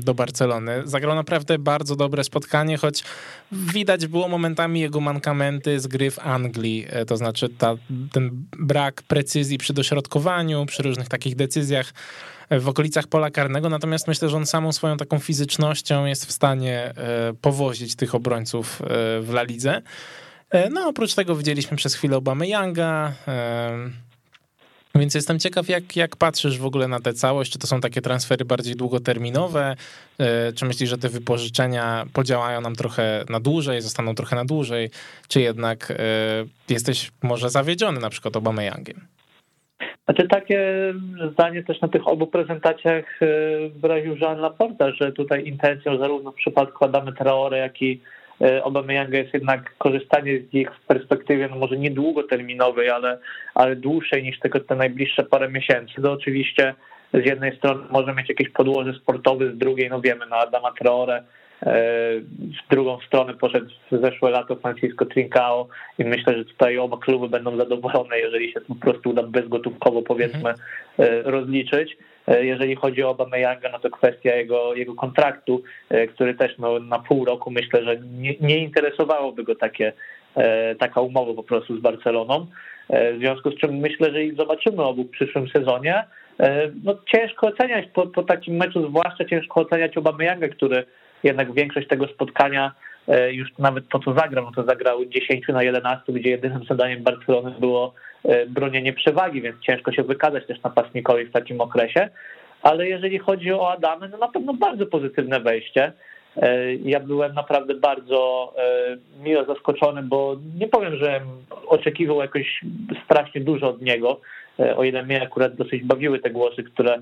do 0.00 0.14
Barcelony. 0.14 0.82
Zagrał 0.84 1.14
naprawdę 1.14 1.58
bardzo 1.58 1.96
dobre 1.96 2.24
spotkanie, 2.24 2.76
choć 2.76 3.04
widać 3.52 4.06
było 4.06 4.28
momentami 4.28 4.80
jego 4.80 5.00
mankamenty 5.00 5.80
z 5.80 5.86
gry 5.86 6.10
w 6.10 6.18
Anglii, 6.18 6.86
e, 6.88 7.04
to 7.04 7.16
znaczy 7.16 7.48
ta, 7.48 7.74
ten 8.12 8.30
brak 8.58 9.02
precyzji 9.02 9.58
przy 9.58 9.72
dośrodkowaniu, 9.72 10.66
przy 10.66 10.82
różnych 10.82 11.08
takich 11.08 11.36
decyzjach 11.36 11.92
w 12.60 12.68
okolicach 12.68 13.06
pola 13.06 13.30
karnego, 13.30 13.68
natomiast 13.68 14.08
myślę, 14.08 14.28
że 14.28 14.36
on 14.36 14.46
samą 14.46 14.72
swoją 14.72 14.96
taką 14.96 15.18
fizycznością 15.18 16.06
jest 16.06 16.26
w 16.26 16.32
stanie 16.32 16.92
e, 16.96 17.34
powozić 17.40 17.96
tych 17.96 18.14
obrońców 18.14 18.82
e, 18.82 18.86
w 19.20 19.30
La 19.30 19.42
Lidze. 19.42 19.82
E, 20.52 20.70
no 20.70 20.88
oprócz 20.88 21.14
tego 21.14 21.36
widzieliśmy 21.36 21.76
przez 21.76 21.94
chwilę 21.94 22.16
Obamy 22.16 22.48
Younga, 22.48 23.12
więc 24.94 25.14
jestem 25.14 25.38
ciekaw, 25.38 25.68
jak, 25.68 25.96
jak 25.96 26.16
patrzysz 26.16 26.58
w 26.58 26.66
ogóle 26.66 26.88
na 26.88 27.00
tę 27.00 27.12
całość, 27.12 27.52
czy 27.52 27.58
to 27.58 27.66
są 27.66 27.80
takie 27.80 28.00
transfery 28.00 28.44
bardziej 28.44 28.76
długoterminowe, 28.76 29.74
e, 30.18 30.52
czy 30.52 30.64
myślisz, 30.64 30.90
że 30.90 30.98
te 30.98 31.08
wypożyczenia 31.08 32.04
podziałają 32.12 32.60
nam 32.60 32.74
trochę 32.74 33.24
na 33.28 33.40
dłużej, 33.40 33.80
zostaną 33.80 34.14
trochę 34.14 34.36
na 34.36 34.44
dłużej, 34.44 34.90
czy 35.28 35.40
jednak 35.40 35.90
e, 35.90 35.94
jesteś 36.68 37.10
może 37.22 37.50
zawiedziony 37.50 38.00
na 38.00 38.10
przykład 38.10 38.36
Obama 38.36 38.62
Youngiem? 38.62 39.00
Znaczy 40.04 40.28
takie 40.28 40.60
zdanie 41.32 41.62
też 41.62 41.80
na 41.80 41.88
tych 41.88 42.08
obu 42.08 42.26
prezentacjach 42.26 43.04
wyraził 43.74 44.16
Jean 44.16 44.38
Laporta, 44.38 44.92
że 44.92 45.12
tutaj 45.12 45.46
intencją 45.46 45.98
zarówno 45.98 46.32
w 46.32 46.34
przypadku 46.34 46.84
Adamy 46.84 47.12
Traore, 47.12 47.58
jak 47.58 47.82
i 47.82 48.00
E, 48.42 48.64
Aubameyanga 48.64 49.18
jest 49.18 49.34
jednak 49.34 49.74
korzystanie 49.78 50.40
z 50.40 50.52
nich 50.52 50.70
w 50.74 50.86
perspektywie 50.86 51.48
no 51.48 51.56
może 51.56 51.76
nie 51.76 51.90
długoterminowej, 51.90 52.90
ale, 52.90 53.18
ale 53.54 53.76
dłuższej 53.76 54.22
niż 54.22 54.38
tylko 54.38 54.60
te 54.60 54.76
najbliższe 54.76 55.22
parę 55.22 55.48
miesięcy. 55.48 56.02
To 56.02 56.12
oczywiście 56.12 56.74
z 57.14 57.26
jednej 57.26 57.56
strony 57.56 57.84
może 57.90 58.14
mieć 58.14 58.28
jakieś 58.28 58.48
podłoże 58.48 58.94
sportowe, 58.94 59.52
z 59.52 59.58
drugiej 59.58 59.90
no 59.90 60.00
wiemy, 60.00 60.26
no 60.30 60.36
Adama 60.36 60.72
Traore 60.72 61.16
e, 61.16 61.24
w 62.66 62.70
drugą 62.70 62.98
stronę 63.06 63.34
poszedł 63.34 63.70
w 63.90 64.00
zeszłe 64.00 64.30
lato 64.30 64.56
Francisco 64.56 65.06
Trincao 65.06 65.68
i 65.98 66.04
myślę, 66.04 66.38
że 66.38 66.44
tutaj 66.44 66.78
oba 66.78 66.96
kluby 66.96 67.28
będą 67.28 67.56
zadowolone, 67.56 68.18
jeżeli 68.18 68.52
się 68.52 68.60
po 68.60 68.74
prostu 68.74 69.10
uda 69.10 69.22
bezgotówkowo 69.22 70.02
powiedzmy 70.02 70.50
mhm. 70.50 70.56
e, 70.98 71.22
rozliczyć. 71.22 71.96
Jeżeli 72.26 72.76
chodzi 72.76 73.02
o 73.02 73.08
Aubameyanga, 73.08 73.68
no 73.68 73.78
to 73.78 73.90
kwestia 73.90 74.34
jego, 74.34 74.74
jego 74.74 74.94
kontraktu, 74.94 75.62
który 76.14 76.34
też 76.34 76.58
no, 76.58 76.78
na 76.78 76.98
pół 76.98 77.24
roku 77.24 77.50
myślę, 77.50 77.84
że 77.84 77.96
nie, 78.00 78.34
nie 78.40 78.58
interesowałoby 78.58 79.44
go 79.44 79.54
takie, 79.54 79.92
taka 80.78 81.00
umowa 81.00 81.34
po 81.34 81.42
prostu 81.42 81.78
z 81.78 81.80
Barceloną. 81.80 82.46
W 82.90 83.18
związku 83.18 83.50
z 83.50 83.58
czym 83.58 83.76
myślę, 83.76 84.12
że 84.12 84.24
ich 84.24 84.36
zobaczymy 84.36 84.82
obu 84.82 85.04
w 85.04 85.10
przyszłym 85.10 85.48
sezonie. 85.48 86.04
No, 86.84 86.94
ciężko 87.14 87.46
oceniać 87.46 87.86
po, 87.94 88.06
po 88.06 88.22
takim 88.22 88.56
meczu, 88.56 88.88
zwłaszcza 88.88 89.24
ciężko 89.24 89.60
oceniać 89.60 89.96
Aubameyanga, 89.96 90.48
który 90.48 90.84
jednak 91.22 91.52
większość 91.52 91.88
tego 91.88 92.06
spotkania 92.06 92.72
E, 93.08 93.32
już 93.32 93.48
nawet 93.58 93.88
to, 93.88 93.98
co 93.98 94.14
zagrał, 94.14 94.44
no 94.44 94.52
to 94.52 94.64
zagrał 94.64 95.06
10 95.06 95.48
na 95.48 95.62
11, 95.62 96.12
gdzie 96.12 96.30
jedynym 96.30 96.64
zadaniem 96.68 97.02
Barcelony 97.02 97.54
było 97.60 97.94
e, 97.94 97.94
bronienie 98.48 98.92
przewagi, 98.92 99.42
więc 99.42 99.60
ciężko 99.60 99.92
się 99.92 100.02
wykazać 100.02 100.46
też 100.46 100.62
napastnikowi 100.62 101.24
w 101.24 101.32
takim 101.32 101.60
okresie. 101.60 102.08
Ale 102.62 102.88
jeżeli 102.88 103.18
chodzi 103.18 103.52
o 103.52 103.72
Adamy, 103.72 104.08
no 104.08 104.18
na 104.18 104.28
pewno 104.28 104.54
bardzo 104.54 104.86
pozytywne 104.86 105.40
wejście. 105.40 105.92
E, 106.36 106.74
ja 106.74 107.00
byłem 107.00 107.34
naprawdę 107.34 107.74
bardzo 107.74 108.54
miło 109.22 109.44
zaskoczony, 109.44 110.02
bo 110.02 110.36
nie 110.58 110.68
powiem, 110.68 110.96
że 110.96 111.20
oczekiwał 111.66 112.20
jakoś 112.20 112.60
strasznie 113.04 113.40
dużo 113.40 113.68
od 113.68 113.82
niego. 113.82 114.20
E, 114.60 114.76
o 114.76 114.84
ile 114.84 115.02
mnie 115.02 115.22
akurat 115.22 115.54
dosyć 115.54 115.84
bawiły 115.84 116.18
te 116.18 116.30
głosy, 116.30 116.62
które 116.62 116.98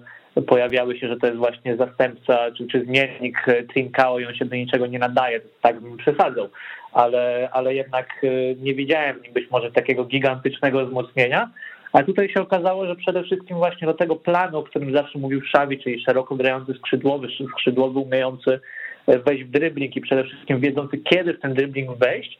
pojawiały 0.46 0.98
się, 0.98 1.08
że 1.08 1.16
to 1.16 1.26
jest 1.26 1.38
właśnie 1.38 1.76
zastępca 1.76 2.50
czy, 2.56 2.66
czy 2.66 2.84
zmiennik 2.84 3.46
Trincao 3.72 4.18
i 4.18 4.26
on 4.26 4.34
się 4.34 4.44
do 4.44 4.56
niczego 4.56 4.86
nie 4.86 4.98
nadaje, 4.98 5.40
tak 5.62 5.80
bym 5.80 5.96
przesadzał, 5.96 6.48
ale, 6.92 7.48
ale 7.52 7.74
jednak 7.74 8.08
e, 8.22 8.54
nie 8.54 8.74
widziałem 8.74 9.16
być 9.34 9.50
może 9.50 9.72
takiego 9.72 10.04
gigantycznego 10.04 10.86
wzmocnienia, 10.86 11.50
a 11.92 12.02
tutaj 12.02 12.28
się 12.28 12.40
okazało, 12.40 12.86
że 12.86 12.96
przede 12.96 13.22
wszystkim 13.22 13.56
właśnie 13.56 13.86
do 13.86 13.94
tego 13.94 14.16
planu, 14.16 14.58
o 14.58 14.62
którym 14.62 14.92
zawsze 14.92 15.18
mówił 15.18 15.40
Szawi, 15.44 15.78
czyli 15.78 16.04
szeroko 16.04 16.36
grający 16.36 16.74
skrzydłowy, 16.74 17.28
skrzydłowy 17.52 17.98
umiejący 17.98 18.60
e, 19.06 19.18
wejść 19.18 19.44
w 19.44 19.50
dribbling 19.50 19.96
i 19.96 20.00
przede 20.00 20.24
wszystkim 20.24 20.60
wiedzący 20.60 20.98
kiedy 20.98 21.34
w 21.34 21.40
ten 21.40 21.54
dribbling 21.54 21.98
wejść, 21.98 22.38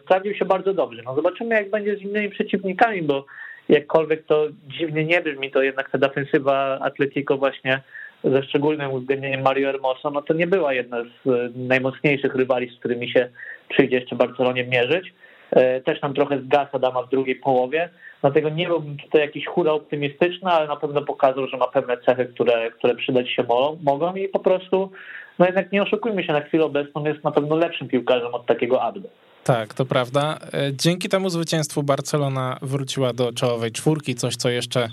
sprawdził 0.00 0.34
się 0.34 0.44
bardzo 0.44 0.74
dobrze. 0.74 1.02
No 1.04 1.14
zobaczymy 1.14 1.54
jak 1.54 1.70
będzie 1.70 1.96
z 1.96 2.02
innymi 2.02 2.28
przeciwnikami, 2.28 3.02
bo 3.02 3.26
jakkolwiek 3.68 4.26
to 4.26 4.46
dziwnie 4.78 5.04
nie 5.04 5.20
brzmi, 5.20 5.50
to 5.50 5.62
jednak 5.62 5.90
ta 5.90 5.98
defensywa 5.98 6.78
Atletico 6.80 7.36
właśnie 7.36 7.82
ze 8.24 8.42
szczególnym 8.42 8.92
uwzględnieniem 8.92 9.42
Mario 9.42 9.72
Hermoso, 9.72 10.10
no 10.10 10.22
to 10.22 10.34
nie 10.34 10.46
była 10.46 10.72
jedna 10.72 11.02
z 11.02 11.28
e, 11.28 11.50
najmocniejszych 11.56 12.34
rywali, 12.34 12.70
z 12.70 12.78
którymi 12.78 13.10
się 13.10 13.28
przyjdzie 13.68 13.96
jeszcze 13.96 14.16
Barcelonie 14.16 14.64
mierzyć. 14.64 15.14
E, 15.50 15.80
też 15.80 16.00
tam 16.00 16.14
trochę 16.14 16.40
zgasa 16.40 16.78
dama 16.78 17.02
w 17.02 17.10
drugiej 17.10 17.36
połowie, 17.36 17.88
dlatego 18.20 18.48
nie 18.48 18.66
byłbym 18.66 18.96
tutaj 18.96 19.20
jakiś 19.20 19.46
hura 19.46 19.72
optymistyczny, 19.72 20.50
ale 20.50 20.66
na 20.66 20.76
pewno 20.76 21.02
pokazał, 21.02 21.46
że 21.46 21.56
ma 21.56 21.66
pewne 21.66 21.98
cechy, 21.98 22.26
które, 22.26 22.70
które 22.70 22.94
przydać 22.94 23.30
się 23.30 23.44
mogą 23.82 24.14
i 24.14 24.28
po 24.28 24.38
prostu, 24.38 24.90
no 25.38 25.46
jednak 25.46 25.72
nie 25.72 25.82
oszukujmy 25.82 26.24
się, 26.24 26.32
na 26.32 26.40
chwilę 26.40 26.64
obecną 26.64 27.04
jest 27.04 27.24
na 27.24 27.30
pewno 27.30 27.56
lepszym 27.56 27.88
piłkarzem 27.88 28.34
od 28.34 28.46
takiego 28.46 28.82
Abde. 28.82 29.08
Tak, 29.48 29.74
to 29.74 29.84
prawda. 29.84 30.38
E, 30.52 30.72
dzięki 30.74 31.08
temu 31.08 31.30
zwycięstwu 31.30 31.82
Barcelona 31.82 32.58
wróciła 32.62 33.12
do 33.12 33.32
czołowej 33.32 33.72
czwórki, 33.72 34.14
coś 34.14 34.36
co 34.36 34.48
jeszcze 34.48 34.88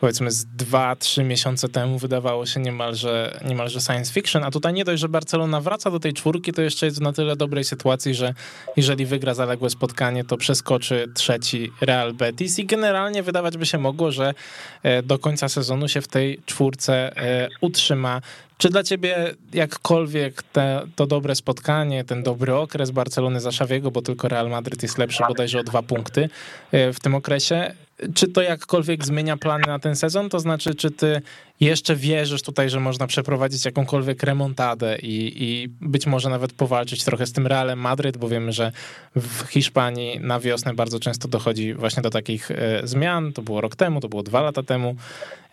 powiedzmy 0.00 0.30
z 0.30 0.44
dwa, 0.44 0.96
trzy 0.96 1.24
miesiące 1.24 1.68
temu 1.68 1.98
wydawało 1.98 2.46
się 2.46 2.60
niemalże, 2.60 3.40
niemalże 3.44 3.80
science 3.80 4.12
fiction, 4.12 4.44
a 4.44 4.50
tutaj 4.50 4.72
nie 4.72 4.84
dość, 4.84 5.00
że 5.00 5.08
Barcelona 5.08 5.60
wraca 5.60 5.90
do 5.90 6.00
tej 6.00 6.12
czwórki, 6.12 6.52
to 6.52 6.62
jeszcze 6.62 6.86
jest 6.86 7.00
na 7.00 7.12
tyle 7.12 7.36
dobrej 7.36 7.64
sytuacji, 7.64 8.14
że 8.14 8.34
jeżeli 8.76 9.06
wygra 9.06 9.34
zaległe 9.34 9.70
spotkanie, 9.70 10.24
to 10.24 10.36
przeskoczy 10.36 11.08
trzeci 11.14 11.72
Real 11.80 12.14
Betis 12.14 12.58
i 12.58 12.66
generalnie 12.66 13.22
wydawać 13.22 13.56
by 13.56 13.66
się 13.66 13.78
mogło, 13.78 14.12
że 14.12 14.34
e, 14.82 15.02
do 15.02 15.18
końca 15.18 15.48
sezonu 15.48 15.88
się 15.88 16.00
w 16.00 16.08
tej 16.08 16.40
czwórce 16.46 17.16
e, 17.16 17.48
utrzyma 17.60 18.20
czy 18.62 18.70
dla 18.70 18.82
ciebie 18.82 19.34
jakkolwiek 19.52 20.42
te, 20.42 20.82
to 20.96 21.06
dobre 21.06 21.34
spotkanie, 21.34 22.04
ten 22.04 22.22
dobry 22.22 22.54
okres 22.54 22.90
Barcelony 22.90 23.40
Zaszawiego, 23.40 23.90
bo 23.90 24.02
tylko 24.02 24.28
Real 24.28 24.50
Madryt 24.50 24.82
jest 24.82 24.98
lepszy 24.98 25.22
bodajże 25.28 25.60
o 25.60 25.64
dwa 25.64 25.82
punkty 25.82 26.28
e, 26.72 26.92
w 26.92 27.00
tym 27.00 27.14
okresie, 27.14 27.74
czy 28.14 28.28
to 28.28 28.42
jakkolwiek 28.42 29.04
zmienia 29.04 29.36
plany 29.36 29.64
na 29.66 29.78
ten 29.78 29.96
sezon? 29.96 30.28
To 30.28 30.40
znaczy, 30.40 30.74
czy 30.74 30.90
ty 30.90 31.22
jeszcze 31.60 31.96
wierzysz 31.96 32.42
tutaj, 32.42 32.70
że 32.70 32.80
można 32.80 33.06
przeprowadzić 33.06 33.64
jakąkolwiek 33.64 34.22
remontadę 34.22 34.98
i, 34.98 35.44
i 35.44 35.68
być 35.80 36.06
może 36.06 36.30
nawet 36.30 36.52
powalczyć 36.52 37.04
trochę 37.04 37.26
z 37.26 37.32
tym 37.32 37.46
Realem 37.46 37.78
Madryt, 37.78 38.16
bo 38.16 38.28
wiemy, 38.28 38.52
że 38.52 38.72
w 39.16 39.46
Hiszpanii 39.50 40.20
na 40.20 40.40
wiosnę 40.40 40.74
bardzo 40.74 41.00
często 41.00 41.28
dochodzi 41.28 41.74
właśnie 41.74 42.02
do 42.02 42.10
takich 42.10 42.50
e, 42.50 42.80
zmian. 42.84 43.32
To 43.32 43.42
było 43.42 43.60
rok 43.60 43.76
temu, 43.76 44.00
to 44.00 44.08
było 44.08 44.22
dwa 44.22 44.40
lata 44.40 44.62
temu. 44.62 44.96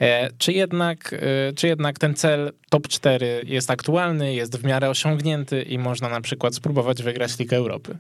E, 0.02 0.30
czy 0.38 0.54
jednak, 0.54 1.14
e, 1.14 1.54
czy 1.54 1.68
jednak 1.68 2.00
ten 2.00 2.16
cel 2.16 2.52
top 2.70 2.88
4 2.88 3.42
jest 3.46 3.72
aktualny, 3.72 4.34
jest 4.34 4.58
w 4.58 4.64
miarę 4.64 4.90
osiągnięty 4.90 5.62
i 5.62 5.78
można 5.78 6.10
na 6.10 6.22
przykład 6.22 6.56
spróbować 6.56 7.04
wygrać 7.04 7.40
Ligę 7.40 7.58
Europy? 7.58 7.98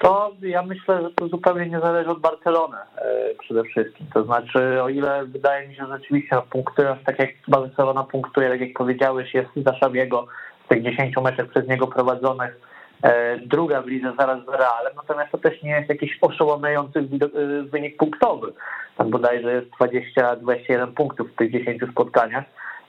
To 0.00 0.32
ja 0.42 0.62
myślę, 0.62 1.02
że 1.02 1.10
to 1.10 1.28
zupełnie 1.28 1.66
nie 1.66 1.80
zależy 1.80 2.10
od 2.10 2.20
Barcelony 2.20 2.76
e, 2.76 3.34
przede 3.38 3.64
wszystkim. 3.64 4.06
To 4.14 4.24
znaczy, 4.24 4.82
o 4.82 4.88
ile 4.88 5.26
wydaje 5.26 5.68
mi 5.68 5.74
się, 5.74 5.86
że 5.86 5.98
rzeczywiście 5.98 6.36
punktując 6.50 7.04
tak 7.04 7.18
jak 7.18 7.30
Barcelona 7.48 8.04
punktuje, 8.04 8.48
tak 8.48 8.60
jak 8.60 8.72
powiedziałeś, 8.72 9.34
jest 9.34 9.48
za 9.56 9.76
Szabiego 9.76 10.26
z 10.64 10.68
tych 10.68 10.82
10 10.82 11.16
meczów 11.16 11.48
przez 11.48 11.68
niego 11.68 11.86
prowadzonych, 11.86 12.60
e, 13.02 13.38
druga 13.38 13.82
w 13.82 13.86
lidze 13.86 14.12
zaraz 14.18 14.44
za 14.44 14.52
Realem, 14.52 14.92
natomiast 14.96 15.32
to 15.32 15.38
też 15.38 15.62
nie 15.62 15.70
jest 15.70 15.88
jakiś 15.88 16.18
oszołomiający 16.20 16.98
e, 16.98 17.62
wynik 17.62 17.96
punktowy. 17.96 18.52
Tam 18.96 19.10
bodajże 19.10 19.52
jest 19.52 19.70
20-21 19.70 20.86
punktów 20.92 21.30
w 21.30 21.36
tych 21.36 21.52
10 21.52 21.82
spotkaniach. 21.92 22.44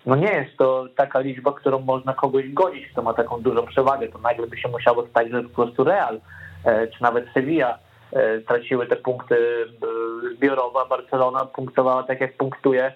No 0.05 0.15
nie 0.15 0.31
jest 0.31 0.57
to 0.57 0.85
taka 0.95 1.19
liczba, 1.19 1.51
którą 1.53 1.79
można 1.79 2.13
kogoś 2.13 2.49
godzić, 2.53 2.87
kto 2.87 3.01
ma 3.01 3.13
taką 3.13 3.41
dużą 3.41 3.65
przewagę. 3.65 4.07
To 4.07 4.17
nagle 4.17 4.47
by 4.47 4.57
się 4.57 4.69
musiało 4.69 5.07
stać, 5.07 5.31
że 5.31 5.43
po 5.43 5.49
prostu 5.49 5.83
Real 5.83 6.19
czy 6.63 7.03
nawet 7.03 7.25
Sevilla 7.33 7.77
e, 8.13 8.39
traciły 8.39 8.87
te 8.87 8.95
punkty 8.95 9.35
e, 9.35 10.35
zbiorowo, 10.35 10.81
a 10.81 10.85
Barcelona 10.85 11.45
punktowała 11.45 12.03
tak, 12.03 12.21
jak 12.21 12.37
punktuje 12.37 12.93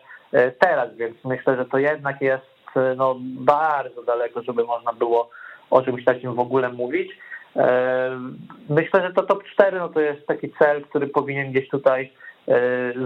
teraz, 0.60 0.96
więc 0.96 1.18
myślę, 1.26 1.56
że 1.56 1.66
to 1.66 1.78
jednak 1.78 2.22
jest 2.22 2.46
no, 2.98 3.16
bardzo 3.22 4.04
daleko, 4.04 4.44
żeby 4.44 4.64
można 4.64 4.94
było 4.94 5.30
o 5.70 5.82
czymś 5.82 6.06
takim 6.06 6.34
w 6.34 6.40
ogóle 6.40 6.70
mówić. 6.70 7.12
Myślę, 8.70 9.02
że 9.02 9.14
to 9.14 9.24
top 9.24 9.44
4 9.44 9.80
no 9.80 9.90
to 9.90 10.00
jest 10.00 10.28
taki 10.28 10.54
cel, 10.60 10.82
który 10.82 11.08
powinien 11.08 11.52
gdzieś 11.52 11.70
tutaj 11.70 12.12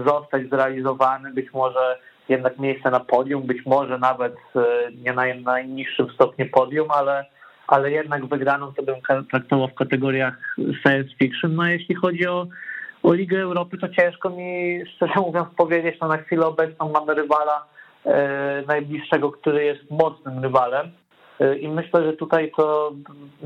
zostać 0.06 0.48
zrealizowany, 0.50 1.32
być 1.32 1.52
może 1.52 1.98
jednak 2.28 2.58
miejsce 2.58 2.90
na 2.90 3.00
podium, 3.00 3.42
być 3.42 3.66
może 3.66 3.98
nawet 3.98 4.34
nie 5.04 5.12
na 5.12 5.22
najniższym 5.34 6.10
stopniu 6.10 6.46
podium, 6.52 6.90
ale 6.90 7.24
ale 7.72 7.90
jednak 7.90 8.26
wygraną 8.26 8.72
to 8.72 8.82
bym 8.82 8.96
traktował 9.30 9.68
w 9.68 9.74
kategoriach 9.74 10.34
science 10.82 11.10
fiction. 11.18 11.54
No 11.54 11.62
a 11.62 11.70
jeśli 11.70 11.94
chodzi 11.94 12.26
o, 12.26 12.46
o 13.02 13.12
Ligę 13.12 13.40
Europy, 13.40 13.78
to 13.78 13.88
ciężko 13.88 14.30
mi 14.30 14.80
szczerze 14.94 15.20
mówiąc 15.20 15.48
powiedzieć, 15.56 15.96
no 16.00 16.08
na 16.08 16.18
chwilę 16.18 16.46
obecną 16.46 16.88
mamy 16.88 17.14
rywala 17.14 17.64
e, 18.04 18.62
najbliższego, 18.66 19.30
który 19.30 19.64
jest 19.64 19.90
mocnym 19.90 20.42
rywalem. 20.42 20.90
E, 21.40 21.56
I 21.58 21.68
myślę, 21.68 22.04
że 22.04 22.12
tutaj 22.12 22.52
to 22.56 22.92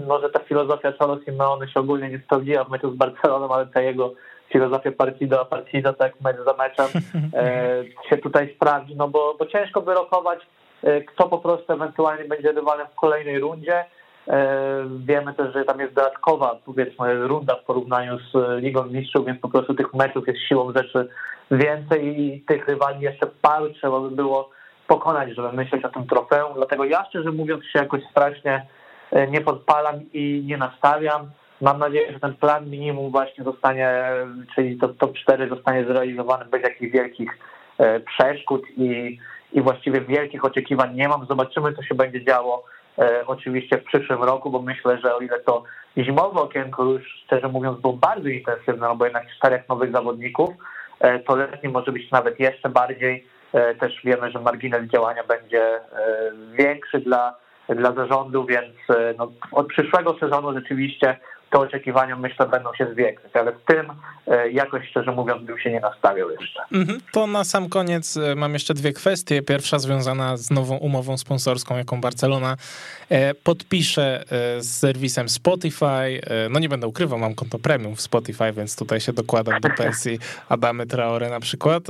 może 0.07 0.31
ta 0.31 0.39
filozofia 0.39 0.93
Cholo 0.99 1.21
Simeone 1.25 1.69
się 1.69 1.81
ogólnie 1.81 2.09
nie 2.09 2.19
sprawdziła 2.19 2.65
w 2.65 2.71
meczu 2.71 2.93
z 2.93 2.97
Barceloną, 2.97 3.55
ale 3.55 3.67
ta 3.67 3.81
jego 3.81 4.15
filozofia 4.53 4.93
partido 4.93 5.41
a 5.41 5.45
partido, 5.45 5.93
tak 5.93 6.21
mecz 6.21 6.37
za 6.47 6.55
meczem, 6.55 7.03
e, 7.35 7.85
się 8.09 8.17
tutaj 8.17 8.55
sprawdzi, 8.57 8.97
no 8.97 9.09
bo, 9.09 9.35
bo 9.39 9.47
ciężko 9.47 9.81
wyrokować, 9.81 10.39
e, 10.83 11.01
kto 11.01 11.29
po 11.29 11.39
prostu 11.39 11.73
ewentualnie 11.73 12.25
będzie 12.25 12.53
rywalem 12.53 12.87
w 12.93 13.01
kolejnej 13.01 13.41
rundzie. 13.41 13.85
E, 14.29 14.57
wiemy 15.07 15.35
też, 15.35 15.55
że 15.55 15.65
tam 15.65 15.81
jest 15.81 15.95
dodatkowa, 15.95 16.59
powiedzmy, 16.65 17.15
runda 17.15 17.55
w 17.55 17.65
porównaniu 17.65 18.19
z 18.19 18.63
Ligą 18.63 18.85
Mistrzów, 18.85 19.27
więc 19.27 19.41
po 19.41 19.49
prostu 19.49 19.75
tych 19.75 19.95
meczów 19.95 20.27
jest 20.27 20.41
siłą 20.49 20.73
rzeczy 20.73 21.09
więcej 21.51 22.21
i 22.21 22.41
tych 22.41 22.69
rywali 22.69 23.01
jeszcze 23.01 23.27
paru 23.43 23.71
trzeba 23.71 24.01
by 24.01 24.11
było 24.11 24.51
pokonać, 24.87 25.35
żeby 25.35 25.53
myśleć 25.53 25.85
o 25.85 25.89
tym 25.89 26.07
trofeum. 26.07 26.55
Dlatego 26.55 26.85
ja 26.85 27.05
szczerze 27.05 27.33
mówiąc 27.33 27.65
się 27.65 27.79
jakoś 27.79 28.01
strasznie 28.11 28.67
e, 29.13 29.27
nie 29.27 29.41
podpalam 29.41 30.01
i 30.13 30.45
nie 30.47 30.57
nastawiam. 30.57 31.31
Mam 31.61 31.79
nadzieję, 31.79 32.13
że 32.13 32.21
ten 32.21 32.35
plan 32.35 32.71
minimum 32.71 33.11
właśnie 33.11 33.45
zostanie, 33.45 34.05
czyli 34.55 34.79
to 34.79 34.89
top 34.89 35.13
4 35.15 35.49
zostanie 35.49 35.85
zrealizowany 35.85 36.45
bez 36.45 36.63
jakichś 36.63 36.93
wielkich 36.93 37.39
e, 37.79 38.01
przeszkód 38.01 38.63
i, 38.77 39.19
i 39.53 39.63
właściwie 39.63 40.01
wielkich 40.01 40.45
oczekiwań 40.45 40.95
nie 40.95 41.09
mam. 41.09 41.27
Zobaczymy, 41.27 41.73
co 41.73 41.83
się 41.83 41.95
będzie 41.95 42.25
działo 42.25 42.65
E, 42.65 42.84
oczywiście 43.27 43.79
w 43.79 43.85
przyszłym 43.85 44.23
roku, 44.23 44.51
bo 44.51 44.63
myślę, 44.63 44.99
że 45.05 45.15
o 45.15 45.21
ile 45.21 45.41
to 45.41 45.63
zimowe 45.99 46.41
okienko 46.41 46.85
już 46.85 47.03
szczerze 47.25 47.49
mówiąc 47.49 47.81
było 47.81 47.93
bardzo 47.93 48.29
intensywne, 48.29 48.89
no 48.89 48.97
bo 48.97 49.05
jednak 49.05 49.25
czterech 49.37 49.69
nowych 49.69 49.93
zawodników, 49.93 50.51
e, 51.01 51.19
to 51.19 51.37
letnie 51.37 51.69
może 51.69 51.93
być 51.93 52.11
nawet 52.11 52.41
jeszcze 52.41 52.69
bardziej. 52.69 53.27
E, 53.53 53.75
też 53.75 54.01
wiemy, 54.05 54.31
że 54.31 54.41
margines 54.41 54.91
działania 54.91 55.25
będzie 55.25 55.81
większy 56.53 56.99
dla, 56.99 57.35
dla 57.69 57.93
zarządu, 57.93 58.45
więc 58.45 58.75
no, 59.19 59.33
od 59.53 59.67
przyszłego 59.67 60.19
sezonu 60.19 60.55
rzeczywiście 60.55 61.17
te 61.55 61.61
oczekiwania 61.61 62.17
myślę 62.17 62.47
będą 62.49 62.75
się 62.75 62.93
zwiększać, 62.93 63.37
ale 63.37 63.53
w 63.53 63.65
tym 63.67 63.93
e, 64.27 64.51
jakoś 64.51 64.89
szczerze 64.89 65.13
mówiąc 65.13 65.43
bym 65.43 65.59
się 65.59 65.71
nie 65.71 65.81
nastawiał 65.81 66.31
jeszcze. 66.31 66.61
Mhm. 66.73 67.01
To 67.13 67.27
na 67.27 67.45
sam 67.45 67.69
koniec 67.69 68.17
e, 68.17 68.35
mam 68.35 68.53
jeszcze 68.53 68.75
dwie 68.75 68.93
kwestie. 68.93 69.43
Pierwsza 69.43 69.79
związana 69.79 70.37
z 70.37 70.51
nową 70.51 70.77
umową 70.77 71.19
sponsorską, 71.19 71.77
jaką 71.77 72.01
Barcelona 72.01 72.57
e, 73.09 73.35
podpisze 73.35 74.25
z 74.59 74.79
serwisem 74.79 75.29
Spotify. 75.29 76.21
No 76.51 76.61
nie 76.61 76.69
będę 76.69 76.87
ukrywał, 76.87 77.19
mam 77.19 77.35
konto 77.35 77.59
premium 77.59 77.97
w 77.97 78.01
Spotify, 78.01 78.53
więc 78.53 78.77
tutaj 78.77 79.01
się 79.01 79.13
dokładam 79.13 79.61
do 79.61 79.69
pensji 79.71 80.19
Adamy 80.49 80.87
Traore 80.87 81.31
na 81.31 81.41
przykład, 81.41 81.83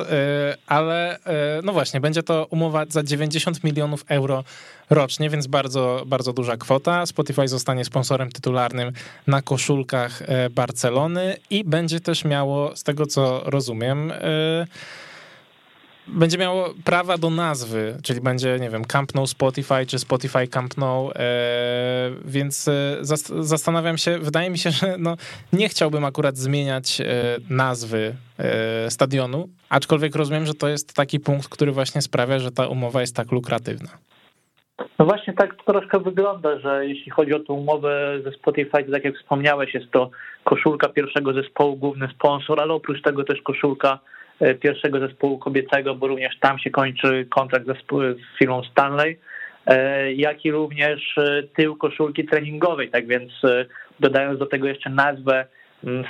ale 0.67 1.19
no 1.63 1.73
właśnie, 1.73 2.01
będzie 2.01 2.23
to 2.23 2.47
umowa 2.51 2.85
za 2.89 3.03
90 3.03 3.65
milionów 3.65 4.05
euro 4.09 4.45
rocznie, 4.91 5.31
więc 5.31 5.47
bardzo, 5.47 6.03
bardzo 6.07 6.33
duża 6.33 6.57
kwota. 6.57 7.07
Spotify 7.07 7.49
zostanie 7.49 7.85
sponsorem 7.85 8.31
tytularnym 8.31 8.93
na 9.27 9.43
koszulkach 9.43 10.23
e, 10.23 10.51
Barcelony 10.51 11.37
i 11.51 11.65
będzie 11.65 12.01
też 12.01 12.25
miało, 12.25 12.77
z 12.77 12.83
tego 12.83 13.07
co 13.07 13.43
rozumiem, 13.45 14.11
e, 14.11 14.67
będzie 16.07 16.39
miało 16.39 16.75
prawa 16.85 17.19
do 17.19 17.31
nazwy, 17.31 17.99
czyli 18.03 18.21
będzie, 18.21 18.59
nie 18.61 18.71
wiem, 18.71 18.85
Camp 18.85 19.15
No 19.15 19.27
Spotify 19.27 19.87
czy 19.87 19.99
Spotify 19.99 20.49
Camp 20.49 20.77
No, 20.77 21.11
e, 21.17 22.11
więc 22.25 22.71
zastanawiam 23.41 23.99
się, 23.99 24.19
wydaje 24.19 24.51
mi 24.51 24.59
się, 24.59 24.71
że 24.71 24.97
no, 24.99 25.17
nie 25.53 25.69
chciałbym 25.69 26.05
akurat 26.05 26.37
zmieniać 26.37 27.03
nazwy 27.51 28.15
stadionu, 28.89 29.49
aczkolwiek 29.69 30.15
rozumiem, 30.15 30.47
że 30.47 30.55
to 30.55 30.69
jest 30.69 30.95
taki 30.95 31.21
punkt, 31.21 31.49
który 31.49 31.73
właśnie 31.73 32.03
sprawia, 32.03 32.39
że 32.39 32.53
ta 32.53 32.67
umowa 32.67 33.01
jest 33.01 33.17
tak 33.17 33.33
lukratywna. 33.33 33.99
No 34.99 35.05
właśnie 35.05 35.33
tak 35.33 35.55
to 35.55 35.73
troszkę 35.73 36.01
wygląda, 36.01 36.59
że 36.59 36.87
jeśli 36.87 37.11
chodzi 37.11 37.35
o 37.35 37.41
tę 37.41 37.53
umowę 37.53 38.19
ze 38.25 38.33
Spotify, 38.33 38.85
to 38.85 38.93
tak 38.93 39.05
jak 39.05 39.17
wspomniałeś, 39.17 39.75
jest 39.75 39.91
to 39.91 40.11
koszulka 40.45 40.89
pierwszego 40.89 41.33
zespołu, 41.33 41.77
główny 41.77 42.09
sponsor, 42.15 42.61
ale 42.61 42.73
oprócz 42.73 43.03
tego 43.03 43.25
też 43.25 43.43
koszulka 43.43 43.99
e, 44.41 44.55
pierwszego 44.55 45.01
zespołu 45.01 45.39
kobiecego, 45.39 45.95
bo 45.95 46.07
również 46.09 46.39
tam 46.41 46.59
się 46.59 46.71
kończy 46.71 47.27
kontrakt 47.31 47.67
z 47.67 48.39
firmą 48.39 48.63
Stanley, 48.63 49.19
e, 49.67 50.13
jak 50.13 50.45
i 50.45 50.51
również 50.51 51.19
e, 51.19 51.43
tył 51.57 51.77
koszulki 51.77 52.25
treningowej, 52.25 52.91
tak 52.91 53.07
więc 53.07 53.33
dodając 54.01 54.39
do 54.39 54.47
tego 54.47 54.69
jeszcze 54.69 54.91
nazwę 54.91 55.47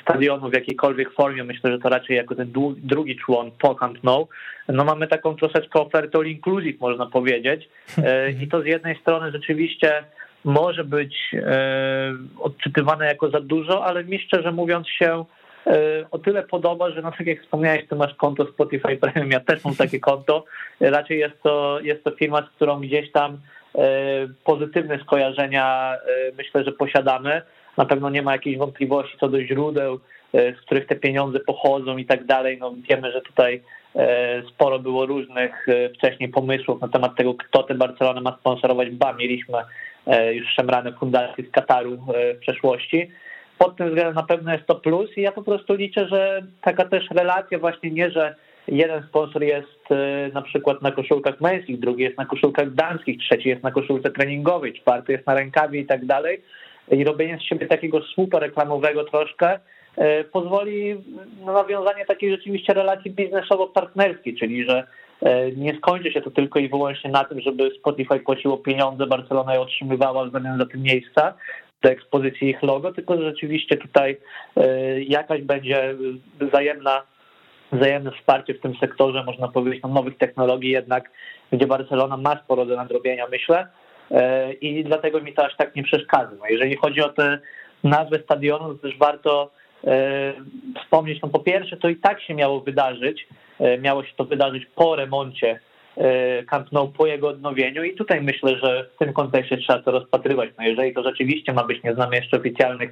stadionu 0.03 0.51
w 0.51 0.55
jakiejkolwiek 0.55 1.13
formie, 1.13 1.45
myślę, 1.45 1.71
że 1.71 1.79
to 1.79 1.89
raczej 1.89 2.17
jako 2.17 2.35
ten 2.35 2.53
drugi 2.77 3.17
człon 3.17 3.51
po 3.59 3.75
Camp 3.75 4.05
Nou, 4.05 4.29
no 4.69 4.85
mamy 4.85 5.07
taką 5.07 5.37
troszeczkę 5.37 5.81
ofertę 5.81 6.19
all 6.19 6.27
inclusive, 6.27 6.81
można 6.81 7.07
powiedzieć. 7.07 7.69
E, 8.05 8.31
I 8.31 8.49
to 8.49 8.63
z 8.63 8.67
jednej 8.67 8.97
strony 9.01 9.33
rzeczywiście 9.33 10.05
może 10.45 10.85
być 10.85 11.17
e, 11.35 12.15
odczytywane 12.41 13.07
jako 13.07 13.31
za 13.31 13.41
dużo, 13.41 13.85
ale 13.85 14.05
mi 14.05 14.19
szczerze 14.19 14.53
mówiąc 14.53 14.89
się 14.89 15.25
e, 15.67 15.75
o 16.11 16.19
tyle 16.19 16.43
podoba, 16.43 16.91
że 16.91 17.03
no 17.03 17.13
tak 17.19 17.27
jak 17.27 17.43
wspomniałeś, 17.43 17.89
ty 17.89 17.97
masz 17.97 18.15
konto 18.15 18.47
Spotify 18.47 18.97
Premium, 18.97 19.31
ja 19.31 19.41
też 19.41 19.65
mam 19.65 19.75
takie 19.75 20.01
konto. 20.01 20.45
Raczej 20.81 21.19
jest 21.19 21.43
to, 21.43 21.81
jest 21.83 22.05
to 22.05 22.11
firma, 22.11 22.43
z 22.43 22.57
którą 22.57 22.81
gdzieś 22.81 23.13
tam 23.13 23.39
pozytywne 24.45 24.99
skojarzenia 24.99 25.97
myślę, 26.39 26.65
że 26.65 26.73
posiadamy 26.73 27.43
na 27.77 27.85
pewno 27.85 28.11
nie 28.11 28.23
ma 28.23 28.33
jakiejś 28.33 28.59
wątpliwości 28.59 29.19
co 29.21 29.29
do 29.29 29.43
źródeł, 29.43 30.01
e, 30.35 30.55
z 30.55 30.61
których 30.61 30.87
te 30.87 30.97
pieniądze 30.97 31.41
pochodzą 31.41 31.97
i 31.97 32.05
tak 32.05 32.25
dalej. 32.25 32.59
No 32.61 32.75
wiemy, 32.91 33.13
że 33.13 33.21
tutaj 33.21 33.63
e, 33.97 34.43
sporo 34.49 34.79
było 34.79 35.07
różnych 35.07 35.69
e, 35.69 35.89
wcześniej 35.89 36.29
pomysłów 36.29 36.81
na 36.81 36.89
temat 36.89 37.17
tego, 37.17 37.35
kto 37.35 37.63
te 37.63 37.75
Barcelona 37.75 38.21
ma 38.21 38.37
sponsorować. 38.41 38.91
Ba, 38.91 39.13
mieliśmy 39.13 39.59
już 40.33 40.49
szemrane 40.49 40.93
fundacje 40.93 41.45
z 41.45 41.51
Kataru 41.51 41.97
w 41.97 42.39
przeszłości. 42.41 43.11
Pod 43.59 43.77
tym 43.77 43.89
względem 43.89 44.15
na 44.15 44.23
pewno 44.23 44.53
jest 44.53 44.67
to 44.67 44.75
plus 44.75 45.17
i 45.17 45.21
ja 45.21 45.33
po 45.33 45.43
prostu 45.43 45.75
liczę, 45.75 46.09
że 46.09 46.43
taka 46.61 46.85
też 46.85 47.11
relacja 47.11 47.59
właśnie 47.59 47.91
nie, 47.91 48.11
że 48.11 48.35
jeden 48.69 49.03
sponsor 49.03 49.43
jest 49.43 49.89
na 50.33 50.43
przykład 50.43 50.83
na 50.83 50.93
koszulkach 50.93 51.41
męskich, 51.41 51.81
drugi 51.81 52.03
jest 52.03 52.19
na 52.19 52.27
koszulkach 52.27 52.75
damskich, 52.75 53.19
trzeci 53.19 53.49
jest 53.49 53.63
na 53.63 53.71
koszulce 53.71 54.11
treningowej, 54.11 54.73
czwarty 54.73 55.13
jest 55.13 55.27
na 55.27 55.35
rękawie 55.35 55.81
i 55.81 55.87
tak 55.87 56.07
dalej, 56.07 56.43
i 56.91 57.05
robienie 57.05 57.39
z 57.39 57.43
siebie 57.43 57.67
takiego 57.67 58.03
słupa 58.03 58.39
reklamowego 58.39 59.05
troszkę 59.05 59.59
e, 59.97 60.25
pozwoli 60.25 60.97
na 61.47 61.53
nawiązanie 61.53 62.07
takiej 62.07 62.31
rzeczywiście 62.31 62.75
relacji 62.75 63.11
biznesowo-partnerskiej, 63.11 64.39
czyli 64.39 64.65
że 64.65 64.87
e, 65.23 65.53
nie 65.53 65.77
skończy 65.77 66.13
się 66.13 66.23
to 66.23 66.31
tylko 66.31 66.59
i 66.59 66.69
wyłącznie 66.69 67.11
na 67.11 67.25
tym, 67.25 67.41
żeby 67.41 67.71
Spotify 67.79 68.21
płaciło 68.21 68.59
pieniądze, 68.59 69.07
Barcelona 69.07 69.55
je 69.55 69.61
otrzymywała 69.61 70.25
w 70.25 70.33
zamian 70.33 70.59
za 70.59 70.67
te 70.67 70.79
miejsca 70.79 71.35
do 71.83 71.91
ekspozycji 71.91 72.49
ich 72.49 72.63
logo, 72.63 72.93
tylko 72.93 73.17
że 73.17 73.23
rzeczywiście 73.23 73.77
tutaj 73.77 74.17
e, 74.57 75.03
jakaś 75.03 75.43
będzie 75.43 75.95
wzajemna, 76.41 77.03
wzajemne 77.73 78.11
wsparcie 78.11 78.55
w 78.55 78.61
tym 78.61 78.75
sektorze, 78.81 79.25
można 79.25 79.49
powiedzieć, 79.49 79.83
no, 79.83 79.89
nowych 79.89 80.19
technologii 80.19 80.71
jednak, 80.71 81.11
gdzie 81.53 81.67
Barcelona 81.67 82.17
ma 82.17 82.41
sporo 82.45 82.67
do 82.67 82.77
nadrobienia, 82.77 83.27
myślę, 83.31 83.67
i 84.61 84.85
dlatego 84.85 85.21
mi 85.21 85.33
to 85.33 85.47
aż 85.47 85.57
tak 85.57 85.77
nie 85.77 85.83
przeszkadza. 85.83 86.49
Jeżeli 86.49 86.77
chodzi 86.77 87.01
o 87.01 87.09
te 87.09 87.39
nazwy 87.85 88.23
stadionu, 88.25 88.75
to 88.75 88.89
też 88.89 88.99
warto 88.99 89.51
e, 89.85 90.33
wspomnieć, 90.83 91.23
no 91.23 91.29
po 91.29 91.39
pierwsze 91.39 91.77
to 91.77 91.89
i 91.89 91.97
tak 91.97 92.23
się 92.23 92.35
miało 92.35 92.61
wydarzyć, 92.61 93.27
e, 93.61 93.79
miało 93.79 94.05
się 94.05 94.13
to 94.17 94.25
wydarzyć 94.25 94.67
po 94.75 94.97
remoncie 94.97 95.61
Camp 96.51 96.73
Nou, 96.73 96.89
po 96.89 97.07
jego 97.07 97.29
odnowieniu 97.29 97.85
i 97.85 97.95
tutaj 97.95 98.21
myślę, 98.21 98.59
że 98.59 98.91
w 98.95 98.99
tym 98.99 99.13
kontekście 99.13 99.57
trzeba 99.57 99.83
to 99.83 99.91
rozpatrywać. 99.91 100.51
No 100.59 100.65
jeżeli 100.65 100.95
to 100.95 101.03
rzeczywiście 101.03 101.53
ma 101.53 101.65
być, 101.65 101.83
nie 101.83 101.95
znamy 101.95 102.17
jeszcze 102.17 102.37
oficjalnych 102.37 102.91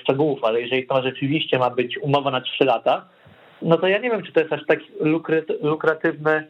szczegółów, 0.00 0.44
ale 0.44 0.60
jeżeli 0.60 0.86
to 0.86 1.02
rzeczywiście 1.02 1.58
ma 1.58 1.70
być 1.70 1.98
umowa 1.98 2.30
na 2.30 2.40
3 2.40 2.64
lata, 2.64 3.08
no 3.62 3.78
to 3.78 3.88
ja 3.88 3.98
nie 3.98 4.10
wiem, 4.10 4.22
czy 4.22 4.32
to 4.32 4.40
jest 4.40 4.52
aż 4.52 4.66
tak 4.66 4.78
lukratywny 5.62 6.46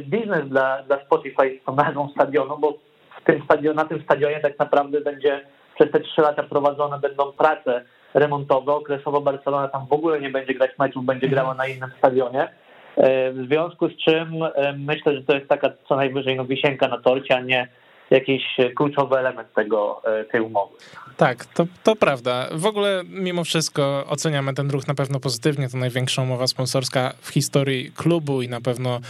biznes 0.00 0.48
dla, 0.48 0.82
dla 0.82 1.04
Spotify 1.04 1.58
z 1.62 1.64
tą 1.64 1.74
nazwą 1.76 2.08
stadionu, 2.08 2.58
bo 2.58 2.78
tym 3.26 3.42
stadion, 3.44 3.76
na 3.76 3.84
tym 3.84 4.02
stadionie 4.02 4.40
tak 4.40 4.58
naprawdę 4.58 5.00
będzie 5.00 5.40
przez 5.74 5.90
te 5.90 6.00
trzy 6.00 6.20
lata 6.20 6.42
prowadzone 6.42 6.98
będą 6.98 7.32
prace 7.32 7.84
remontowe. 8.14 8.72
Okresowo 8.72 9.20
Barcelona 9.20 9.68
tam 9.68 9.86
w 9.86 9.92
ogóle 9.92 10.20
nie 10.20 10.30
będzie 10.30 10.54
grać 10.54 10.70
meczów, 10.78 11.04
będzie 11.04 11.28
grała 11.28 11.54
na 11.54 11.66
innym 11.66 11.90
stadionie. 11.98 12.48
E, 12.96 13.32
w 13.32 13.46
związku 13.46 13.88
z 13.88 13.96
czym 13.96 14.42
e, 14.42 14.74
myślę, 14.78 15.14
że 15.14 15.22
to 15.22 15.34
jest 15.34 15.48
taka 15.48 15.72
co 15.88 15.96
najwyżej 15.96 16.36
no, 16.36 16.44
wisienka 16.44 16.88
na 16.88 16.98
torcie, 16.98 17.36
a 17.36 17.40
nie 17.40 17.68
jakiś 18.10 18.42
kluczowy 18.76 19.16
element 19.16 19.54
tego, 19.54 20.02
e, 20.04 20.24
tej 20.24 20.40
umowy. 20.40 20.74
Tak, 21.16 21.44
to, 21.44 21.66
to 21.82 21.96
prawda. 21.96 22.48
W 22.52 22.66
ogóle 22.66 23.02
mimo 23.08 23.44
wszystko 23.44 24.04
oceniamy 24.08 24.54
ten 24.54 24.70
ruch 24.70 24.86
na 24.86 24.94
pewno 24.94 25.20
pozytywnie. 25.20 25.68
To 25.68 25.78
największa 25.78 26.22
umowa 26.22 26.46
sponsorska 26.46 27.12
w 27.20 27.28
historii 27.28 27.92
klubu 27.92 28.42
i 28.42 28.48
na 28.48 28.60
pewno 28.60 29.00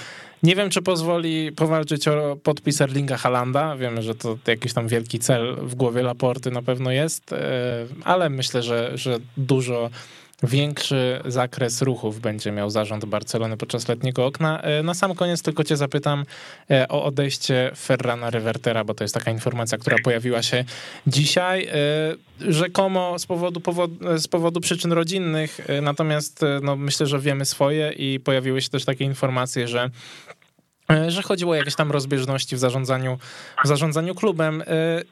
nie 0.43 0.57
wiem, 0.57 0.71
czy 0.71 0.83
pozwoli 0.83 1.53
powalczyć 1.53 2.09
o 2.09 2.37
podpis 2.43 2.81
Erlinga 2.81 3.17
Halanda. 3.17 3.77
Wiemy, 3.77 4.03
że 4.03 4.15
to 4.15 4.39
jakiś 4.47 4.73
tam 4.73 4.89
wielki 4.89 5.19
cel 5.19 5.57
w 5.57 5.75
głowie 5.75 6.03
Laporty 6.03 6.51
na 6.51 6.63
pewno 6.63 6.91
jest, 6.91 7.33
e, 7.33 7.39
ale 8.05 8.31
myślę, 8.31 8.63
że, 8.63 8.91
że 8.95 9.19
dużo 9.37 9.91
większy 10.43 11.21
zakres 11.25 11.83
ruchów 11.83 12.21
będzie 12.21 12.53
miał 12.53 12.71
zarząd 12.71 13.05
Barcelony 13.05 13.57
podczas 13.57 13.89
letniego 13.89 14.27
okna. 14.27 14.61
E, 14.61 14.83
na 14.83 14.95
sam 14.95 15.15
koniec 15.15 15.43
tylko 15.43 15.65
cię 15.65 15.77
zapytam 15.77 16.25
e, 16.71 16.89
o 16.89 17.05
odejście 17.05 17.71
Ferrana 17.77 18.31
Revertera, 18.31 18.85
bo 18.85 18.95
to 18.95 19.05
jest 19.05 19.15
taka 19.15 19.31
informacja, 19.31 19.79
która 19.79 19.97
pojawiła 20.05 20.43
się 20.43 20.65
dzisiaj. 21.07 21.69
Rzekomo 22.41 23.19
z 23.19 23.27
powodu, 23.27 23.61
z 24.17 24.29
powodu 24.29 24.61
przyczyn 24.61 24.93
rodzinnych, 24.93 25.61
natomiast 25.83 26.41
no, 26.63 26.77
myślę, 26.77 27.07
że 27.07 27.21
wiemy 27.21 27.45
swoje 27.45 27.93
i 27.93 28.21
pojawiły 28.21 28.63
się 28.63 28.69
też 28.69 28.85
takie 28.85 29.05
informacje, 29.05 29.69
że 29.69 29.91
E, 30.31 30.36
że 31.09 31.23
chodziło 31.23 31.53
o 31.53 31.55
jakieś 31.55 31.75
tam 31.75 31.91
rozbieżności 31.91 32.57
w 32.57 32.59
zarządzaniu, 32.59 33.19
w 33.65 33.69
zarządzaniu 33.69 34.15
klubem. 34.15 34.63
E, 34.63 34.65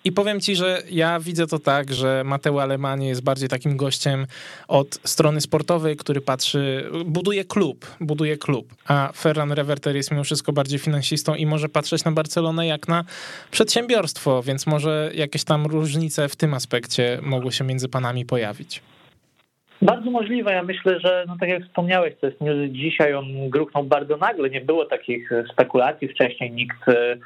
I 0.04 0.12
powiem 0.12 0.40
ci, 0.40 0.56
że 0.56 0.82
ja 0.90 1.20
widzę 1.20 1.46
to 1.46 1.58
tak, 1.58 1.94
że 1.94 2.22
Mateo 2.24 2.62
Alemanie 2.62 3.08
jest 3.08 3.22
bardziej 3.22 3.48
takim 3.48 3.76
gościem 3.76 4.26
od 4.68 4.98
strony 5.04 5.40
sportowej, 5.40 5.96
który 5.96 6.20
patrzy, 6.20 6.90
buduje 7.04 7.44
klub, 7.44 7.86
buduje 8.00 8.38
klub, 8.38 8.74
a 8.86 9.12
Ferran 9.16 9.52
Reverter 9.52 9.96
jest 9.96 10.10
mimo 10.10 10.24
wszystko 10.24 10.52
bardziej 10.52 10.78
finansistą 10.78 11.34
i 11.34 11.46
może 11.46 11.68
patrzeć 11.68 12.04
na 12.04 12.12
Barcelonę 12.12 12.66
jak 12.66 12.88
na 12.88 13.04
przedsiębiorstwo, 13.50 14.42
więc 14.42 14.66
może 14.66 15.10
jakieś 15.14 15.44
tam 15.44 15.66
różnice 15.66 16.28
w 16.28 16.36
tym 16.36 16.54
aspekcie 16.54 17.18
mogły 17.22 17.52
się 17.52 17.64
między 17.64 17.88
panami 17.88 18.24
pojawić. 18.24 18.82
Bardzo 19.84 20.10
możliwe. 20.10 20.52
Ja 20.52 20.62
myślę, 20.62 21.00
że 21.00 21.24
no 21.28 21.36
tak 21.40 21.48
jak 21.48 21.62
wspomniałeś, 21.62 22.14
to 22.20 22.26
jest 22.26 22.40
news 22.40 22.70
dzisiaj, 22.70 23.14
on 23.14 23.50
gruchnął 23.50 23.84
bardzo 23.84 24.16
nagle. 24.16 24.50
Nie 24.50 24.60
było 24.60 24.84
takich 24.84 25.30
spekulacji 25.52 26.08
wcześniej. 26.08 26.50
Nikt 26.52 26.88
e, 26.88 27.16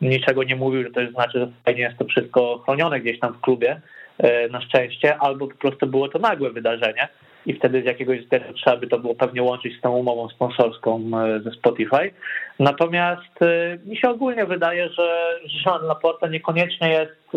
niczego 0.00 0.42
nie 0.42 0.56
mówił, 0.56 0.82
że 0.82 0.90
to 0.90 1.00
jest 1.00 1.12
znaczy, 1.12 1.38
że 1.38 1.48
fajnie 1.64 1.82
jest 1.82 1.98
to 1.98 2.04
wszystko 2.04 2.58
chronione 2.58 3.00
gdzieś 3.00 3.18
tam 3.20 3.32
w 3.32 3.40
klubie 3.40 3.80
e, 4.18 4.48
na 4.48 4.60
szczęście, 4.60 5.18
albo 5.18 5.46
po 5.46 5.54
prostu 5.54 5.86
było 5.86 6.08
to 6.08 6.18
nagłe 6.18 6.50
wydarzenie 6.50 7.08
i 7.46 7.54
wtedy 7.54 7.82
z 7.82 7.84
jakiegoś 7.84 8.20
względu 8.20 8.52
trzeba 8.52 8.76
by 8.76 8.86
to 8.86 8.98
było 8.98 9.14
pewnie 9.14 9.42
łączyć 9.42 9.78
z 9.78 9.80
tą 9.80 9.96
umową 9.96 10.28
sponsorską 10.28 11.10
e, 11.18 11.40
ze 11.40 11.50
Spotify. 11.50 12.10
Natomiast 12.58 13.38
mi 13.86 13.96
się 13.96 14.10
ogólnie 14.10 14.46
wydaje, 14.46 14.88
że 14.88 15.38
Jean 15.66 15.82
Laporta 15.82 16.28
niekoniecznie 16.28 16.88
jest 16.88 17.36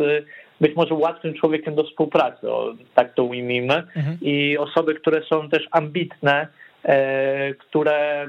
być 0.61 0.75
może 0.75 0.93
łatwym 0.93 1.33
człowiekiem 1.33 1.75
do 1.75 1.83
współpracy, 1.83 2.51
o, 2.51 2.73
tak 2.95 3.13
to 3.13 3.23
ujmijmy. 3.23 3.73
Mhm. 3.73 4.17
I 4.21 4.57
osoby, 4.57 4.95
które 4.95 5.21
są 5.23 5.49
też 5.49 5.67
ambitne, 5.71 6.47
e, 6.83 7.53
które, 7.53 8.27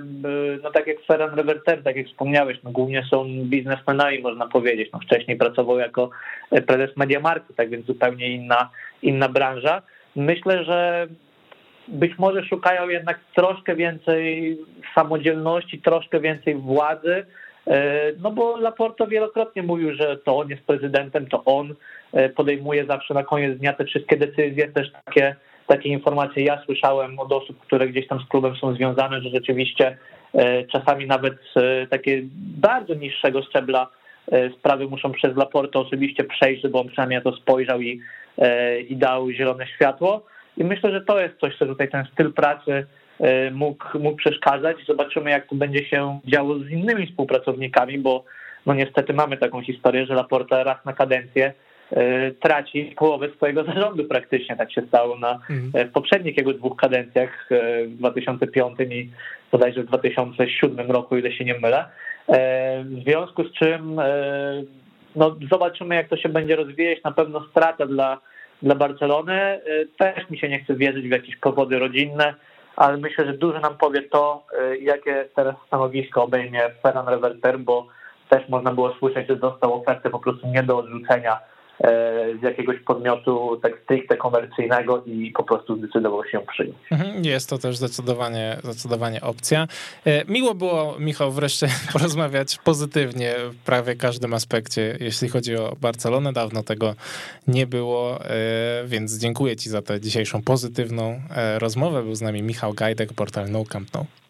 no 0.62 0.70
tak 0.70 0.86
jak 0.86 1.00
Ferran 1.06 1.34
Reverter, 1.34 1.82
tak 1.82 1.96
jak 1.96 2.06
wspomniałeś, 2.06 2.58
no 2.64 2.70
głównie 2.70 3.04
są 3.10 3.24
biznesmenami, 3.44 4.18
można 4.18 4.48
powiedzieć. 4.48 4.90
No 4.92 4.98
wcześniej 4.98 5.36
pracował 5.36 5.78
jako 5.78 6.10
prezes 6.66 6.96
Mediamarktu, 6.96 7.54
tak 7.54 7.70
więc 7.70 7.86
zupełnie 7.86 8.28
inna, 8.28 8.70
inna 9.02 9.28
branża. 9.28 9.82
Myślę, 10.16 10.64
że 10.64 11.06
być 11.88 12.18
może 12.18 12.44
szukają 12.44 12.88
jednak 12.88 13.20
troszkę 13.36 13.76
więcej 13.76 14.58
samodzielności, 14.94 15.78
troszkę 15.78 16.20
więcej 16.20 16.54
władzy, 16.54 17.14
e, 17.14 17.26
no 18.18 18.30
bo 18.30 18.56
Laporto 18.56 19.06
wielokrotnie 19.06 19.62
mówił, 19.62 19.94
że 19.94 20.16
to 20.16 20.38
on 20.38 20.48
jest 20.48 20.62
prezydentem, 20.62 21.26
to 21.26 21.44
on 21.44 21.74
e, 22.12 22.28
podejmuje 22.28 22.86
zawsze 22.86 23.14
na 23.14 23.22
koniec 23.22 23.58
dnia 23.58 23.72
te 23.72 23.84
wszystkie 23.84 24.16
decyzje, 24.16 24.68
też 24.68 24.92
takie, 25.04 25.36
takie 25.66 25.88
informacje 25.88 26.44
ja 26.44 26.62
słyszałem 26.64 27.18
od 27.18 27.32
osób, 27.32 27.60
które 27.60 27.88
gdzieś 27.88 28.08
tam 28.08 28.20
z 28.20 28.28
klubem 28.28 28.56
są 28.56 28.74
związane, 28.74 29.20
że 29.20 29.30
rzeczywiście 29.30 29.96
e, 30.34 30.64
czasami 30.64 31.06
nawet 31.06 31.34
takie 31.90 32.22
bardzo 32.60 32.94
niższego 32.94 33.42
szczebla 33.42 33.88
sprawy 34.58 34.86
muszą 34.86 35.12
przez 35.12 35.36
Laporto 35.36 35.80
osobiście 35.80 36.24
przejść, 36.24 36.62
żeby 36.62 36.78
on 36.78 36.88
przynajmniej 36.88 37.18
na 37.18 37.30
to 37.30 37.36
spojrzał 37.36 37.80
i, 37.80 38.00
i 38.88 38.96
dał 38.96 39.30
zielone 39.30 39.66
światło. 39.66 40.26
I 40.56 40.64
myślę, 40.64 40.90
że 40.90 41.00
to 41.00 41.20
jest 41.20 41.40
coś, 41.40 41.58
co 41.58 41.66
tutaj 41.66 41.88
ten 41.88 42.04
styl 42.12 42.32
pracy 42.32 42.72
e, 42.72 42.84
mógł, 43.52 43.98
mógł 43.98 44.16
przeszkadzać. 44.16 44.76
Zobaczymy, 44.88 45.30
jak 45.30 45.48
to 45.48 45.54
będzie 45.54 45.84
się 45.84 46.20
działo 46.24 46.58
z 46.58 46.70
innymi 46.70 47.06
współpracownikami, 47.06 47.98
bo 47.98 48.24
no 48.66 48.74
niestety 48.74 49.12
mamy 49.12 49.36
taką 49.36 49.62
historię, 49.62 50.06
że 50.06 50.14
Laporta 50.14 50.64
raz 50.64 50.84
na 50.84 50.92
kadencję 50.92 51.52
e, 51.90 52.30
traci 52.30 52.94
połowę 52.96 53.28
swojego 53.36 53.64
zarządu 53.74 54.04
praktycznie. 54.04 54.56
Tak 54.56 54.72
się 54.72 54.82
stało 54.88 55.18
na, 55.18 55.32
mhm. 55.32 55.88
w 55.88 55.92
poprzednich 55.92 56.36
jego 56.36 56.52
dwóch 56.54 56.76
kadencjach 56.76 57.48
e, 57.50 57.86
w 57.86 57.96
2005 57.96 58.78
i 58.90 59.10
bodajże 59.52 59.82
w 59.82 59.86
2007 59.86 60.90
roku, 60.90 61.16
ile 61.16 61.32
się 61.32 61.44
nie 61.44 61.58
mylę. 61.58 61.84
W 62.84 63.02
związku 63.04 63.44
z 63.44 63.52
czym 63.52 64.00
no, 65.16 65.36
zobaczymy, 65.50 65.94
jak 65.94 66.08
to 66.08 66.16
się 66.16 66.28
będzie 66.28 66.56
rozwijać. 66.56 66.98
Na 67.04 67.12
pewno 67.12 67.46
strata 67.50 67.86
dla 67.86 68.18
dla 68.62 68.74
Barcelony. 68.74 69.60
Też 69.98 70.30
mi 70.30 70.38
się 70.38 70.48
nie 70.48 70.60
chce 70.64 70.74
wierzyć 70.74 71.08
w 71.08 71.10
jakieś 71.10 71.36
powody 71.36 71.78
rodzinne, 71.78 72.34
ale 72.76 72.96
myślę, 72.96 73.26
że 73.26 73.32
dużo 73.32 73.60
nam 73.60 73.76
powie 73.76 74.02
to, 74.02 74.46
y, 74.72 74.78
jakie 74.78 75.28
teraz 75.34 75.54
stanowisko 75.66 76.22
obejmie 76.24 76.70
Ferran 76.82 77.08
Reverter, 77.08 77.58
bo 77.58 77.86
też 78.28 78.48
można 78.48 78.72
było 78.72 78.94
słyszeć, 78.94 79.28
że 79.28 79.36
dostał 79.36 79.74
ofertę 79.74 80.10
po 80.10 80.18
prostu 80.18 80.46
nie 80.46 80.62
do 80.62 80.78
odrzucenia 80.78 81.38
z 82.40 82.42
jakiegoś 82.42 82.78
podmiotu 82.78 83.60
tak 83.62 83.72
stricte 83.84 84.16
komercyjnego 84.16 85.02
i 85.06 85.32
po 85.36 85.44
prostu 85.44 85.76
zdecydował 85.76 86.24
się 86.24 86.40
przyjąć. 86.52 86.76
Mhm, 86.90 87.24
jest 87.24 87.50
to 87.50 87.58
też 87.58 87.76
zdecydowanie, 87.76 88.56
zdecydowanie 88.64 89.20
opcja. 89.20 89.66
E, 90.06 90.24
miło 90.24 90.54
było, 90.54 90.96
Michał, 90.98 91.32
wreszcie 91.32 91.68
porozmawiać 91.92 92.58
pozytywnie 92.64 93.34
w 93.50 93.56
prawie 93.56 93.96
każdym 93.96 94.34
aspekcie, 94.34 94.96
jeśli 95.00 95.28
chodzi 95.28 95.56
o 95.56 95.76
Barcelonę. 95.80 96.32
Dawno 96.32 96.62
tego 96.62 96.94
nie 97.46 97.66
było, 97.66 98.24
e, 98.24 98.84
więc 98.86 99.18
dziękuję 99.18 99.56
Ci 99.56 99.70
za 99.70 99.82
tę 99.82 100.00
dzisiejszą 100.00 100.42
pozytywną 100.42 101.20
rozmowę. 101.58 102.02
Był 102.02 102.14
z 102.14 102.22
nami 102.22 102.42
Michał 102.42 102.72
Gajdek, 102.72 103.12
portal 103.12 103.50
No 103.50 103.64
Camp 103.64 103.88
No. 103.94 104.21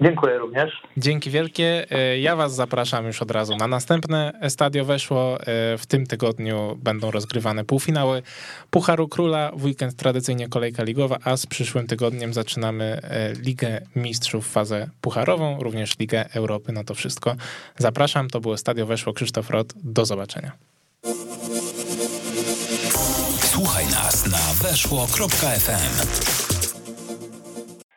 Dziękuję 0.00 0.38
również. 0.38 0.82
Dzięki 0.96 1.30
wielkie. 1.30 1.86
E, 1.90 2.18
ja 2.18 2.36
Was 2.36 2.54
zapraszam 2.54 3.06
już 3.06 3.22
od 3.22 3.30
razu 3.30 3.56
na 3.56 3.66
następne 3.66 4.32
Estadio 4.40 4.84
Weszło. 4.84 5.40
E, 5.40 5.44
w 5.78 5.86
tym 5.86 6.06
tygodniu 6.06 6.78
będą 6.82 7.10
rozgrywane 7.10 7.64
półfinały 7.64 8.22
Pucharu 8.70 9.08
Króla, 9.08 9.50
w 9.56 9.64
weekend 9.64 9.96
tradycyjnie 9.96 10.48
kolejka 10.48 10.82
ligowa, 10.82 11.18
a 11.24 11.36
z 11.36 11.46
przyszłym 11.46 11.86
tygodniem 11.86 12.34
zaczynamy 12.34 12.84
e, 12.84 13.32
Ligę 13.32 13.80
Mistrzów, 13.96 14.48
fazę 14.48 14.88
pucharową, 15.00 15.62
również 15.62 15.98
Ligę 15.98 16.24
Europy. 16.34 16.72
No 16.72 16.84
to 16.84 16.94
wszystko 16.94 17.36
zapraszam. 17.78 18.30
To 18.30 18.40
było 18.40 18.56
Stadio 18.56 18.86
Weszło. 18.86 19.12
Krzysztof 19.12 19.50
Rot. 19.50 19.72
Do 19.76 20.04
zobaczenia. 20.04 20.52
Słuchaj 23.40 23.86
nas 23.86 24.26
na 24.26 24.68
weszło.fm. 24.68 26.49